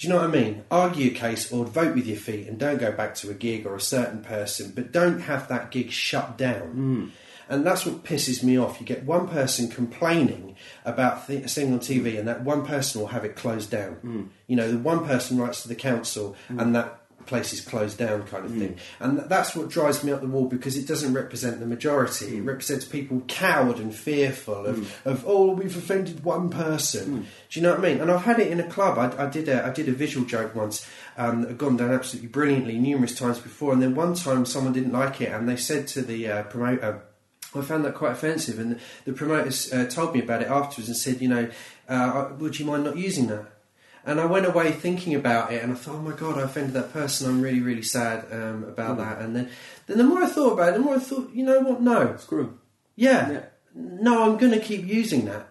[0.00, 0.64] Do you know what I mean?
[0.70, 3.66] Argue a case or vote with your feet and don't go back to a gig
[3.66, 6.68] or a certain person, but don't have that gig shut down.
[6.68, 7.08] Hmm.
[7.50, 8.80] And that's what pisses me off.
[8.80, 13.02] You get one person complaining about th- a thing on TV, and that one person
[13.02, 13.94] will have it closed down.
[13.96, 14.22] Hmm.
[14.46, 16.58] You know, the one person writes to the council, hmm.
[16.58, 16.99] and that
[17.30, 18.76] place is closed down, kind of thing.
[18.98, 22.36] And that's what drives me up the wall because it doesn't represent the majority.
[22.38, 27.26] It represents people cowed and fearful of, of oh, we've offended one person.
[27.48, 28.00] Do you know what I mean?
[28.00, 28.98] And I've had it in a club.
[28.98, 31.92] I, I did a I did a visual joke once um, that had gone down
[31.92, 35.56] absolutely brilliantly numerous times before, and then one time someone didn't like it, and they
[35.56, 37.02] said to the uh, promoter.
[37.52, 40.88] I found that quite offensive, and the, the promoters uh, told me about it afterwards
[40.88, 41.50] and said, you know,
[41.88, 43.46] uh, would you mind not using that?
[44.04, 46.72] And I went away thinking about it, and I thought, oh my god, I offended
[46.74, 47.28] that person.
[47.28, 49.20] I'm really, really sad um, about that.
[49.20, 49.50] And then,
[49.86, 51.82] then the more I thought about it, the more I thought, you know what?
[51.82, 52.60] No, Screw 'em.
[52.96, 53.30] yeah.
[53.30, 53.40] Yeah.
[53.72, 55.46] No, I'm going to keep using that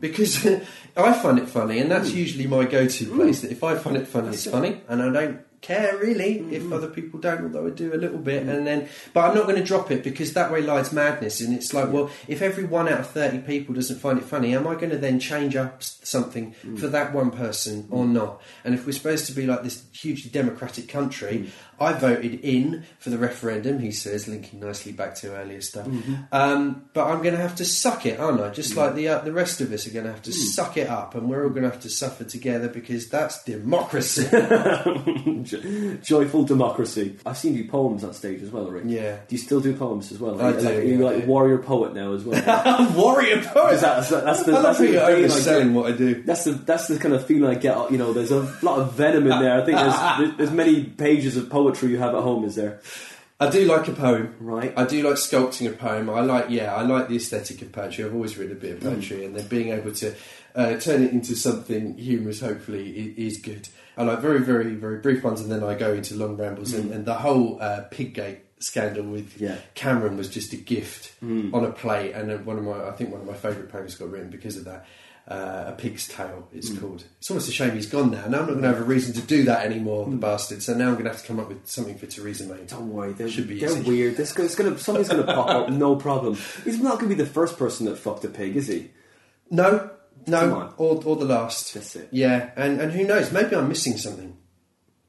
[0.00, 0.46] because
[0.96, 3.40] I find it funny, and that's usually my go-to place.
[3.40, 6.72] That if I find it funny, it's funny, and I don't care really if mm-hmm.
[6.72, 7.44] other people don't.
[7.44, 10.02] Although I do a little bit, and then, but I'm not going to drop it
[10.04, 11.40] because that way lies madness.
[11.40, 14.54] And it's like, well, if every one out of thirty people doesn't find it funny,
[14.54, 16.78] am I going to then change up something mm.
[16.78, 18.12] for that one person or mm.
[18.12, 18.42] not?
[18.64, 21.50] And if we're supposed to be like this hugely democratic country, mm.
[21.78, 23.80] I voted in for the referendum.
[23.80, 25.86] He says, linking nicely back to earlier stuff.
[25.86, 26.14] Mm-hmm.
[26.32, 28.50] Um, but I'm going to have to suck it, aren't I?
[28.50, 30.88] Just like the uh, the rest of us are going to have to suck it
[30.88, 34.26] up, and we're all going to have to suffer together because that's democracy.
[35.46, 37.16] Jo- Joyful democracy.
[37.24, 38.84] I've seen you poems on stage as well, Rick.
[38.86, 39.16] Yeah.
[39.28, 40.40] Do you still do poems as well?
[40.40, 41.26] I do, like, yeah, I like do.
[41.26, 42.92] warrior poet now as well?
[42.96, 43.80] Warrior poet.
[43.80, 46.22] That- that's the- I that's how the you're feeling I overselling what I do.
[46.22, 47.90] That's the that's the kind of feeling I get.
[47.90, 49.60] You know, there's a lot of venom in there.
[49.60, 52.44] I think there's there's many pages of poetry you have at home.
[52.44, 52.80] Is there?
[53.38, 54.34] I do like a poem.
[54.40, 54.72] Right.
[54.78, 56.08] I do like sculpting a poem.
[56.08, 58.04] I like, yeah, I like the aesthetic of poetry.
[58.04, 60.14] I've always read a bit of poetry, and then being able to
[60.54, 63.68] uh, turn it into something humorous, hopefully, is good.
[63.96, 66.72] I like very, very, very brief ones, and then I go into long rambles.
[66.74, 69.56] And, and the whole uh, Piggate scandal with Yeah.
[69.74, 73.20] Cameron was just a gift on a plate, and one of my, I think one
[73.22, 74.86] of my favourite poems got written because of that.
[75.28, 77.02] Uh, a pig's tail, it's called.
[77.18, 78.26] It's almost a shame he's gone now.
[78.28, 80.62] Now I'm not going to have a reason to do that anymore, the bastard.
[80.62, 82.62] So now I'm going to have to come up with something for Theresa May.
[82.64, 83.82] Don't worry, they're, Should be they're easy.
[83.90, 84.16] weird.
[84.16, 86.36] This guy's gonna somebody's gonna pop up, no problem.
[86.62, 88.90] He's not gonna be the first person that fucked a pig, is he?
[89.50, 89.90] No,
[90.26, 91.74] No, or, or the last.
[91.74, 92.08] That's it.
[92.10, 93.30] Yeah, and, and who knows?
[93.32, 94.36] Maybe I'm missing something.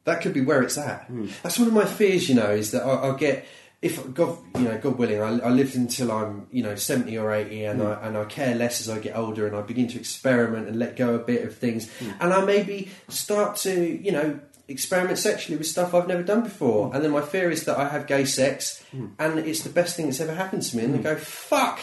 [0.04, 1.06] That could be where it's at.
[1.08, 1.28] Hmm.
[1.44, 3.46] That's one of my fears, you know, is that I'll, I'll get
[3.82, 7.32] if God, you know, God willing, I, I lived until I'm, you know, seventy or
[7.32, 7.88] eighty, and Hmm.
[7.88, 10.80] I and I care less as I get older, and I begin to experiment and
[10.80, 12.12] let go a bit of things, Hmm.
[12.20, 14.40] and I maybe start to, you know,
[14.70, 16.96] experiment sexually with stuff I've never done before, Hmm.
[16.96, 18.84] and then my fear is that I have gay sex,
[19.20, 21.80] and it's the best thing that's ever happened to me, and they go, fuck.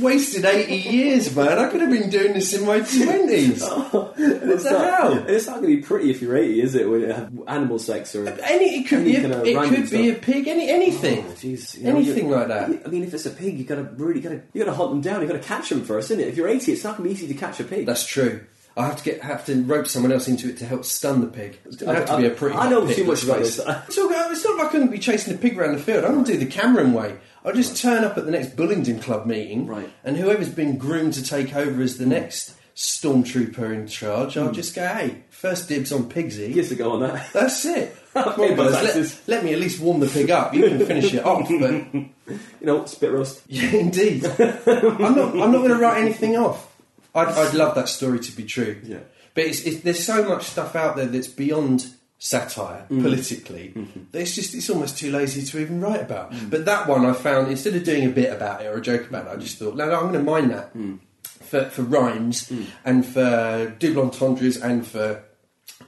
[0.00, 1.58] Wasted 80 years, man.
[1.58, 3.92] I could have been doing this in my 20s.
[3.92, 5.24] what It's the not, hell?
[5.26, 6.88] it's not going to be pretty if you're 80, is it?
[6.88, 8.26] When you have animal sex or.
[8.28, 11.24] Any, it could Any be, a, it could be a pig, any, anything.
[11.26, 12.82] Oh, jeez, you know, anything like that.
[12.84, 14.76] I mean, if it's a pig, you've got to really got to you got to
[14.76, 15.20] hunt them down.
[15.22, 16.28] You've got to catch them first, isn't it?
[16.28, 17.86] If you're 80, it's not going to be easy to catch a pig.
[17.86, 18.44] That's true.
[18.76, 21.26] I have to get have to rope someone else into it to help stun the
[21.26, 21.58] pig.
[21.64, 22.56] It's going to have to be a pretty.
[22.56, 23.66] I know hot pig, too much about let's this.
[23.88, 26.04] It's, all, it's not like I'm going to be chasing a pig around the field.
[26.04, 27.18] I'm going to do the Cameron way.
[27.44, 29.90] I'll just turn up at the next Bullingdon Club meeting, Right.
[30.04, 32.10] and whoever's been groomed to take over as the hmm.
[32.10, 34.54] next stormtrooper in charge, I'll hmm.
[34.54, 36.50] just go, hey, first dibs on Pigsy.
[36.50, 36.52] Eh?
[36.52, 37.32] Gives a go on that.
[37.32, 37.96] That's it.
[38.14, 40.52] Come on, Pig let, let me at least warm the pig up.
[40.54, 41.70] You can finish it off, but
[42.60, 43.42] You know, spit roast.
[43.48, 44.24] yeah, indeed.
[44.24, 45.34] I'm not.
[45.34, 46.69] I'm not going to write anything off.
[47.14, 48.80] I'd, I'd love that story to be true.
[48.84, 48.98] Yeah.
[49.34, 51.86] But it's, it's, there's so much stuff out there that's beyond
[52.18, 53.02] satire Mm.
[53.02, 53.72] politically.
[53.74, 54.00] Mm-hmm.
[54.12, 56.32] that It's just it's almost too lazy to even write about.
[56.32, 56.50] Mm.
[56.50, 59.08] But that one I found instead of doing a bit about it or a joke
[59.08, 60.98] about it, I just thought, no, no, I'm going to mind that Mm.
[61.22, 62.52] for for rhymes
[62.84, 65.22] and for double entendres and for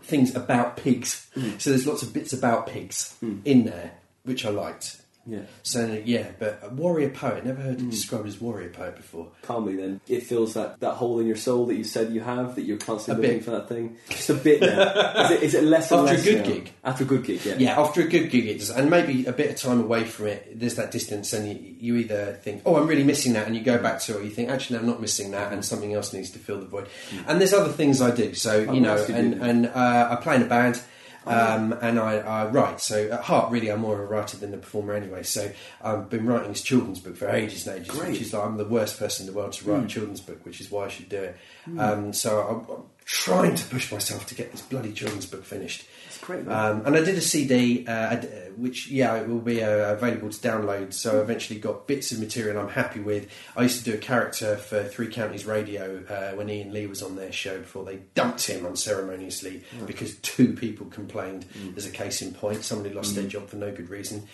[0.04, 1.28] things about pigs.
[1.36, 1.60] Mm.
[1.60, 3.14] So there's lots of bits about pigs
[3.44, 3.92] in there
[4.24, 5.01] which I liked.
[5.24, 5.42] Yeah.
[5.62, 7.44] So yeah, but a warrior poet.
[7.44, 7.64] Never Mm.
[7.64, 9.28] heard it described as warrior poet before.
[9.42, 12.56] Calmly, then it fills that, that hole in your soul that you said you have
[12.56, 13.96] that you're constantly looking for that thing.
[14.08, 15.24] Just a bit now.
[15.26, 16.44] is, it, is it less After a good now?
[16.52, 16.72] gig.
[16.82, 17.54] After a good gig, yeah.
[17.56, 20.26] Yeah, after a good gig, it does, and maybe a bit of time away from
[20.26, 20.58] it.
[20.58, 23.62] There's that distance, and you, you either think, "Oh, I'm really missing that," and you
[23.62, 26.12] go back to it, or you think, "Actually, I'm not missing that," and something else
[26.12, 26.88] needs to fill the void.
[27.28, 28.34] And there's other things I do.
[28.34, 29.34] So Oh, you know, what else do you and?
[29.40, 30.80] Oh, and uh, I play in a band.
[31.26, 32.80] Um, and I, I write.
[32.80, 35.22] So at heart, really, I'm more of a writer than a performer anyway.
[35.22, 38.12] So I've been writing this children's book for ages and ages, Great.
[38.12, 40.44] which is like I'm the worst person in the world to write a children's book,
[40.44, 41.36] which is why I should do it.
[41.78, 45.84] Um, so I'm, I'm trying to push myself to get this bloody children's book finished.
[46.22, 46.46] Great.
[46.46, 48.16] Um, and I did a CD, uh,
[48.56, 50.94] which yeah, it will be uh, available to download.
[50.94, 53.28] So I eventually got bits of material I'm happy with.
[53.56, 57.02] I used to do a character for Three Counties Radio uh, when Iain Lee was
[57.02, 61.44] on their show before they dumped him unceremoniously because two people complained.
[61.76, 64.28] As a case in point, somebody lost their job for no good reason.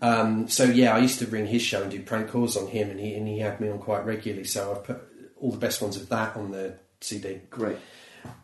[0.00, 2.88] Um, so yeah, I used to ring his show and do prank calls on him,
[2.90, 4.44] and he and he had me on quite regularly.
[4.44, 5.02] So I've put
[5.36, 7.42] all the best ones of that on the CD.
[7.50, 7.76] Great.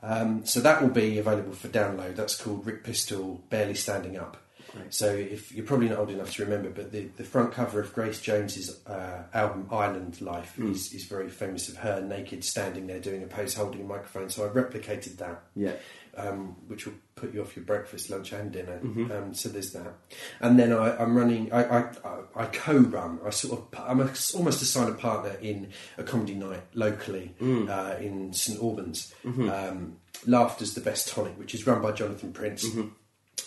[0.02, 2.16] Um, so that will be available for download.
[2.16, 4.36] That's called Rick Pistol Barely Standing Up.
[4.72, 4.94] Great.
[4.94, 7.92] So if you're probably not old enough to remember, but the, the front cover of
[7.92, 13.00] Grace Jones's uh, album Island Life is, is very famous of her naked standing there
[13.00, 14.30] doing a pose holding a microphone.
[14.30, 15.72] So I replicated that, Yeah.
[16.16, 18.78] um, which will put you off your breakfast, lunch, and dinner.
[19.12, 19.92] Um, so there's that.
[20.40, 21.52] And then I, I'm running.
[21.52, 23.18] I, I, I- I co-run.
[23.26, 23.80] I sort of.
[23.80, 25.68] I'm a, almost a silent partner in
[25.98, 29.12] a comedy night locally uh, in St Albans.
[29.24, 29.96] Um,
[30.26, 32.64] Laughter's the best tonic, which is run by Jonathan Prince.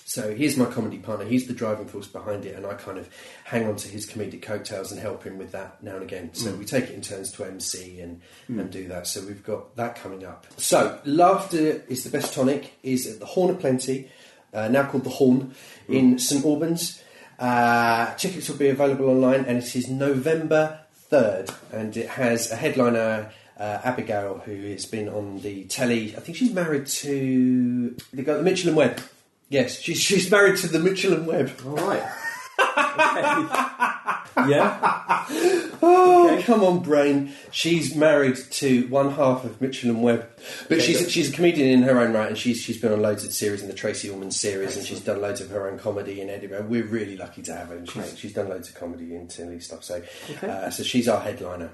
[0.05, 1.25] So he's my comedy partner.
[1.25, 3.09] He's the driving force behind it, and I kind of
[3.45, 6.33] hang on to his comedic coattails and help him with that now and again.
[6.33, 9.07] So we take it in turns to MC and, and do that.
[9.07, 10.45] So we've got that coming up.
[10.57, 12.73] So laughter is the best tonic.
[12.83, 14.09] Is at the Horn of Plenty,
[14.53, 15.55] uh, now called the Horn,
[15.87, 17.01] in St Albans.
[17.39, 22.55] Uh, tickets will be available online, and it is November third, and it has a
[22.55, 23.31] headliner.
[23.55, 28.41] Uh, Abigail, who has been on the telly, I think she's married to the guy,
[28.41, 28.99] Mitchell and Webb.
[29.53, 31.51] Yes, she's she's married to the Mitchell and Webb.
[31.65, 32.03] All right.
[32.59, 33.49] Okay.
[34.49, 35.25] yeah.
[35.81, 37.33] Oh, come on, brain.
[37.51, 40.27] She's married to one half of Mitchell and Webb,
[40.69, 42.91] but Okay, she's but- she's a comedian in her own right, and she's she's been
[42.93, 45.69] on loads of series in the Tracey Ullman series, and she's done loads of her
[45.69, 46.63] own comedy in Edinburgh.
[46.67, 49.59] We're really lucky to have her, and she's, she's done loads of comedy and silly
[49.59, 49.83] stuff.
[49.83, 50.01] So,
[50.31, 50.49] Okay.
[50.49, 51.69] uh, so she's our headliner.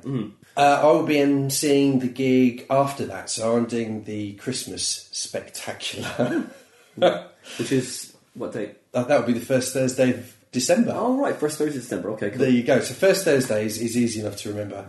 [0.58, 6.44] Uh, I will be emceeing the gig after that, so I'm doing the Christmas spectacular.
[7.60, 8.78] Which is what date?
[8.94, 10.94] Uh, that would be the first Thursday of December.
[10.96, 11.36] Oh, right.
[11.36, 12.12] First Thursday of December.
[12.12, 12.40] Okay, cool.
[12.40, 12.80] There you go.
[12.80, 14.88] So first Thursday is, is easy enough to remember.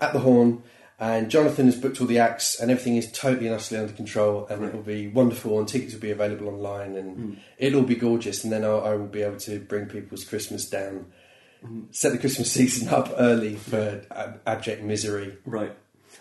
[0.00, 0.62] At the Horn,
[1.00, 4.46] and Jonathan has booked all the acts, and everything is totally and utterly under control,
[4.48, 5.58] and it will be wonderful.
[5.58, 8.42] And tickets will be available online, and it'll be gorgeous.
[8.42, 11.06] And then I'll, I will be able to bring people's Christmas down,
[11.92, 15.38] set the Christmas season up early for ab- abject misery.
[15.46, 15.74] Right.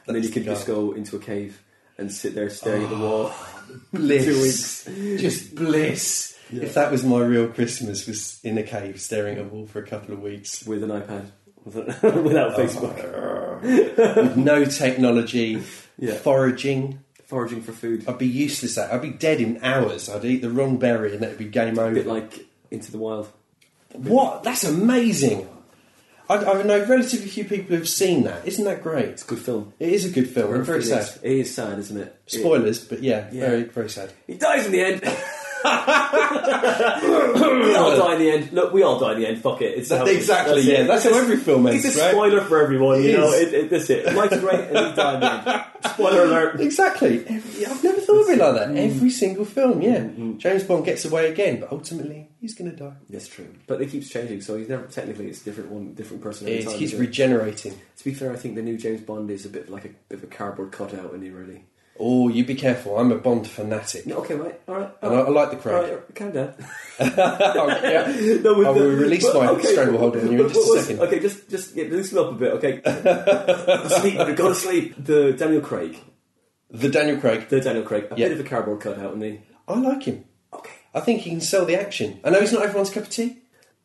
[0.05, 1.61] And then you can the just go into a cave
[1.98, 3.32] and sit there staring at the wall.
[3.32, 3.49] Oh,
[3.94, 4.86] bliss,
[5.18, 6.38] just bliss.
[6.52, 9.80] If that was my real Christmas, was in a cave staring at a wall for
[9.80, 10.65] a couple of weeks.
[10.65, 11.32] with an iPad
[11.65, 12.57] without oh.
[12.57, 13.61] Facebook.
[14.15, 15.61] with no technology,
[15.98, 16.14] Yeah.
[16.15, 16.99] foraging.
[17.26, 18.07] Foraging for food.
[18.07, 18.94] I'd be useless at.
[18.94, 20.07] I'd be dead in hours.
[20.07, 21.94] I'd eat the wrong berry and it'd be game A over.
[21.95, 23.28] bit like Into the Wild.
[23.91, 24.44] what?
[24.44, 25.45] That's amazing.
[26.29, 28.45] I, I know relatively few people who've seen that.
[28.47, 29.05] Isn't that great?
[29.05, 29.73] It's a good film.
[29.79, 30.53] It is a good film.
[30.53, 31.09] and very sad.
[31.23, 32.15] It is sad, isn't it?
[32.27, 33.49] Spoilers, but yeah, Yeah.
[33.49, 34.11] very very sad.
[34.27, 35.01] He dies in the end.
[35.63, 35.69] we
[37.75, 38.51] all die in the end.
[38.53, 39.41] Look, we all die in the end.
[39.41, 39.77] Fuck it.
[39.77, 40.65] It's That- how it- exactly, it.
[40.65, 42.11] yeah, that's how every film ends, It's a right?
[42.11, 42.99] spoiler for everyone.
[42.99, 43.47] It you know, is.
[43.47, 44.13] it, it, that's it.
[44.13, 45.63] Life's great, and he died in the end.
[45.98, 46.61] Spoiler alert.
[46.61, 47.26] Exactly.
[47.28, 48.69] Every, I've never thought of it like that.
[48.69, 48.78] Mm.
[48.78, 50.07] Every single film, yeah.
[50.38, 52.94] James Bond gets away again, but ultimately he's going to die.
[53.10, 54.41] That's true, but it keeps changing.
[54.41, 56.48] So he's never technically it's a different one, different person.
[56.48, 57.74] Every time, he's regenerating.
[57.98, 60.19] to be fair, I think the new James Bond is a bit like a bit
[60.19, 61.65] of a cardboard cutout, and he really.
[61.99, 62.98] Oh, you be careful.
[62.99, 64.06] I'm a Bond fanatic.
[64.06, 64.91] No, okay, right, all right.
[65.02, 65.94] And I, I like the All Craig.
[65.94, 66.53] right, calm down.
[66.99, 68.07] Oh, yeah.
[68.41, 70.80] No, I oh, the- will release but- my okay, stranglehold on you in just a
[70.82, 71.02] second.
[71.02, 72.53] Okay, just just yeah, loosen up a bit.
[72.53, 72.82] Okay,
[73.90, 74.36] sleep.
[74.36, 74.95] Go to sleep.
[75.03, 75.98] The Daniel Craig,
[76.69, 77.49] The Daniel Craig.
[77.49, 78.28] the Daniel Craig, a Yeah.
[78.30, 79.41] bit of a cardboard cutout, and he.
[79.68, 80.26] I like him.
[80.53, 82.19] Okay, I think he can sell the action.
[82.24, 83.38] I know he's not everyone's cup of tea.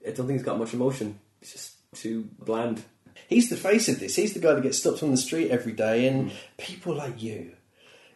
[0.07, 1.19] I don't think he's got much emotion.
[1.41, 2.83] He's just too bland.
[3.29, 4.17] He's the face of this.
[4.17, 6.37] He's the guy that gets stopped on the street every day, and hmm.
[6.59, 7.53] people like you.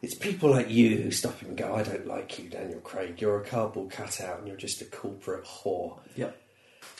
[0.03, 3.21] It's people like you who stop him and go, I don't like you, Daniel Craig.
[3.21, 5.99] You're a cardboard cutout and you're just a corporate whore.
[6.17, 6.37] Yep.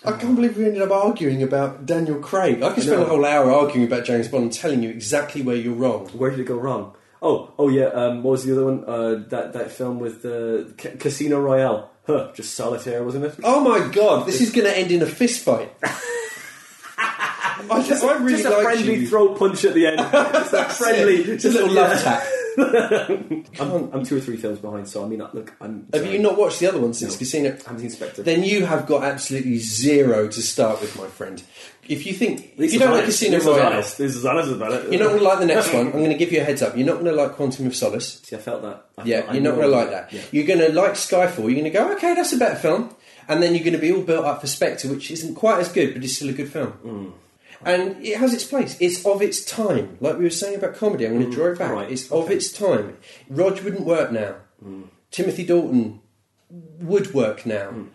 [0.05, 2.63] I can't believe we ended up arguing about Daniel Craig.
[2.63, 5.57] I could spend a whole hour arguing about James Bond and telling you exactly where
[5.57, 6.09] you're wrong.
[6.09, 6.95] Where did it go wrong?
[7.23, 7.87] Oh, oh yeah.
[7.87, 8.85] Um, what was the other one?
[8.85, 11.91] Uh, that that film with the Ca- Casino Royale.
[12.07, 13.35] Huh, just solitaire, wasn't it?
[13.43, 15.73] Oh my god, this is going to end in a fist fight.
[16.99, 19.09] I, just, I really just a like friendly you.
[19.09, 19.99] throat punch at the end.
[20.13, 22.23] just a friendly, just a little love tap.
[23.61, 25.87] I'm, I'm two or three films behind, so I mean, look, I'm.
[25.93, 26.13] Have sorry.
[26.17, 27.19] you not watched the other one since No.
[27.19, 27.49] Casino?
[27.51, 28.23] I haven't seen Spectre.
[28.23, 31.43] Then you have got absolutely zero to start with, my friend.
[31.89, 33.05] If you think if you don't like.
[33.05, 33.99] Casino it's Royale, honest.
[33.99, 34.93] This is honest about it.
[34.93, 35.87] you're not going to like the next one.
[35.87, 36.77] I'm going to give you a heads up.
[36.77, 38.21] You're not going to like Quantum of Solace.
[38.25, 38.87] See, I felt that.
[38.99, 40.13] I Yeah, felt- you're not going to like that.
[40.13, 40.23] Yeah.
[40.33, 41.45] You're going to like Skyfall.
[41.45, 42.95] You're going to go, okay, that's a better film.
[43.29, 45.69] And then you're going to be all built up for Spectre, which isn't quite as
[45.71, 46.73] good, but it's still a good film.
[46.85, 47.13] Mm.
[47.65, 48.77] And it has its place.
[48.81, 49.97] It's of its time.
[50.01, 51.73] Like we were saying about comedy, I'm going to mm, draw it back.
[51.73, 52.35] right, It's of okay.
[52.35, 52.97] its time.
[53.29, 54.37] Rog wouldn't work now.
[54.65, 54.85] Mm.
[55.11, 56.01] Timothy Dalton
[56.51, 57.71] would work now.
[57.71, 57.89] Mm.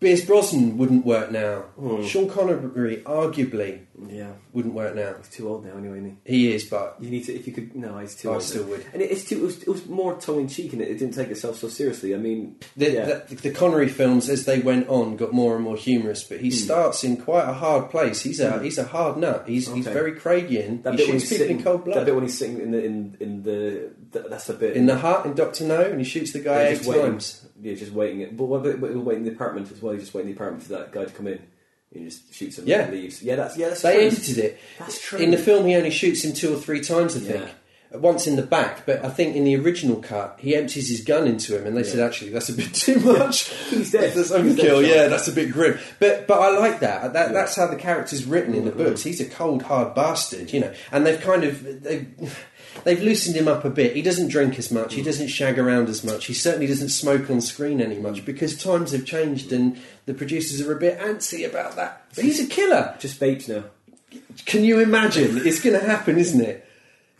[0.00, 1.64] Pierce Brosnan wouldn't work now.
[2.04, 5.14] Sean Connery, arguably, Yeah, wouldn't work now.
[5.18, 5.98] he's too old now, anyway.
[5.98, 6.96] Isn't He is, but?
[7.00, 7.74] You need to, if you could.
[7.76, 8.42] No, he's too I old.
[8.42, 8.70] still now.
[8.70, 8.86] would.
[8.92, 9.38] And it, it's too.
[9.38, 11.68] It was, it was more tongue in cheek, and it, it didn't take itself so
[11.68, 12.14] seriously.
[12.14, 13.04] I mean, The, yeah.
[13.28, 16.24] the, the Connery films, as they went on, got more and more humorous.
[16.24, 16.54] But he Hmm.
[16.56, 18.22] starts in quite a hard place.
[18.22, 19.44] He's a he's a hard nut.
[19.46, 20.82] He's he's very Craigian.
[20.82, 21.96] that he bit when he's sitting, in cold blood.
[21.98, 24.86] That bit when he's sitting in the in in the, the that's the bit in
[24.86, 27.04] the heart in Doctor No, and he shoots the guy Yeah, eight just waiting.
[27.12, 27.46] times.
[27.60, 28.36] Yeah, just waiting it.
[28.36, 29.92] But but he'll wait in the apartment as well?
[29.92, 31.40] He's just waiting in the apartment for that guy to come in.
[31.92, 32.82] He just shoots him Yeah.
[32.82, 33.22] and leaves.
[33.22, 34.06] Yeah, that's yeah, that's They true.
[34.06, 34.58] edited it.
[34.78, 35.18] That's true.
[35.18, 37.32] In the film, he only shoots him two or three times, I Yeah.
[37.32, 37.44] think.
[37.94, 41.26] Once in the back, but I think in the original cut, he empties his gun
[41.26, 41.90] into him, and they Yeah.
[41.90, 43.50] said, "Actually, that's a bit too much.
[43.68, 44.14] He's dead.
[44.14, 44.80] That's dead, overkill.
[44.82, 44.84] John.
[44.86, 47.12] Yeah, that's a bit grim." But but I like that.
[47.12, 47.32] that Yeah.
[47.34, 48.84] That's how the character's written in the mm-hmm.
[48.84, 49.02] books.
[49.02, 50.72] He's a cold, hard bastard, you know.
[50.90, 52.06] And they've kind of they've,
[52.84, 53.94] they've loosened him up a bit.
[53.94, 54.94] He doesn't drink as much.
[54.94, 55.04] He mm.
[55.04, 56.26] doesn't shag around as much.
[56.26, 60.60] He certainly doesn't smoke on screen any much because times have changed, and the producers
[60.60, 62.04] are a bit antsy about that.
[62.14, 62.96] But he's a killer.
[62.98, 63.64] Just vapes now.
[64.44, 65.38] Can you imagine?
[65.46, 66.68] It's going to happen, isn't it?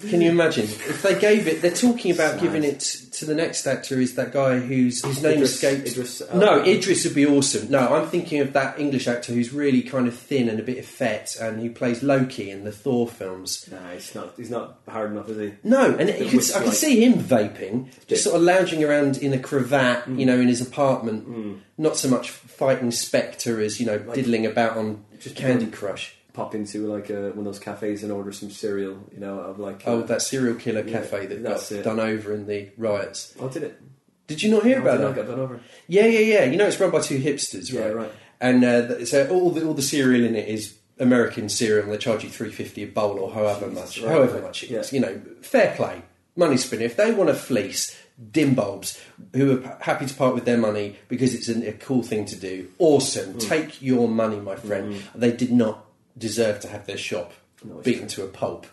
[0.08, 1.62] Can you imagine if they gave it?
[1.62, 2.80] They're talking about giving it
[3.12, 4.00] to the next actor.
[4.00, 5.92] Is that guy whose his name Idris- escapes?
[5.92, 7.70] Idris no, Idris would be awesome.
[7.70, 10.78] No, I'm thinking of that English actor who's really kind of thin and a bit
[10.78, 13.68] effete, and who plays Loki in the Thor films.
[13.70, 14.34] Nah, he's not.
[14.36, 15.52] He's not hard enough, is he?
[15.62, 19.32] No, and Bit could, I could see him vaping, just sort of lounging around in
[19.32, 20.18] a cravat, Mm.
[20.18, 21.60] you know, in his apartment.
[21.78, 26.14] Not so much fighting Spectre as you know, diddling about on Just Candy Crush.
[26.32, 28.98] Pop into like uh, one of those cafes and order some cereal.
[29.12, 29.82] You know, of like.
[29.86, 31.82] Oh, uh, that Cereal Killer yeah, cafe that that's got it.
[31.82, 33.34] done over in the riots.
[33.38, 33.80] Oh, did it?
[34.28, 35.14] Did you not hear Oh, about that?
[35.14, 35.60] get done over.
[35.88, 36.44] Yeah, yeah, yeah.
[36.44, 37.94] You know, it's run by two hipsters, Yeah, right?
[37.96, 38.12] right.
[38.40, 41.98] And uh, so all the all the cereal in it is American cereal, and they
[41.98, 44.42] charge you three fifty a bowl or however much, right, however right.
[44.44, 44.78] much it Yeah.
[44.80, 44.92] is.
[44.92, 46.02] You know, fair play,
[46.36, 46.84] money spinner.
[46.84, 47.96] If they want to fleece
[48.30, 49.00] dim bulbs
[49.34, 52.24] who are p- happy to part with their money because it's an, a cool thing
[52.26, 53.34] to do, awesome.
[53.34, 53.48] Mm.
[53.48, 55.02] Take your money, my friend.
[55.14, 55.84] They did not
[56.16, 57.32] deserve to have their shop.
[57.64, 58.66] No, beaten to a pulp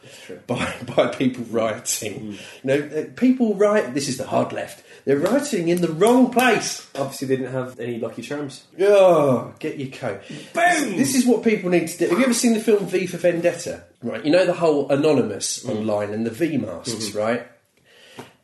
[0.47, 2.33] by by people rioting.
[2.33, 2.39] Mm.
[2.63, 3.93] You know, uh, people riot.
[3.93, 4.83] This is the hard left.
[5.05, 6.87] They're rioting in the wrong place.
[6.95, 8.63] Obviously, they didn't have any Lucky Charms.
[8.81, 10.21] Oh, get your coat.
[10.55, 10.97] Boom!
[10.97, 12.09] This is what people need to do.
[12.09, 13.83] Have you ever seen the film V for Vendetta?
[14.01, 15.69] Right, you know the whole anonymous Mm.
[15.77, 17.17] online and the V masks, Mm-hmm.
[17.19, 17.47] right?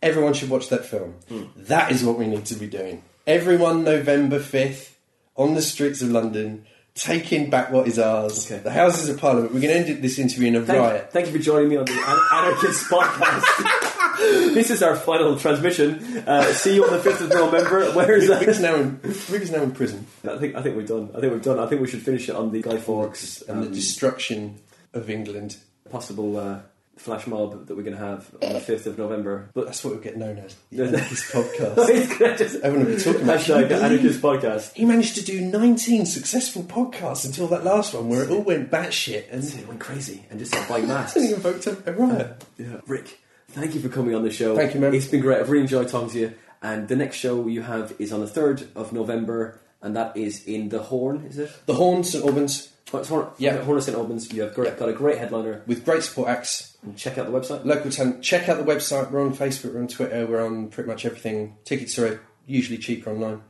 [0.04, 1.16] Everyone should watch that film.
[1.32, 1.50] Mm.
[1.56, 3.02] That is what we need to be doing.
[3.26, 4.96] Everyone, November fifth,
[5.36, 6.66] on the streets of London,
[6.96, 8.50] taking back what is ours.
[8.52, 8.62] Okay.
[8.62, 9.54] The Houses of Parliament.
[9.54, 11.12] We're going to end this interview in a Thank, riot.
[11.12, 14.14] thank you for joining me on the An- Anarchist podcast.
[14.54, 16.24] this is our final transmission.
[16.26, 17.92] Uh, see you on the fifth of November.
[17.92, 18.62] Where is Rick that?
[18.62, 20.08] now in, Rick is now in prison.
[20.28, 21.10] I think I think we're done.
[21.16, 21.60] I think we're done.
[21.60, 24.60] I think we should finish it on the Guy Fawkes and the um, destruction
[24.94, 25.58] of England.
[25.90, 26.60] possible uh,
[26.98, 28.60] flash mob that we're going to have on the eh.
[28.60, 29.50] fifth of November.
[29.54, 30.86] But That's what we'll get known as the Yeah.
[30.86, 31.90] Anarchist podcast.
[31.90, 34.74] it's gonna just Everyone will be talking about hashtag Can Anarchist podcast.
[34.74, 38.72] He managed to do 19 successful podcasts until that last one where it all went
[38.72, 41.14] batshit and It went crazy and just started buying masks.
[41.16, 42.46] hasn't even evoked a, a riot.
[42.58, 43.20] Yeah, Rick,
[43.50, 44.56] thank you for coming on the show.
[44.56, 44.94] Thank you, man.
[44.96, 45.40] It's been great.
[45.40, 46.34] I've really enjoyed talking to you.
[46.62, 50.45] And the next show you have is on the third of November, and that is
[50.45, 51.26] in the Horn.
[51.30, 51.52] Is it?
[51.65, 53.57] The Horn, St Albans, Oh, it's Horn, Yeah.
[53.64, 54.31] Horn of St Albans.
[54.31, 54.80] You have great, Yeah.
[54.80, 55.64] got a great headliner.
[55.68, 56.77] with great support acts.
[56.84, 57.65] And check out the website.
[57.65, 58.22] Local talent.
[58.22, 59.11] Check out the website.
[59.11, 61.57] We're on Facebook, we're on Twitter, we're on pretty much everything.
[61.65, 63.41] Tickets are usually cheaper online.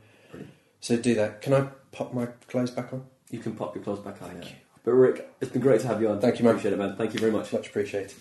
[0.80, 1.42] So do that.
[1.42, 3.04] Can I pop my clothes back on?
[3.30, 4.40] You can pop your clothes back on.
[4.40, 4.48] Yeah.
[4.84, 6.20] But Rick, it's been great to have you on.
[6.20, 6.52] Thank you, man.
[6.54, 6.96] Appreciate it, man.
[6.96, 7.52] Thank you very much.
[7.52, 8.14] Much appreciated.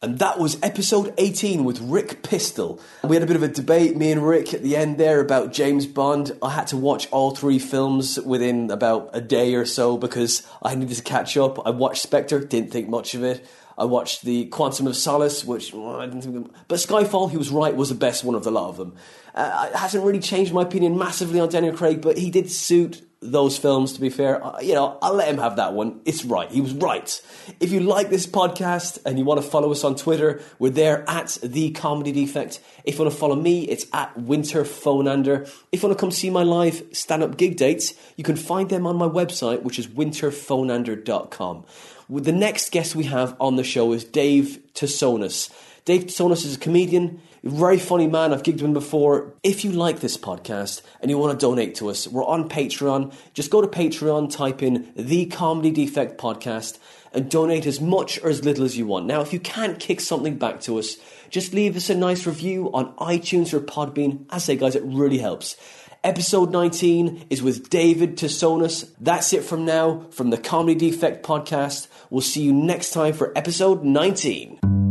[0.00, 2.80] And that was episode 18 with Rick Pistol.
[3.02, 5.52] We had a bit of a debate, me and Rick, at the end there about
[5.52, 6.38] James Bond.
[6.40, 10.76] I had to watch all three films within about a day or so because I
[10.76, 11.66] needed to catch up.
[11.66, 13.44] I watched Spectre, didn't think much of it.
[13.76, 16.52] I watched the Quantum of Solace, which well, I didn't think.
[16.68, 18.94] But Skyfall, he was right, was the best one of the lot of them.
[19.34, 23.02] Uh, it hasn't really changed my opinion massively on Daniel Craig, but he did suit
[23.20, 24.44] those films, to be fair.
[24.44, 26.00] Uh, you know, I'll let him have that one.
[26.04, 26.50] It's right.
[26.50, 27.20] He was right.
[27.58, 31.04] If you like this podcast and you want to follow us on Twitter, we're there
[31.08, 32.60] at The Comedy Defect.
[32.84, 35.46] If you want to follow me, it's at Winter Phonander.
[35.72, 38.68] If you want to come see my live stand up gig dates, you can find
[38.70, 41.64] them on my website, which is winterphonander.com.
[42.10, 45.50] The next guest we have on the show is Dave Tusonis.
[45.84, 47.20] Dave Tusonis is a comedian.
[47.42, 48.32] Very funny man.
[48.32, 49.32] I've gigged him before.
[49.42, 53.14] If you like this podcast and you want to donate to us, we're on Patreon.
[53.32, 56.78] Just go to Patreon, type in the Comedy Defect Podcast,
[57.12, 59.06] and donate as much or as little as you want.
[59.06, 60.96] Now, if you can't kick something back to us,
[61.30, 64.24] just leave us a nice review on iTunes or Podbean.
[64.30, 65.56] I say, guys, it really helps.
[66.04, 68.90] Episode 19 is with David Tusonis.
[69.00, 71.88] That's it from now from the Comedy Defect Podcast.
[72.08, 74.87] We'll see you next time for episode 19.